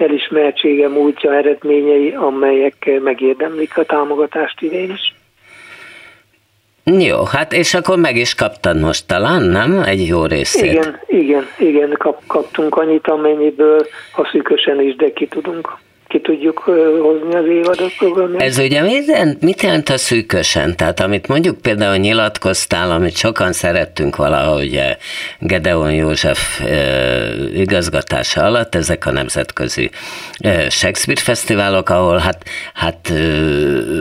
elismertsége, 0.00 0.88
múltja, 0.88 1.34
eredményei, 1.34 2.14
amelyek 2.14 2.90
megérdemlik 3.02 3.78
a 3.78 3.84
támogatást 3.84 4.60
idén 4.60 4.90
is. 4.90 5.14
Jó, 6.84 7.24
hát 7.24 7.52
és 7.52 7.74
akkor 7.74 7.98
meg 7.98 8.16
is 8.16 8.34
kaptad 8.34 8.80
most 8.80 9.06
talán, 9.06 9.42
nem? 9.42 9.82
Egy 9.82 10.06
jó 10.06 10.24
részét. 10.24 10.72
Igen, 10.72 11.00
igen, 11.06 11.46
igen, 11.58 11.94
kap, 11.98 12.22
kaptunk 12.26 12.76
annyit, 12.76 13.08
amennyiből 13.08 13.86
ha 14.12 14.28
szűkösen 14.32 14.80
is, 14.80 14.96
de 14.96 15.12
ki 15.12 15.26
tudunk, 15.26 15.78
ki 16.16 16.22
tudjuk 16.22 16.58
hozni 17.02 17.34
az 17.34 17.46
évadok 17.46 17.92
programját. 17.98 18.42
Ez 18.42 18.58
ugye 18.58 18.82
mit 18.82 19.40
mit 19.40 19.62
jelent 19.62 19.88
a 19.88 19.96
szűkösen? 19.96 20.76
Tehát 20.76 21.00
amit 21.00 21.28
mondjuk 21.28 21.60
például 21.60 21.96
nyilatkoztál, 21.96 22.90
amit 22.90 23.16
sokan 23.16 23.52
szerettünk 23.52 24.16
valahogy 24.16 24.80
Gedeon 25.38 25.92
József 25.92 26.62
igazgatása 27.52 28.42
alatt, 28.42 28.74
ezek 28.74 29.06
a 29.06 29.12
nemzetközi 29.12 29.90
Shakespeare 30.68 31.20
fesztiválok, 31.20 31.88
ahol 31.88 32.18
hát, 32.18 32.42
hát, 32.74 33.12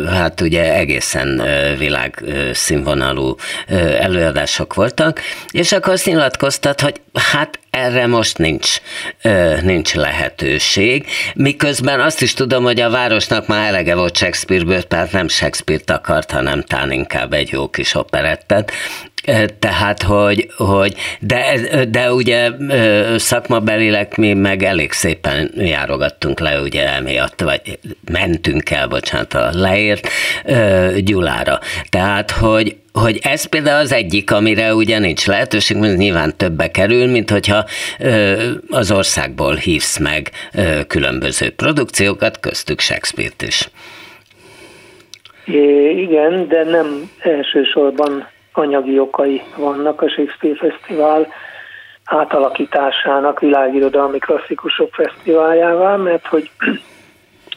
hát 0.10 0.42
ugye 0.42 0.76
egészen 0.76 1.42
világ 1.78 2.24
színvonalú 2.54 3.36
eh, 3.68 4.04
előadások 4.04 4.74
voltak, 4.74 5.20
és 5.52 5.72
akkor 5.72 5.94
azt 5.94 6.06
nyilatkoztat, 6.06 6.82
hogy 6.82 7.02
hát 7.32 7.60
erre 7.76 8.08
most 8.08 8.38
nincs, 8.38 8.82
ö, 9.22 9.62
nincs 9.62 9.94
lehetőség. 9.94 11.06
Miközben 11.36 12.00
azt 12.00 12.22
is 12.22 12.34
tudom, 12.34 12.64
hogy 12.64 12.80
a 12.80 12.90
városnak 12.90 13.48
már 13.48 13.68
elege 13.68 13.96
volt 13.96 14.18
Shakespeare-ből, 14.18 14.82
tehát 14.82 15.12
nem 15.12 15.28
Shakespeare-t 15.28 15.90
akart, 15.90 16.32
hanem 16.32 16.62
tán 16.62 16.92
inkább 16.92 17.34
egy 17.34 17.50
jó 17.50 17.70
kis 17.70 17.96
operettet. 17.96 18.72
Tehát, 19.60 20.04
hogy, 20.04 20.48
hogy 20.58 20.94
de, 21.20 21.60
de 21.90 22.14
ugye 22.14 22.50
szakmabelileg 23.16 24.14
mi 24.18 24.34
meg 24.34 24.64
elég 24.64 24.92
szépen 24.92 25.52
járogattunk 25.56 26.40
le, 26.40 26.62
ugye 26.62 26.94
emiatt, 26.94 27.42
vagy 27.42 27.80
mentünk 28.12 28.70
el, 28.70 28.88
bocsánat, 28.88 29.34
a 29.34 29.50
leért 29.52 30.08
Gyulára. 30.98 31.60
Tehát, 31.90 32.32
hogy, 32.32 32.76
hogy 32.94 33.20
ez 33.24 33.46
például 33.46 33.80
az 33.80 33.92
egyik, 33.92 34.32
amire 34.32 34.76
ugye 34.76 35.00
nincs 35.00 35.26
lehetőség, 35.26 35.78
mert 35.78 35.98
nyilván 35.98 36.38
többe 36.38 36.72
kerül, 36.72 37.12
mint 37.12 37.30
hogyha 37.30 37.66
az 38.70 38.92
országból 38.92 39.56
hívsz 39.56 39.98
meg 39.98 40.30
különböző 40.88 41.50
produkciókat, 41.50 42.40
köztük 42.40 42.80
Shakespeare-t 42.80 43.42
is. 43.42 43.70
É, 45.46 45.90
igen, 45.90 46.48
de 46.48 46.64
nem 46.64 47.12
elsősorban 47.20 48.34
anyagi 48.58 49.00
okai 49.00 49.42
vannak 49.58 50.02
a 50.02 50.10
Shakespeare 50.10 50.56
Fesztivál 50.56 51.28
átalakításának 52.06 53.40
világirodalmi 53.40 54.20
klasszikusok 54.20 54.94
fesztiváljává, 54.94 55.96
mert 55.96 56.26
hogy 56.28 56.52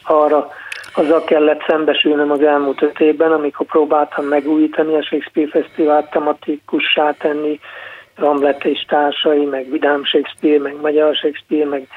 arra 0.03 0.47
azzal 0.93 1.23
kellett 1.23 1.63
szembesülnöm 1.67 2.31
az 2.31 2.41
elmúlt 2.41 2.81
öt 2.81 2.99
évben, 2.99 3.31
amikor 3.31 3.65
próbáltam 3.65 4.25
megújítani 4.25 4.95
a 4.95 5.03
Shakespeare 5.03 5.49
Fesztivált, 5.49 6.09
tematikussá 6.09 7.11
tenni, 7.11 7.59
Hamlet 8.15 8.65
és 8.65 8.85
társai, 8.87 9.45
meg 9.45 9.69
Vidám 9.69 10.03
Shakespeare, 10.03 10.59
meg 10.59 10.75
Magyar 10.81 11.15
Shakespeare, 11.15 11.65
meg 11.65 11.87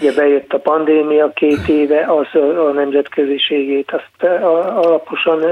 ugye 0.00 0.12
bejött 0.12 0.52
a 0.52 0.58
pandémia 0.58 1.32
két 1.32 1.68
éve, 1.68 2.04
az 2.04 2.40
a 2.40 2.72
nemzetköziségét 2.72 3.92
azt 3.92 4.30
alaposan 4.84 5.42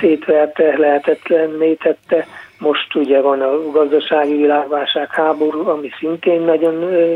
szétverte, 0.00 0.78
lehetetlenné 0.78 1.74
tette. 1.74 2.26
Most 2.58 2.94
ugye 2.94 3.20
van 3.20 3.40
a 3.40 3.70
gazdasági 3.70 4.36
világválság 4.36 5.12
háború, 5.12 5.68
ami 5.68 5.90
szintén 5.98 6.40
nagyon 6.40 6.74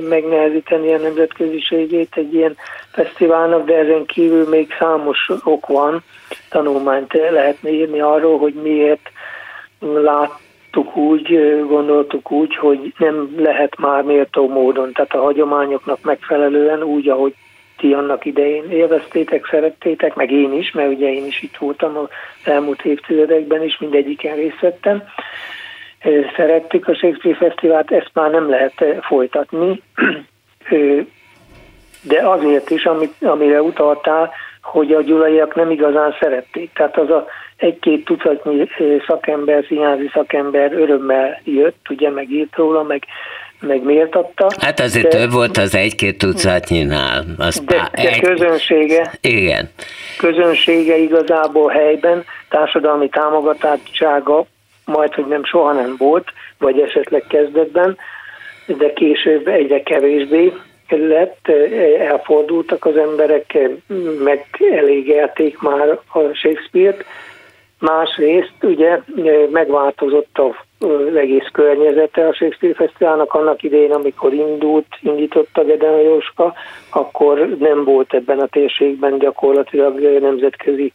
megnehezíteni 0.08 0.92
a 0.92 0.98
nemzetköziségét 0.98 2.16
egy 2.16 2.34
ilyen 2.34 2.56
fesztiválnak, 2.92 3.66
de 3.66 3.76
ezen 3.76 4.04
kívül 4.06 4.48
még 4.48 4.74
számos 4.78 5.28
ok 5.44 5.66
van, 5.66 6.02
tanulmányt 6.50 7.12
lehetne 7.12 7.70
írni 7.70 8.00
arról, 8.00 8.38
hogy 8.38 8.54
miért 8.54 9.10
láttuk 9.80 10.96
úgy, 10.96 11.28
gondoltuk 11.68 12.30
úgy, 12.30 12.56
hogy 12.56 12.92
nem 12.98 13.34
lehet 13.36 13.78
már 13.78 14.02
méltó 14.02 14.48
módon, 14.48 14.92
tehát 14.92 15.14
a 15.14 15.22
hagyományoknak 15.22 15.98
megfelelően 16.02 16.82
úgy, 16.82 17.08
ahogy 17.08 17.34
ti 17.82 17.92
annak 17.92 18.24
idején 18.24 18.70
élveztétek, 18.70 19.46
szerettétek, 19.46 20.14
meg 20.14 20.30
én 20.30 20.52
is, 20.52 20.70
mert 20.70 20.92
ugye 20.92 21.12
én 21.12 21.26
is 21.26 21.42
itt 21.42 21.56
voltam 21.56 21.96
az 21.96 22.08
elmúlt 22.44 22.84
évtizedekben 22.84 23.62
is, 23.62 23.78
mindegyiken 23.78 24.36
részt 24.36 24.60
vettem. 24.60 25.02
Szerettük 26.36 26.88
a 26.88 26.94
Shakespeare 26.94 27.36
Fesztivált, 27.36 27.90
ezt 27.90 28.10
már 28.12 28.30
nem 28.30 28.50
lehet 28.50 28.84
folytatni, 29.00 29.82
de 32.02 32.28
azért 32.28 32.70
is, 32.70 32.84
amit, 32.84 33.14
amire 33.20 33.62
utaltál, 33.62 34.30
hogy 34.62 34.92
a 34.92 35.02
gyulaiak 35.02 35.54
nem 35.54 35.70
igazán 35.70 36.14
szerették. 36.20 36.72
Tehát 36.72 36.98
az 36.98 37.10
a 37.10 37.26
egy-két 37.56 38.04
tucatnyi 38.04 38.68
szakember, 39.06 39.64
színházi 39.66 40.10
szakember 40.12 40.72
örömmel 40.72 41.40
jött, 41.44 41.86
ugye 41.90 42.10
megírt 42.10 42.56
róla, 42.56 42.82
meg 42.82 43.04
meg 43.62 43.82
méltatta. 43.82 44.46
Hát 44.60 44.80
azért 44.80 45.08
de, 45.08 45.18
több 45.18 45.32
volt 45.32 45.56
az 45.56 45.74
egy-két 45.74 46.18
tucatnyinál. 46.18 47.24
Az 47.38 47.60
de, 47.60 47.90
de 47.92 48.00
egy... 48.00 48.20
közönsége, 48.20 49.12
igen. 49.20 49.70
közönsége 50.18 50.96
igazából 50.96 51.70
helyben, 51.70 52.24
társadalmi 52.48 53.08
támogatottsága 53.08 54.46
majd, 54.84 55.14
hogy 55.14 55.26
nem 55.26 55.44
soha 55.44 55.72
nem 55.72 55.94
volt, 55.98 56.28
vagy 56.58 56.80
esetleg 56.80 57.24
kezdetben, 57.28 57.96
de 58.66 58.92
később 58.92 59.46
egyre 59.48 59.82
kevésbé 59.82 60.52
lett, 60.88 61.48
elfordultak 61.98 62.84
az 62.84 62.96
emberek, 62.96 63.58
megelégelték 64.24 65.58
már 65.58 65.88
a 66.12 66.18
Shakespeare-t, 66.32 67.04
Másrészt 67.82 68.52
ugye 68.60 69.00
megváltozott 69.50 70.38
az 70.38 71.16
egész 71.16 71.48
környezete 71.52 72.26
a 72.26 72.34
Shakespeare 72.34 72.74
Fesztiválnak 72.74 73.34
annak 73.34 73.62
idején, 73.62 73.92
amikor 73.92 74.32
indult, 74.32 74.86
indította 75.00 75.64
Geden 75.64 76.00
Jóska, 76.00 76.54
akkor 76.90 77.56
nem 77.58 77.84
volt 77.84 78.14
ebben 78.14 78.38
a 78.38 78.46
térségben 78.46 79.18
gyakorlatilag 79.18 80.00
nemzetközi 80.20 80.92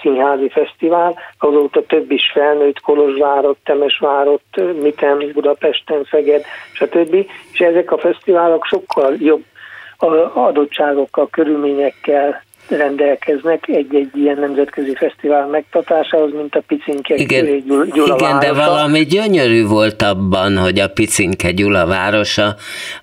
színházi 0.00 0.48
fesztivál, 0.48 1.18
azóta 1.38 1.86
több 1.86 2.10
is 2.10 2.30
felnőtt, 2.32 2.80
Kolozsvárot, 2.80 3.58
Temesvárot, 3.64 4.42
Miten, 4.82 5.30
Budapesten, 5.32 6.06
Szeged, 6.10 6.44
stb. 6.72 7.14
És 7.52 7.60
ezek 7.60 7.92
a 7.92 7.98
fesztiválok 7.98 8.64
sokkal 8.64 9.14
jobb 9.18 9.44
adottságokkal, 10.34 11.28
körülményekkel 11.30 12.42
rendelkeznek 12.68 13.68
egy-egy 13.68 14.10
ilyen 14.14 14.38
nemzetközi 14.38 14.94
fesztivál 14.94 15.46
megtartásához, 15.46 16.32
mint 16.32 16.54
a 16.54 16.62
Picinke 16.66 17.14
igen, 17.14 17.64
Gyula 17.66 18.16
Igen, 18.16 18.38
de 18.38 18.52
valami 18.52 19.00
gyönyörű 19.00 19.66
volt 19.66 20.02
abban, 20.02 20.56
hogy 20.56 20.78
a 20.78 20.88
Picinke 20.88 21.50
Gyula 21.50 21.86
városa, 21.86 22.54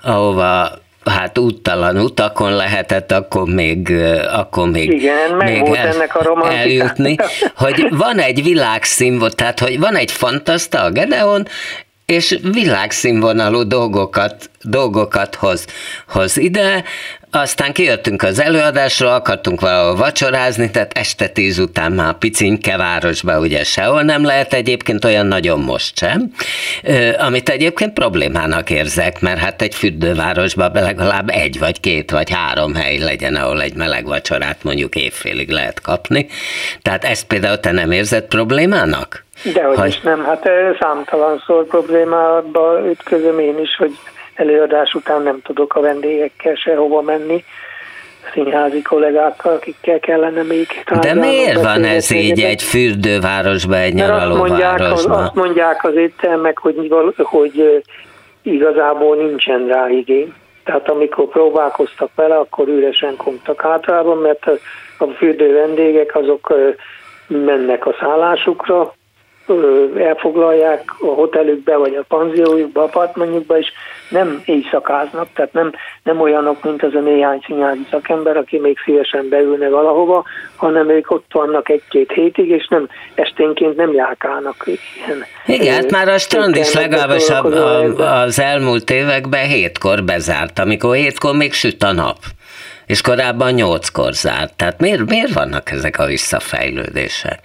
ahova 0.03 0.69
hát 1.05 1.37
úttalan 1.37 1.97
utakon 1.97 2.55
lehetett 2.55 3.11
akkor 3.11 3.47
még, 3.47 3.93
akkor 4.31 4.69
még, 4.69 4.91
Igen, 4.91 5.35
meg 5.35 5.51
még 5.51 5.61
volt 5.61 5.77
el, 5.77 5.87
ennek 5.87 6.15
a 6.15 6.49
eljutni, 6.49 7.15
hogy 7.55 7.87
van 7.89 8.19
egy 8.19 8.43
világszínvonal, 8.43 9.31
tehát 9.31 9.59
hogy 9.59 9.79
van 9.79 9.95
egy 9.95 10.11
fantaszta 10.11 10.81
a 10.83 10.91
Gedeon, 10.91 11.47
és 12.05 12.39
világszínvonalú 12.51 13.67
dolgokat, 13.67 14.49
dolgokat 14.61 15.35
hoz, 15.35 15.65
hoz 16.07 16.37
ide, 16.37 16.83
aztán 17.35 17.73
kijöttünk 17.73 18.23
az 18.23 18.41
előadásra, 18.41 19.13
akartunk 19.13 19.61
valahol 19.61 19.95
vacsorázni, 19.95 20.71
tehát 20.71 20.97
este 20.97 21.27
tíz 21.27 21.59
után 21.59 21.91
már 21.91 22.13
picinke 22.13 22.77
városba 22.77 23.39
ugye 23.39 23.63
sehol 23.63 24.01
nem 24.01 24.25
lehet 24.25 24.53
egyébként 24.53 25.05
olyan 25.05 25.25
nagyon 25.25 25.59
most 25.59 25.97
sem, 25.97 26.31
amit 27.17 27.49
egyébként 27.49 27.93
problémának 27.93 28.69
érzek, 28.69 29.21
mert 29.21 29.39
hát 29.39 29.61
egy 29.61 29.75
fürdővárosban 29.75 30.71
legalább 30.73 31.29
egy 31.29 31.59
vagy 31.59 31.79
két 31.79 32.11
vagy 32.11 32.29
három 32.29 32.75
hely 32.75 32.97
legyen, 32.97 33.35
ahol 33.35 33.61
egy 33.61 33.75
meleg 33.75 34.05
vacsorát 34.05 34.63
mondjuk 34.63 34.95
évfélig 34.95 35.49
lehet 35.49 35.81
kapni. 35.81 36.27
Tehát 36.81 37.03
ezt 37.03 37.25
például 37.25 37.59
te 37.59 37.71
nem 37.71 37.91
érzed 37.91 38.23
problémának? 38.23 39.25
Dehogy 39.53 39.77
hogy... 39.77 39.87
is 39.87 39.99
nem, 40.01 40.23
hát 40.23 40.49
számtalanszor 40.79 41.65
problémába 41.65 42.79
ütközöm 42.89 43.39
én 43.39 43.59
is, 43.59 43.75
hogy 43.75 43.97
előadás 44.35 44.93
után 44.93 45.21
nem 45.21 45.41
tudok 45.41 45.75
a 45.75 45.81
vendégekkel 45.81 46.55
sehova 46.55 47.01
menni, 47.01 47.43
színházi 48.33 48.81
kollégákkal, 48.81 49.53
akikkel 49.53 49.99
kellene 49.99 50.43
még 50.43 50.67
De 51.01 51.13
miért 51.13 51.61
van 51.61 51.83
ez 51.83 52.11
így 52.11 52.41
egy 52.41 52.63
fürdővárosban, 52.63 53.77
egy 53.77 53.93
nyaralóvárosban? 53.93 55.23
Azt 55.23 55.35
mondják 55.35 55.83
az 55.83 55.95
éttermek, 55.95 56.57
hogy, 56.57 56.93
hogy 57.17 57.83
igazából 58.41 59.15
nincsen 59.15 59.67
rá 59.67 59.89
igény. 59.89 60.33
Tehát 60.63 60.89
amikor 60.89 61.27
próbálkoztak 61.29 62.09
vele, 62.15 62.35
akkor 62.35 62.67
üresen 62.67 63.15
komtak 63.15 63.63
általában, 63.63 64.17
mert 64.17 64.45
a 64.97 65.05
fürdő 65.17 65.53
vendégek 65.53 66.15
azok 66.15 66.53
mennek 67.27 67.85
a 67.85 67.95
szállásukra, 67.99 68.93
elfoglalják 69.97 70.83
a 70.99 71.05
hotelükbe, 71.05 71.77
vagy 71.77 71.95
a 71.95 72.03
panziójukba, 72.07 72.83
apartmanjukba, 72.83 73.57
és 73.57 73.71
nem 74.09 74.41
éjszakáznak, 74.45 75.27
tehát 75.33 75.53
nem, 75.53 75.71
nem 76.03 76.21
olyanok, 76.21 76.63
mint 76.63 76.83
az 76.83 76.93
a 76.93 76.99
néhány 76.99 77.43
színházi 77.45 77.85
szakember, 77.89 78.37
aki 78.37 78.59
még 78.59 78.77
szívesen 78.85 79.29
beülne 79.29 79.69
valahova, 79.69 80.23
hanem 80.55 80.89
ők 80.89 81.11
ott 81.11 81.25
vannak 81.31 81.69
egy-két 81.69 82.11
hétig, 82.11 82.49
és 82.49 82.67
nem 82.67 82.87
esténként 83.15 83.75
nem 83.75 83.93
járkálnak 83.93 84.63
ilyen. 84.65 85.25
Igen, 85.45 85.73
hát 85.73 85.91
már 85.91 86.07
a 86.07 86.17
strand 86.17 86.55
is 86.55 86.73
legalábbis 86.73 87.29
az 87.97 88.39
elmúlt 88.39 88.89
években 88.89 89.47
hétkor 89.47 90.03
bezárt, 90.03 90.59
amikor 90.59 90.95
hétkor 90.95 91.35
még 91.35 91.53
süt 91.53 91.83
a 91.83 91.91
nap 91.91 92.17
és 92.85 93.01
korábban 93.01 93.51
nyolckor 93.51 94.13
zárt. 94.13 94.53
Tehát 94.53 94.79
miért, 94.79 95.09
miért 95.09 95.33
vannak 95.33 95.71
ezek 95.71 95.99
a 95.99 96.05
visszafejlődések? 96.05 97.39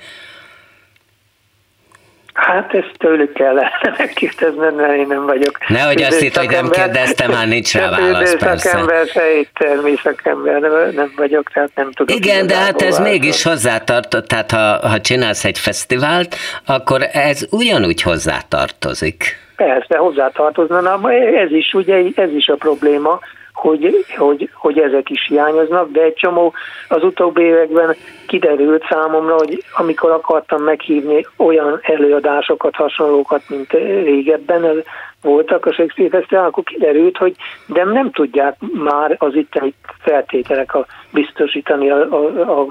Hát 2.41 2.75
ezt 2.75 2.93
tőlük 2.99 3.33
kell 3.33 3.55
megkérdezned, 3.99 4.75
mert 4.75 4.93
én 4.93 5.07
nem 5.07 5.27
vagyok. 5.27 5.59
Nehogy 5.69 6.03
azt 6.03 6.23
itt, 6.23 6.37
hogy 6.37 6.51
nem 6.51 6.69
kérdeztem, 6.69 7.31
már 7.31 7.49
nincs 7.49 7.75
rá 7.75 7.91
válasz, 7.91 8.37
persze. 8.37 8.69
Szakember, 8.69 9.07
se 9.07 9.31
éttermi 9.31 9.95
szakember, 10.03 10.61
nem, 10.61 10.73
nem 10.95 11.13
vagyok, 11.17 11.51
tehát 11.53 11.71
nem 11.75 11.93
tudok. 11.93 12.17
Igen, 12.17 12.47
de 12.47 12.57
hát 12.57 12.83
ez 12.83 12.99
mégis 12.99 13.43
hozzátartozik, 13.43 14.27
tehát 14.27 14.51
ha, 14.51 14.89
ha 14.89 15.01
csinálsz 15.01 15.45
egy 15.45 15.59
fesztivált, 15.59 16.37
akkor 16.67 17.01
ez 17.13 17.47
ugyanúgy 17.51 18.03
hozzátartozik. 18.03 19.39
Persze, 19.57 19.97
hozzátartozna, 19.97 20.81
na, 20.81 21.13
ez 21.13 21.51
is 21.51 21.75
ugye, 21.75 21.97
ez 22.15 22.33
is 22.33 22.49
a 22.49 22.55
probléma, 22.55 23.21
hogy, 23.61 24.05
hogy, 24.17 24.51
hogy 24.55 24.79
ezek 24.79 25.11
is 25.11 25.27
hiányoznak, 25.29 25.91
de 25.91 26.03
egy 26.03 26.15
csomó 26.15 26.53
az 26.89 27.05
utóbbi 27.05 27.43
években 27.43 27.97
kiderült 28.27 28.85
számomra, 28.89 29.35
hogy 29.35 29.65
amikor 29.77 30.11
akartam 30.11 30.63
meghívni 30.63 31.27
olyan 31.37 31.81
előadásokat, 31.83 32.75
hasonlókat, 32.75 33.43
mint 33.49 33.73
régebben 34.05 34.83
voltak 35.23 35.67
a 35.67 35.73
Shakespeare 35.73 36.19
Festival, 36.19 36.45
akkor 36.45 36.65
kiderült, 36.65 37.17
hogy 37.17 37.35
de 37.67 37.85
nem 37.85 38.11
tudják 38.11 38.57
már 38.73 39.17
az 39.19 39.35
itteni 39.35 39.75
feltételek 39.99 40.75
a, 40.75 40.87
biztosítani 41.13 41.91
a, 41.91 41.97
a, 41.97 42.61
a, 42.61 42.67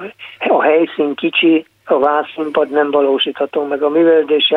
a 0.47 0.61
helyszín 0.61 1.15
kicsi, 1.15 1.65
a 1.85 1.99
vászínpad 1.99 2.69
nem 2.69 2.91
valósítható 2.91 3.63
meg 3.63 3.83
a 3.83 3.89
művelődési 3.89 4.55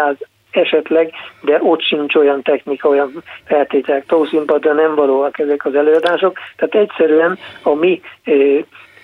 esetleg, 0.56 1.12
de 1.40 1.58
ott 1.62 1.82
sincs 1.82 2.14
olyan 2.14 2.42
technika, 2.42 2.88
olyan 2.88 3.22
feltételek, 3.44 4.06
tószínpadra 4.06 4.72
nem 4.72 4.94
valóak 4.94 5.38
ezek 5.38 5.64
az 5.64 5.74
előadások, 5.74 6.38
tehát 6.56 6.88
egyszerűen 6.88 7.38
a 7.62 7.74
mi 7.74 8.00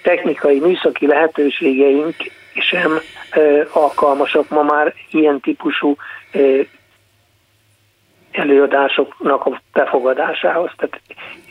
technikai, 0.02 0.60
műszaki 0.60 1.06
lehetőségeink 1.06 2.14
sem 2.54 2.98
alkalmasak 3.72 4.48
ma 4.48 4.62
már 4.62 4.94
ilyen 5.10 5.40
típusú 5.40 5.96
előadásoknak 8.32 9.46
a 9.46 9.60
befogadásához. 9.72 10.70
Tehát 10.76 11.00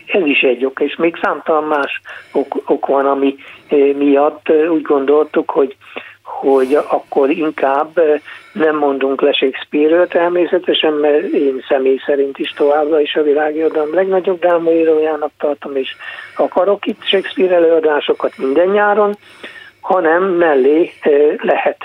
ez 0.07 0.25
is 0.25 0.41
egy 0.41 0.65
ok, 0.65 0.79
és 0.79 0.95
még 0.95 1.17
számtalan 1.21 1.63
más 1.63 2.01
ok, 2.31 2.61
ok 2.65 2.85
van, 2.85 3.05
ami 3.05 3.35
miatt 3.95 4.49
úgy 4.69 4.81
gondoltuk, 4.81 5.49
hogy 5.49 5.75
hogy 6.39 6.73
akkor 6.73 7.29
inkább 7.29 7.99
nem 8.51 8.77
mondunk 8.77 9.21
le 9.21 9.33
Shakespeare-ről 9.33 10.07
természetesen, 10.07 10.93
mert 10.93 11.23
én 11.23 11.63
személy 11.67 11.99
szerint 12.05 12.38
is 12.38 12.51
továbbra 12.51 12.99
is 12.99 13.15
a 13.15 13.23
világirodalom 13.23 13.93
legnagyobb 13.93 14.39
drámaírójának 14.39 15.31
tartom, 15.39 15.75
és 15.75 15.95
akarok 16.35 16.85
itt 16.85 17.03
Shakespeare 17.03 17.55
előadásokat 17.55 18.38
minden 18.38 18.67
nyáron, 18.67 19.17
hanem 19.88 20.23
mellé 20.23 20.91
lehet 21.38 21.77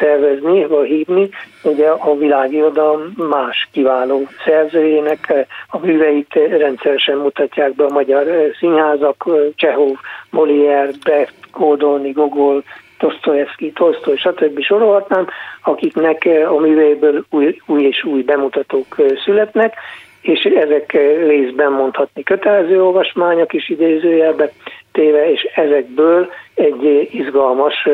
szervezni, 0.00 0.66
vagy 0.66 0.88
hívni, 0.88 1.28
ugye 1.62 1.88
a 1.88 2.16
világirodalom 2.16 3.14
más 3.16 3.68
kiváló 3.72 4.28
szerzőjének 4.44 5.46
a 5.68 5.78
műveit 5.78 6.34
rendszeresen 6.58 7.16
mutatják 7.16 7.74
be 7.74 7.84
a 7.84 7.92
magyar 7.92 8.26
színházak, 8.58 9.28
Csehov, 9.54 9.96
Molière, 10.30 10.90
Brecht, 11.02 11.34
Kódolni, 11.50 12.10
Gogol, 12.10 12.64
Dostoyevsky, 12.98 13.72
Tolstoy, 13.72 14.16
stb. 14.16 14.60
sorolhatnám, 14.60 15.26
akiknek 15.62 16.28
a 16.48 16.58
műveiből 16.58 17.24
új, 17.30 17.56
új 17.66 17.82
és 17.82 18.04
új 18.04 18.22
bemutatók 18.22 18.96
születnek, 19.24 19.74
és 20.20 20.42
ezek 20.42 20.92
részben 21.26 21.72
mondhatni 21.72 22.22
kötelező 22.22 22.82
olvasmányok 22.82 23.52
is 23.52 23.68
idézőjelbe 23.68 24.50
téve, 24.92 25.30
és 25.30 25.42
ezekből 25.42 26.30
egy 26.54 27.08
izgalmas 27.12 27.88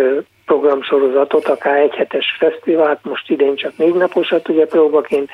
programsorozatot, 0.50 1.48
akár 1.48 1.76
egy 1.76 1.94
hetes 1.94 2.36
fesztivált, 2.38 2.98
most 3.02 3.30
idén 3.30 3.56
csak 3.56 3.72
négy 3.76 3.94
naposat 3.94 4.48
ugye 4.48 4.66
próbaként 4.66 5.30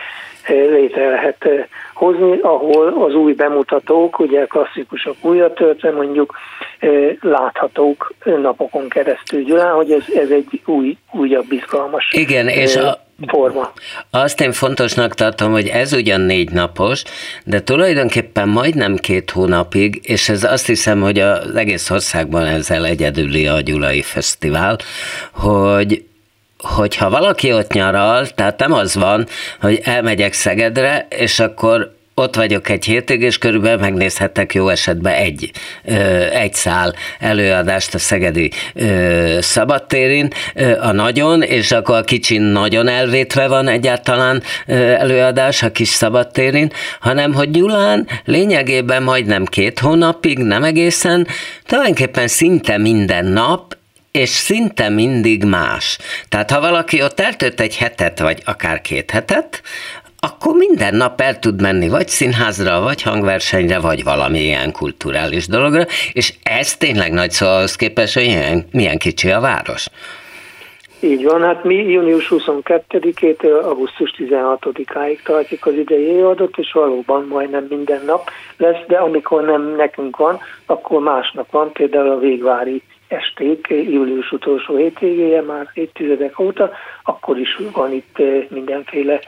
létre 0.49 1.09
lehet 1.09 1.49
hozni, 1.95 2.39
ahol 2.41 3.05
az 3.07 3.15
új 3.15 3.33
bemutatók, 3.33 4.19
ugye 4.19 4.45
klasszikusok 4.45 5.17
újra 5.21 5.53
töltve 5.53 5.91
mondjuk 5.91 6.35
láthatók 7.21 8.15
napokon 8.25 8.89
keresztül. 8.89 9.43
Gyulán, 9.43 9.75
hogy 9.75 9.91
ez, 9.91 10.05
ez 10.15 10.31
egy 10.31 10.63
új, 10.65 10.97
újabb 11.13 11.53
izgalmas 11.53 12.13
Igen, 12.13 12.49
és 12.49 12.77
a, 12.77 13.06
forma. 13.27 13.73
Azt 14.11 14.41
én 14.41 14.53
fontosnak 14.53 15.15
tartom, 15.15 15.53
hogy 15.53 15.67
ez 15.67 15.93
ugyan 15.93 16.21
négy 16.21 16.51
napos, 16.51 17.03
de 17.45 17.63
tulajdonképpen 17.63 18.49
majdnem 18.49 18.97
két 18.97 19.31
hónapig, 19.31 20.01
és 20.03 20.29
ez 20.29 20.45
azt 20.45 20.67
hiszem, 20.67 21.01
hogy 21.01 21.19
az 21.19 21.55
egész 21.55 21.91
országban 21.91 22.47
ezzel 22.47 22.87
egyedüli 22.87 23.47
a 23.47 23.61
Gyulai 23.61 24.03
Fesztivál, 24.03 24.79
hogy 25.33 26.05
hogyha 26.59 27.11
valaki 27.11 27.53
ott 27.53 27.73
nyaral, 27.73 28.27
tehát 28.27 28.59
nem 28.59 28.73
az 28.73 28.95
van, 28.95 29.27
hogy 29.61 29.81
elmegyek 29.85 30.33
Szegedre, 30.33 31.07
és 31.11 31.41
akkor 31.41 31.96
ott 32.19 32.37
vagyok 32.37 32.69
egy 32.69 32.85
hétig, 32.85 33.23
és 33.23 33.39
körülbelül 33.39 33.81
megnézhetek 33.81 34.55
jó 34.55 34.69
esetben 34.69 35.15
egy, 35.15 35.51
egy 36.33 36.55
szál 36.55 36.95
előadást 37.19 37.95
a 37.95 37.99
Szegedi 37.99 38.51
szabadtérin, 39.41 40.29
a 40.81 40.93
nagyon, 40.93 41.43
és 41.43 41.73
akkor 41.73 41.97
a 41.97 42.03
kicsin 42.03 42.43
nagyon 42.43 42.89
elvétve 42.89 43.49
van 43.49 43.69
egyáltalán 43.69 44.43
előadás 44.67 45.63
a 45.63 45.73
kis 45.73 45.89
szabadtérin, 45.89 46.73
hanem 47.01 47.35
hogy 47.35 47.51
Gyulán 47.51 48.09
lényegében 48.25 49.03
majdnem 49.03 49.45
két 49.45 49.79
hónapig, 49.79 50.39
nem 50.39 50.65
egészen, 50.65 51.27
tulajdonképpen 51.67 52.29
szinte 52.29 52.79
minden 52.79 53.25
nap 53.25 53.77
és 54.11 54.29
szinte 54.29 54.89
mindig 54.89 55.45
más. 55.45 55.99
Tehát 56.29 56.51
ha 56.51 56.61
valaki 56.61 57.03
ott 57.03 57.21
eltölt 57.21 57.61
egy 57.61 57.77
hetet, 57.77 58.19
vagy 58.19 58.43
akár 58.45 58.81
két 58.81 59.11
hetet, 59.11 59.63
akkor 60.27 60.55
minden 60.55 60.95
nap 60.95 61.21
el 61.21 61.39
tud 61.39 61.61
menni 61.61 61.89
vagy 61.89 62.09
színházra, 62.09 62.81
vagy 62.81 63.03
hangversenyre, 63.03 63.79
vagy 63.81 64.05
valami 64.05 64.39
ilyen 64.39 64.73
kulturális 64.73 65.47
dologra, 65.47 65.83
és 66.13 66.35
ez 66.43 66.77
tényleg 66.77 67.13
nagy 67.13 67.31
szó 67.31 67.47
ahhoz 67.47 67.77
képest, 67.77 68.15
hogy 68.15 68.25
milyen, 68.25 68.67
milyen 68.73 68.99
kicsi 68.99 69.31
a 69.31 69.41
város. 69.41 69.87
Így 71.01 71.25
van, 71.25 71.43
hát 71.43 71.65
mi 71.65 71.75
június 71.75 72.29
22-től 72.31 73.63
augusztus 73.63 74.15
16-áig 74.19 75.23
tartjuk 75.25 75.67
az 75.67 75.75
idei 75.75 76.05
évadot, 76.05 76.57
és 76.57 76.73
valóban 76.73 77.27
majdnem 77.29 77.67
minden 77.69 78.03
nap 78.07 78.31
lesz, 78.57 78.87
de 78.87 78.97
amikor 78.97 79.43
nem 79.43 79.75
nekünk 79.77 80.17
van, 80.17 80.39
akkor 80.67 81.03
másnak 81.03 81.51
van, 81.51 81.73
például 81.73 82.11
a 82.11 82.19
végvári 82.19 82.83
esték, 83.09 83.67
július 83.69 84.33
utolsó 84.33 84.77
hétvégéje, 84.77 85.43
már 85.43 85.71
évtizedek 85.75 86.39
óta, 86.39 86.71
akkor 87.03 87.39
is 87.39 87.59
van 87.73 87.93
itt 87.93 88.17
mindenféle 88.49 89.21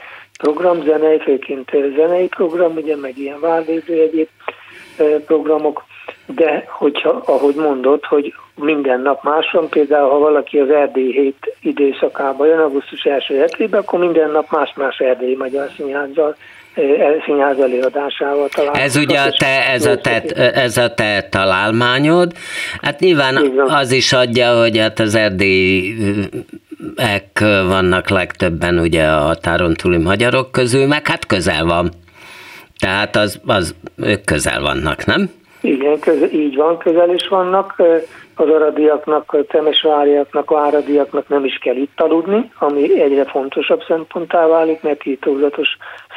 program, 0.43 0.81
zenei, 0.83 1.19
főként 1.19 1.69
zenei 1.95 2.27
program, 2.27 2.75
ugye, 2.75 2.95
meg 2.95 3.17
ilyen 3.17 3.39
várvédő 3.39 3.93
egyéb 4.01 4.27
programok, 5.25 5.83
de 6.25 6.65
hogyha, 6.67 7.21
ahogy 7.25 7.55
mondod, 7.55 8.05
hogy 8.05 8.33
minden 8.55 9.01
nap 9.01 9.23
más 9.23 9.57
például 9.69 10.09
ha 10.09 10.17
valaki 10.17 10.59
az 10.59 10.69
Erdély 10.69 11.11
hét 11.11 11.55
időszakában 11.61 12.47
jön, 12.47 12.59
augusztus 12.59 13.03
első 13.03 13.37
hetében, 13.37 13.79
akkor 13.79 13.99
minden 13.99 14.31
nap 14.31 14.51
más-más 14.51 14.97
erdélyi 14.97 15.35
magyar 15.35 15.69
színházzal 15.75 16.35
színház 17.25 17.59
előadásával 17.59 18.49
találkozunk. 18.49 18.85
Ez 18.85 18.95
ugye 18.95 19.19
a 19.19 19.31
te, 19.37 19.67
ez, 19.71 19.85
a 19.85 19.97
te, 19.97 20.21
ez 20.53 20.77
a 20.77 20.93
te 20.93 21.27
találmányod. 21.29 22.31
Hát 22.81 22.99
nyilván 22.99 23.51
az 23.67 23.91
is 23.91 24.13
adja, 24.13 24.59
hogy 24.59 24.77
hát 24.77 24.99
az 24.99 25.15
erdélyi 25.15 25.95
ek 26.95 27.39
vannak 27.67 28.09
legtöbben 28.09 28.79
ugye 28.79 29.07
a 29.07 29.19
határon 29.19 29.73
túli 29.73 29.97
magyarok 29.97 30.51
közül, 30.51 30.87
meg 30.87 31.07
hát 31.07 31.25
közel 31.25 31.65
van. 31.65 31.89
Tehát 32.79 33.15
az, 33.15 33.39
az 33.45 33.75
ők 33.97 34.23
közel 34.23 34.61
vannak, 34.61 35.05
nem? 35.05 35.29
Igen, 35.61 35.99
közel, 35.99 36.29
így 36.31 36.55
van, 36.55 36.77
közel 36.77 37.13
is 37.13 37.27
vannak. 37.27 37.81
Az 38.39 38.49
aradiaknak, 38.49 39.33
a 39.33 39.43
temesváriaknak, 39.43 40.51
a 40.51 40.59
áradiaknak 40.59 41.27
nem 41.27 41.45
is 41.45 41.57
kell 41.57 41.75
itt 41.75 42.01
aludni, 42.01 42.51
ami 42.59 43.01
egyre 43.01 43.25
fontosabb 43.25 43.81
szemponttá 43.87 44.47
válik, 44.47 44.81
mert 44.81 45.05
írtózatos 45.05 45.67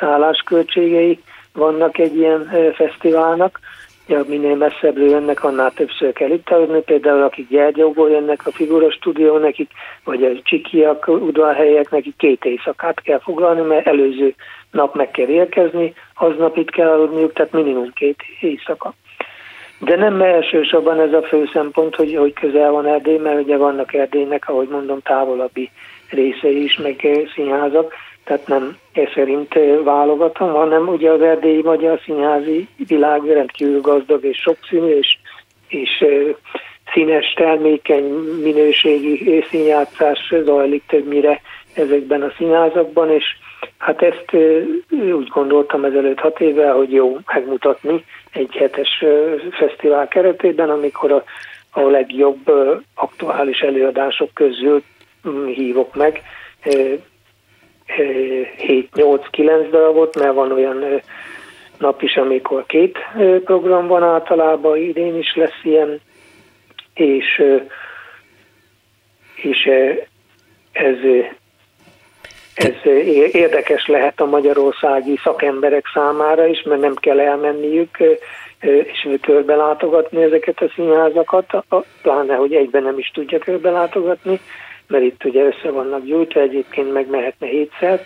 szállásköltségei 0.00 1.20
vannak 1.52 1.98
egy 1.98 2.16
ilyen 2.16 2.50
fesztiválnak 2.74 3.58
ja, 4.06 4.24
minél 4.28 4.56
messzebbre 4.56 5.04
jönnek, 5.04 5.44
annál 5.44 5.70
többször 5.70 6.12
kell 6.12 6.30
itt 6.30 6.50
aludni. 6.50 6.80
Például 6.80 7.22
akik 7.22 7.48
Gyergyóból 7.48 8.10
jönnek 8.10 8.46
a 8.46 8.52
figura 8.52 8.90
stúdió 8.90 9.38
nekik, 9.38 9.70
vagy 10.04 10.24
a 10.24 10.42
csikiak, 10.42 11.08
udvarhelyek, 11.08 11.90
nekik 11.90 12.16
két 12.16 12.44
éjszakát 12.44 13.00
kell 13.00 13.20
foglalni, 13.20 13.60
mert 13.60 13.86
előző 13.86 14.34
nap 14.70 14.94
meg 14.94 15.10
kell 15.10 15.28
érkezni, 15.28 15.94
aznap 16.14 16.56
itt 16.56 16.70
kell 16.70 16.88
aludniuk, 16.88 17.32
tehát 17.32 17.52
minimum 17.52 17.92
két 17.94 18.16
éjszaka. 18.40 18.94
De 19.84 19.96
nem 19.96 20.20
elsősorban 20.20 21.00
ez 21.00 21.12
a 21.12 21.22
fő 21.22 21.48
szempont, 21.52 21.94
hogy, 21.94 22.16
hogy 22.16 22.32
közel 22.32 22.70
van 22.70 22.86
Erdély, 22.86 23.16
mert 23.16 23.42
ugye 23.42 23.56
vannak 23.56 23.94
Erdélynek, 23.94 24.48
ahogy 24.48 24.68
mondom, 24.68 25.00
távolabbi 25.00 25.70
részei 26.10 26.62
is, 26.62 26.76
meg 26.76 27.26
színházak, 27.34 27.94
tehát 28.24 28.46
nem 28.46 28.76
e 28.92 29.10
szerint 29.14 29.58
válogatom, 29.84 30.52
hanem 30.52 30.88
ugye 30.88 31.10
az 31.10 31.20
erdélyi 31.20 31.62
magyar 31.62 32.00
színházi 32.04 32.68
világ 32.86 33.24
rendkívül 33.24 33.80
gazdag 33.80 34.24
és 34.24 34.38
sokszínű, 34.38 34.96
és, 34.96 35.18
és 35.68 36.04
színes, 36.92 37.32
termékeny, 37.32 38.04
minőségi 38.42 39.44
színjátszás 39.50 40.34
zajlik 40.44 40.82
többnyire 40.86 41.40
ezekben 41.74 42.22
a 42.22 42.32
színházakban, 42.36 43.10
és 43.10 43.24
hát 43.78 44.02
ezt 44.02 44.36
úgy 44.90 45.28
gondoltam 45.28 45.84
ezelőtt 45.84 46.18
hat 46.18 46.40
éve, 46.40 46.70
hogy 46.70 46.92
jó 46.92 47.18
megmutatni 47.34 48.04
egy 48.32 48.54
hetes 48.54 49.04
fesztivál 49.50 50.08
keretében, 50.08 50.70
amikor 50.70 51.12
a, 51.12 51.24
a 51.70 51.80
legjobb 51.80 52.52
aktuális 52.94 53.60
előadások 53.60 54.30
közül 54.34 54.82
hívok 55.54 55.94
meg 55.94 56.22
7-8-9 57.86 59.68
darabot, 59.70 60.18
mert 60.18 60.34
van 60.34 60.52
olyan 60.52 60.84
nap 61.78 62.02
is, 62.02 62.16
amikor 62.16 62.66
két 62.66 62.98
program 63.44 63.86
van 63.86 64.02
általában, 64.02 64.76
idén 64.76 65.18
is 65.18 65.34
lesz 65.36 65.60
ilyen, 65.62 66.00
és, 66.94 67.42
és 69.34 69.70
ez, 70.72 70.96
ez 72.54 72.74
érdekes 73.32 73.86
lehet 73.86 74.20
a 74.20 74.26
magyarországi 74.26 75.18
szakemberek 75.22 75.86
számára 75.94 76.46
is, 76.46 76.62
mert 76.62 76.80
nem 76.80 76.94
kell 76.94 77.20
elmenniük 77.20 77.98
és 78.60 79.08
körbe 79.20 79.54
látogatni 79.54 80.22
ezeket 80.22 80.60
a 80.60 80.72
színházakat, 80.74 81.64
pláne, 82.02 82.34
hogy 82.34 82.52
egyben 82.54 82.82
nem 82.82 82.98
is 82.98 83.10
tudja 83.14 83.38
körbe 83.38 83.70
látogatni, 83.70 84.40
mert 84.86 85.04
itt 85.04 85.24
ugye 85.24 85.44
össze 85.44 85.70
vannak 85.70 86.04
gyújtva, 86.04 86.40
egyébként 86.40 86.92
meg 86.92 87.10
mehetne 87.10 87.46
hétszer, 87.46 88.00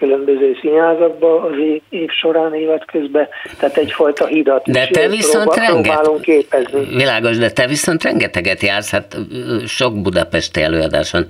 különböző 0.00 0.56
színházakba 0.60 1.40
az 1.42 1.58
év, 1.58 1.80
év 1.88 2.10
során, 2.10 2.54
évad 2.54 2.84
közben, 2.84 3.28
tehát 3.58 3.76
egyfajta 3.76 4.26
hidat 4.26 4.70
de 4.70 4.86
te 4.86 5.08
viszont 5.08 5.44
próbál, 5.44 5.66
renget, 5.66 5.92
próbálunk 5.92 6.20
képezni. 6.20 6.96
Világos, 6.96 7.38
de 7.38 7.50
te 7.50 7.66
viszont 7.66 8.02
rengeteget 8.02 8.62
jársz, 8.62 8.90
hát 8.90 9.16
sok 9.66 10.02
budapesti 10.02 10.62
előadáson 10.62 11.26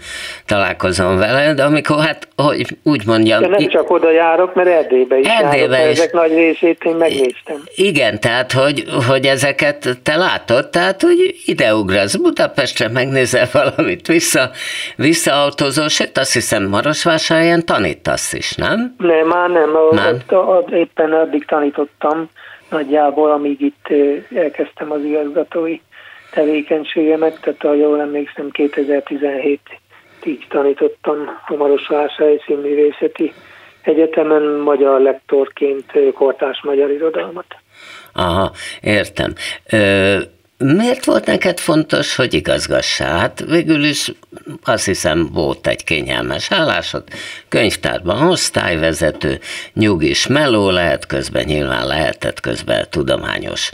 találkozom 0.46 1.16
vele, 1.16 1.54
de 1.54 1.62
amikor 1.62 1.98
hát, 1.98 2.28
hogy 2.36 2.66
úgy 2.82 3.06
mondjam... 3.06 3.40
De 3.40 3.48
nem 3.48 3.68
csak 3.68 3.90
oda 3.90 4.10
járok, 4.10 4.54
mert 4.54 4.68
Erdélybe 4.68 5.18
is 5.18 5.26
Erdélybe 5.26 5.76
járok, 5.76 5.92
is. 5.92 5.98
ezek 5.98 6.12
nagy 6.12 6.34
részét 6.34 6.84
én 6.84 6.94
megnéztem. 6.94 7.62
Igen, 7.74 8.20
tehát, 8.20 8.52
hogy, 8.52 8.84
hogy 9.08 9.24
ezeket 9.26 9.98
te 10.02 10.16
látod, 10.16 10.68
tehát, 10.68 11.02
hogy 11.02 11.34
ideugrasz 11.44 12.16
Budapestre, 12.16 12.88
megnézel 12.88 13.48
valamit, 13.52 14.06
vissza, 14.06 14.50
visszaautózol, 14.96 15.88
sőt, 15.88 16.18
azt 16.18 16.32
hiszem 16.32 16.68
Marosvásárhelyen 16.68 17.64
tanítasz 17.66 18.32
is, 18.32 18.54
nem? 18.60 18.94
Nem, 18.98 19.26
már 19.26 19.50
nem. 19.50 19.70
Nem? 19.90 20.14
Ott, 20.14 20.32
a, 20.32 20.64
éppen 20.70 21.12
addig 21.12 21.44
tanítottam 21.44 22.28
nagyjából, 22.70 23.30
amíg 23.30 23.60
itt 23.60 23.88
elkezdtem 24.34 24.90
az 24.90 25.04
igazgatói 25.04 25.80
tevékenységemet, 26.30 27.40
tehát 27.40 27.62
ha 27.62 27.74
jól 27.74 28.00
emlékszem 28.00 28.48
2017-ig 28.52 30.46
tanítottam 30.48 31.16
a 31.46 31.54
Marosvásárhely 31.54 32.42
Színművészeti 32.46 33.32
Egyetemen 33.82 34.42
magyar 34.42 35.00
lektorként 35.00 35.84
ö, 35.92 36.12
kortárs 36.12 36.62
magyar 36.62 36.90
irodalmat. 36.90 37.46
Aha, 38.12 38.52
értem. 38.80 39.32
Ö, 39.70 40.18
miért 40.64 41.04
volt 41.04 41.26
neked 41.26 41.58
fontos, 41.58 42.14
hogy 42.14 42.34
igazgassál? 42.34 43.18
Hát 43.18 43.44
végül 43.46 43.84
is 43.84 44.12
azt 44.62 44.84
hiszem 44.84 45.28
volt 45.32 45.66
egy 45.66 45.84
kényelmes 45.84 46.52
állásod, 46.52 47.04
könyvtárban 47.48 48.28
osztályvezető, 48.28 49.40
nyugis 49.74 50.26
meló 50.26 50.70
lehet 50.70 51.06
közben, 51.06 51.44
nyilván 51.44 51.86
lehetett 51.86 52.40
közben 52.40 52.86
tudományos 52.90 53.70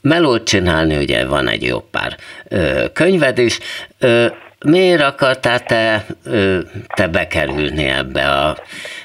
melót 0.00 0.44
csinálni, 0.44 0.96
ugye 0.96 1.26
van 1.26 1.48
egy 1.48 1.62
jó 1.62 1.80
pár 1.80 2.16
ö, 2.48 2.84
könyved 2.92 3.38
is. 3.38 3.58
Ö, 3.98 4.26
miért 4.64 5.02
akartál 5.02 5.60
te, 5.60 6.06
ö, 6.24 6.58
te 6.96 7.08
bekerülni 7.08 7.84
ebbe 7.84 8.30
a 8.30 8.58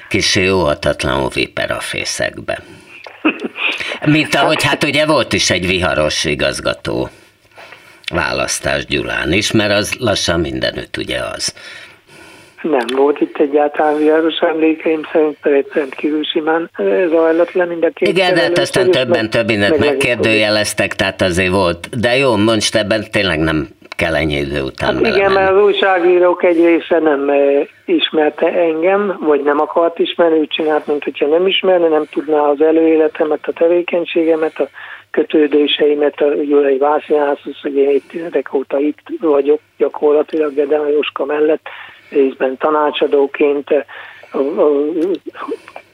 kis 0.08 0.36
óhatatlanul 0.36 1.28
viperafészekbe? 1.28 2.62
Mint 4.04 4.34
ahogy 4.34 4.62
hát 4.62 4.84
ugye 4.84 5.06
volt 5.06 5.32
is 5.32 5.50
egy 5.50 5.66
viharos 5.66 6.24
igazgató 6.24 7.08
választás 8.14 8.86
Gyulán 8.86 9.32
is, 9.32 9.52
mert 9.52 9.72
az 9.72 9.96
lassan 9.98 10.40
mindenütt 10.40 10.96
ugye 10.96 11.18
az. 11.34 11.54
Nem 12.62 12.86
volt 12.96 13.20
itt 13.20 13.36
egyáltalán 13.38 13.96
viharos 13.96 14.38
emlékeim 14.38 15.00
szerint, 15.12 15.36
pedig 15.40 15.66
rendkívül 15.72 16.24
simán 16.24 16.70
ö, 16.78 17.06
zajlott 17.08 17.52
le 17.52 17.64
mind 17.64 17.84
a 17.84 17.90
két 17.94 18.08
Igen, 18.08 18.34
de 18.34 18.40
hát 18.40 18.58
aztán 18.58 18.90
többen 18.90 19.30
több 19.30 19.46
mindent 19.46 19.78
megkérdőjeleztek, 19.78 20.94
tehát 20.94 21.22
azért 21.22 21.50
volt. 21.50 21.98
De 22.00 22.16
jó, 22.16 22.36
most 22.36 22.74
ebben 22.74 23.04
tényleg 23.10 23.38
nem 23.38 23.68
kell 23.96 24.14
ennyi 24.14 24.34
idő 24.34 24.62
után 24.62 24.94
Hát 24.94 25.16
igen, 25.16 25.32
mert 25.32 25.50
az 25.50 25.62
újságírók 25.62 26.44
egy 26.44 26.64
része 26.64 26.98
nem 26.98 27.28
eh, 27.28 27.66
ismerte 27.84 28.46
engem, 28.46 29.16
vagy 29.20 29.42
nem 29.42 29.60
akart 29.60 29.98
ismerni, 29.98 30.38
úgy 30.38 30.48
csinált, 30.48 30.86
mint 30.86 31.04
hogyha 31.04 31.26
nem 31.26 31.46
ismerne, 31.46 31.88
nem 31.88 32.04
tudná 32.10 32.38
az 32.38 32.60
előéletemet, 32.60 33.46
a 33.46 33.52
tevékenységemet, 33.52 34.58
a 34.58 34.68
kötődéseimet 35.10 36.20
a 36.20 36.34
Gyulai 36.34 36.78
Vászínházhoz, 36.78 37.60
hogy 37.62 37.76
én 37.76 37.88
évtizedek 37.90 38.54
óta 38.54 38.78
itt 38.78 38.98
vagyok 39.20 39.60
gyakorlatilag 39.76 40.54
Gedem 40.54 40.88
Jóska 40.88 41.24
mellett, 41.24 41.68
részben 42.10 42.56
tanácsadóként, 42.56 43.70
a, 44.32 44.38
a 44.38 44.70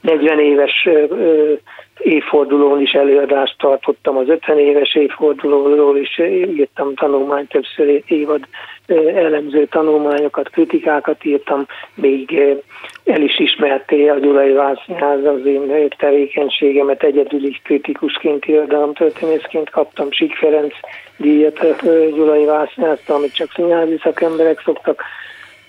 40 0.01 0.39
éves 0.39 0.89
évfordulón 1.99 2.81
is 2.81 2.91
előadást 2.91 3.57
tartottam, 3.57 4.17
az 4.17 4.29
50 4.29 4.59
éves 4.59 4.95
évfordulóról 4.95 5.97
is 5.97 6.19
írtam 6.57 6.93
tanulmányt, 6.95 7.49
többször 7.49 8.03
évad 8.07 8.47
elemző 9.15 9.65
tanulmányokat, 9.65 10.49
kritikákat 10.49 11.25
írtam, 11.25 11.65
még 11.95 12.41
el 13.05 13.21
is 13.21 13.39
ismerté 13.39 14.07
a 14.07 14.19
Gyulai 14.19 14.51
Vászínház 14.51 15.25
az 15.25 15.45
én 15.45 15.93
tevékenységemet, 15.97 17.03
egyedüli 17.03 17.59
kritikusként, 17.63 18.45
irodalomtörténészként 18.45 19.69
kaptam 19.69 20.11
Sik 20.11 20.35
Ferenc 20.35 20.73
díjat 21.17 21.59
a 21.59 21.85
Gyulai 22.15 22.45
Vászínháztól, 22.45 23.15
amit 23.15 23.35
csak 23.35 23.51
színházi 23.55 23.99
szakemberek 24.03 24.61
szoktak. 24.65 25.03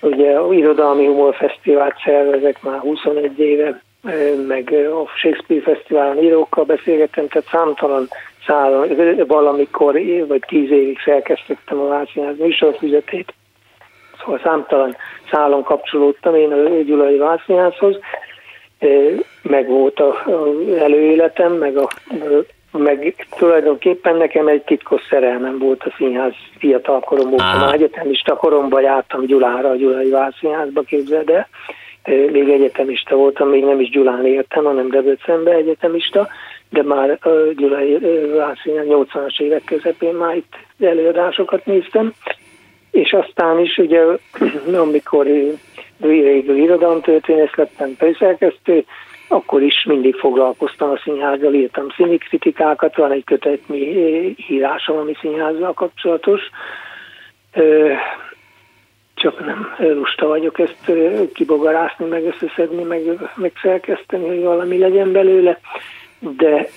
Ugye 0.00 0.38
Irodalmi 0.50 1.06
Humor 1.06 1.34
Fesztivált 1.34 1.94
szervezek 2.04 2.62
már 2.62 2.78
21 2.78 3.38
éve, 3.38 3.82
meg 4.46 4.72
a 4.72 5.08
Shakespeare 5.16 5.62
Fesztiválon 5.62 6.22
írókkal 6.22 6.64
beszélgettem, 6.64 7.28
tehát 7.28 7.48
számtalan 7.48 8.08
szálon, 8.46 8.88
valamikor, 9.26 10.00
vagy 10.28 10.42
tíz 10.46 10.70
évig 10.70 10.98
szerkesztettem 11.04 11.78
a 11.78 11.88
Vászínház 11.88 12.38
műsorfüzetét, 12.38 13.34
szóval 14.18 14.40
számtalan 14.42 14.96
szálon 15.30 15.62
kapcsolódtam 15.62 16.34
én 16.34 16.52
a 16.52 16.68
Gyulai 16.82 17.16
Vászínházhoz, 17.16 17.98
meg 19.42 19.68
volt 19.68 20.00
a, 20.00 20.24
előéletem, 20.78 21.52
meg, 21.52 21.76
a, 21.76 21.88
meg 22.72 23.26
tulajdonképpen 23.38 24.16
nekem 24.16 24.46
egy 24.46 24.62
titkos 24.62 25.02
szerelmem 25.10 25.58
volt 25.58 25.82
a 25.82 25.94
színház 25.96 26.32
fiatal 26.58 27.00
korom 27.00 27.32
óta. 27.32 27.72
Egyetemista 27.72 28.36
koromban 28.36 28.82
jártam 28.82 29.26
Gyulára, 29.26 29.68
a 29.68 29.76
Gyulai 29.76 30.10
Vászínházba 30.10 30.82
képzeld 30.82 31.30
el. 31.30 31.48
Még 32.06 32.48
egyetemista 32.48 33.16
voltam, 33.16 33.48
még 33.48 33.64
nem 33.64 33.80
is 33.80 33.90
Gyulán 33.90 34.26
éltem, 34.26 34.64
hanem 34.64 34.90
Debrecenbe 34.90 35.52
egyetemista, 35.52 36.28
de 36.70 36.82
már 36.82 37.18
Gyulai 37.56 37.98
Vászínház 38.36 38.86
80-as 38.88 39.40
évek 39.40 39.64
közepén 39.64 40.14
már 40.14 40.36
itt 40.36 40.54
előadásokat 40.80 41.66
néztem 41.66 42.12
és 42.94 43.12
aztán 43.12 43.58
is 43.58 43.78
ugye, 43.78 44.02
amikor 44.84 45.26
végül 45.96 46.56
irodalomtörténész 46.56 47.54
lettem, 47.54 47.94
főszerkesztő, 47.98 48.84
akkor 49.28 49.62
is 49.62 49.84
mindig 49.84 50.14
foglalkoztam 50.14 50.90
a 50.90 51.00
színházzal, 51.04 51.54
írtam 51.54 51.86
színikritikákat, 51.96 52.96
van 52.96 53.12
egy 53.12 53.24
kötetnyi 53.24 53.78
írásom, 54.48 54.96
ami 54.96 55.14
színházzal 55.20 55.72
kapcsolatos. 55.72 56.40
Csak 59.14 59.44
nem 59.44 59.74
lusta 59.78 60.26
vagyok 60.26 60.58
ezt 60.58 60.92
kibogarászni, 61.32 62.06
meg 62.06 62.24
összeszedni, 62.24 62.82
meg, 62.82 63.02
meg 63.34 63.52
szerkeszteni, 63.62 64.26
hogy 64.26 64.42
valami 64.42 64.78
legyen 64.78 65.12
belőle, 65.12 65.58
de 66.18 66.68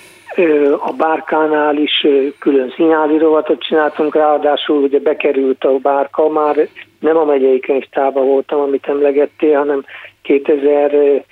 a 0.78 0.92
bárkánál 0.92 1.76
is 1.76 2.06
külön 2.38 2.72
színházi 2.76 3.18
rovatot 3.18 3.62
csináltunk, 3.62 4.14
ráadásul 4.14 4.82
ugye 4.82 4.98
bekerült 4.98 5.64
a 5.64 5.78
bárka, 5.78 6.28
már 6.28 6.68
nem 7.00 7.16
a 7.16 7.24
megyei 7.24 7.60
könyvtárban 7.60 8.26
voltam, 8.26 8.60
amit 8.60 8.86
emlegettél, 8.86 9.58
hanem 9.58 9.84
2010, 10.22 11.24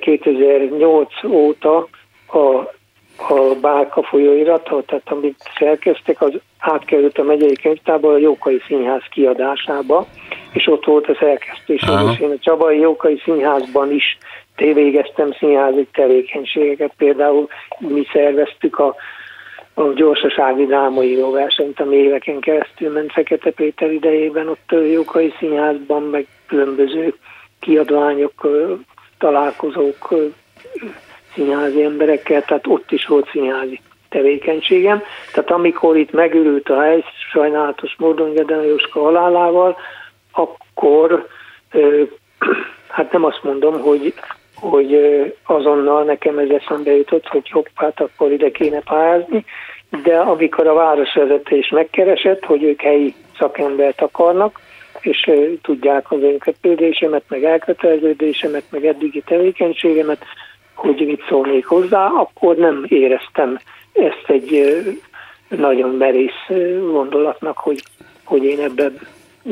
2008 0.00 1.24
óta 1.24 1.88
a, 2.32 2.76
a 3.20 3.54
Bárka 3.60 4.02
folyóirata, 4.02 4.82
tehát 4.82 5.10
amit 5.10 5.36
szerkeztek, 5.58 6.22
az 6.22 6.32
átkerült 6.58 7.18
a 7.18 7.22
megyei 7.22 7.56
könyvtárba 7.56 8.12
a 8.12 8.16
Jókai 8.16 8.62
Színház 8.66 9.02
kiadásába, 9.10 10.06
és 10.52 10.66
ott 10.66 10.84
volt 10.84 11.08
a 11.08 11.16
Aha. 11.86 12.12
és 12.12 12.20
én 12.20 12.30
a 12.30 12.38
Csabai 12.40 12.78
Jókai 12.78 13.20
Színházban 13.24 13.92
is 13.92 14.18
végeztem 14.56 15.32
színházi 15.32 15.88
tevékenységeket, 15.92 16.92
például 16.96 17.48
mi 17.78 18.06
szerveztük 18.12 18.78
a 18.78 18.94
a 19.78 19.92
gyorsasági 19.94 20.66
drámaíró 20.66 21.30
versenyt, 21.30 21.80
ami 21.80 21.96
éveken 21.96 22.40
keresztül 22.40 22.92
ment 22.92 23.12
Fekete 23.12 23.50
Péter 23.50 23.92
idejében, 23.92 24.48
ott 24.48 24.72
Jókai 24.92 25.34
Színházban, 25.38 26.02
meg 26.02 26.26
különböző 26.46 27.14
kiadványok, 27.60 28.48
találkozók 29.18 30.14
színházi 31.34 31.82
emberekkel, 31.82 32.42
tehát 32.44 32.66
ott 32.66 32.92
is 32.92 33.06
volt 33.06 33.28
színházi 33.30 33.80
tevékenységem. 34.08 35.02
Tehát 35.32 35.50
amikor 35.50 35.96
itt 35.96 36.12
megürült 36.12 36.68
a 36.68 36.80
hely, 36.80 37.04
sajnálatos 37.30 37.94
módon 37.98 38.32
Geden 38.32 38.64
Jóska 38.64 39.00
halálával, 39.00 39.76
akkor 40.32 41.26
hát 42.88 43.12
nem 43.12 43.24
azt 43.24 43.42
mondom, 43.42 43.80
hogy 43.80 44.14
hogy 44.60 44.98
azonnal 45.44 46.04
nekem 46.04 46.38
ez 46.38 46.48
eszembe 46.48 46.96
jutott, 46.96 47.26
hogy 47.26 47.50
hopp, 47.50 47.66
hát 47.74 48.00
akkor 48.00 48.32
ide 48.32 48.50
kéne 48.50 48.80
pályázni, 48.80 49.44
de 50.02 50.16
amikor 50.16 50.66
a 50.66 50.74
városvezetés 50.74 51.68
megkeresett, 51.68 52.44
hogy 52.44 52.62
ők 52.62 52.80
helyi 52.80 53.14
szakembert 53.38 54.00
akarnak, 54.00 54.60
és 55.00 55.30
tudják 55.62 56.12
az 56.12 56.22
én 56.22 56.38
kötődésemet, 56.38 57.22
meg 57.28 57.44
elköteleződésemet, 57.44 58.64
meg 58.70 58.86
eddigi 58.86 59.22
tevékenységemet, 59.26 60.24
hogy 60.78 61.06
mit 61.06 61.24
szólnék 61.28 61.66
hozzá, 61.66 62.06
akkor 62.06 62.56
nem 62.56 62.84
éreztem 62.88 63.58
ezt 63.92 64.24
egy 64.26 64.76
nagyon 65.48 65.90
merész 65.90 66.58
gondolatnak, 66.92 67.58
hogy, 67.58 67.82
hogy 68.24 68.44
én 68.44 68.60
ebben 68.60 68.98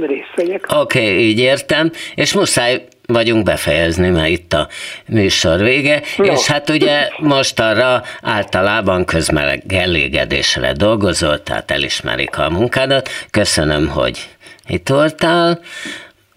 részt 0.01 0.33
vegyek. 0.35 0.66
Oké, 0.81 0.99
okay, 0.99 1.18
így 1.18 1.39
értem, 1.39 1.91
és 2.14 2.35
muszáj 2.35 2.85
vagyunk 3.07 3.45
befejezni, 3.45 4.09
mert 4.09 4.29
itt 4.29 4.53
a 4.53 4.68
műsor 5.09 5.59
vége, 5.59 6.03
no. 6.16 6.24
és 6.24 6.47
hát 6.47 6.70
ugye 6.70 7.09
most 7.18 7.61
arra 7.61 8.03
általában 8.22 9.05
közmelegedésre 9.05 10.72
dolgozol, 10.72 11.43
tehát 11.43 11.70
elismerik 11.70 12.39
a 12.39 12.51
munkádat. 12.51 13.09
Köszönöm, 13.31 13.89
hogy 13.89 14.29
itt 14.68 14.89
voltál. 14.89 15.61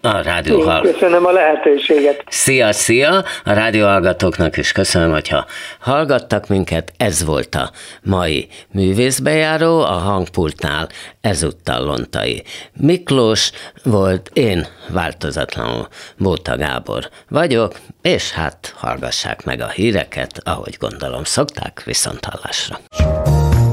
A 0.02 0.22
rádió 0.22 0.60
hall... 0.60 0.80
Köszönöm 0.80 1.26
a 1.26 1.30
lehetőséget. 1.30 2.24
Szia, 2.28 2.72
szia! 2.72 3.24
A 3.44 3.52
rádióhallgatóknak 3.52 4.56
is 4.56 4.72
köszönöm, 4.72 5.10
hogyha 5.10 5.46
hallgattak 5.80 6.48
minket. 6.48 6.92
Ez 6.96 7.24
volt 7.24 7.54
a 7.54 7.70
mai 8.02 8.48
művészbejáró, 8.72 9.80
a 9.80 9.92
hangpultnál 9.92 10.88
ezúttal 11.20 11.84
Lontai 11.84 12.42
Miklós 12.72 13.50
volt, 13.84 14.30
én 14.32 14.66
változatlanul 14.88 15.88
Bóta 16.18 16.56
Gábor 16.56 17.08
vagyok, 17.28 17.72
és 18.02 18.32
hát 18.32 18.74
hallgassák 18.76 19.44
meg 19.44 19.60
a 19.60 19.68
híreket, 19.68 20.40
ahogy 20.44 20.76
gondolom 20.78 21.24
szokták, 21.24 21.82
viszont 21.84 22.24
hallásra. 22.24 22.78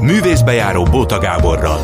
Művészbejáró 0.00 0.82
Bóta 0.82 1.18
Gáborral 1.18 1.78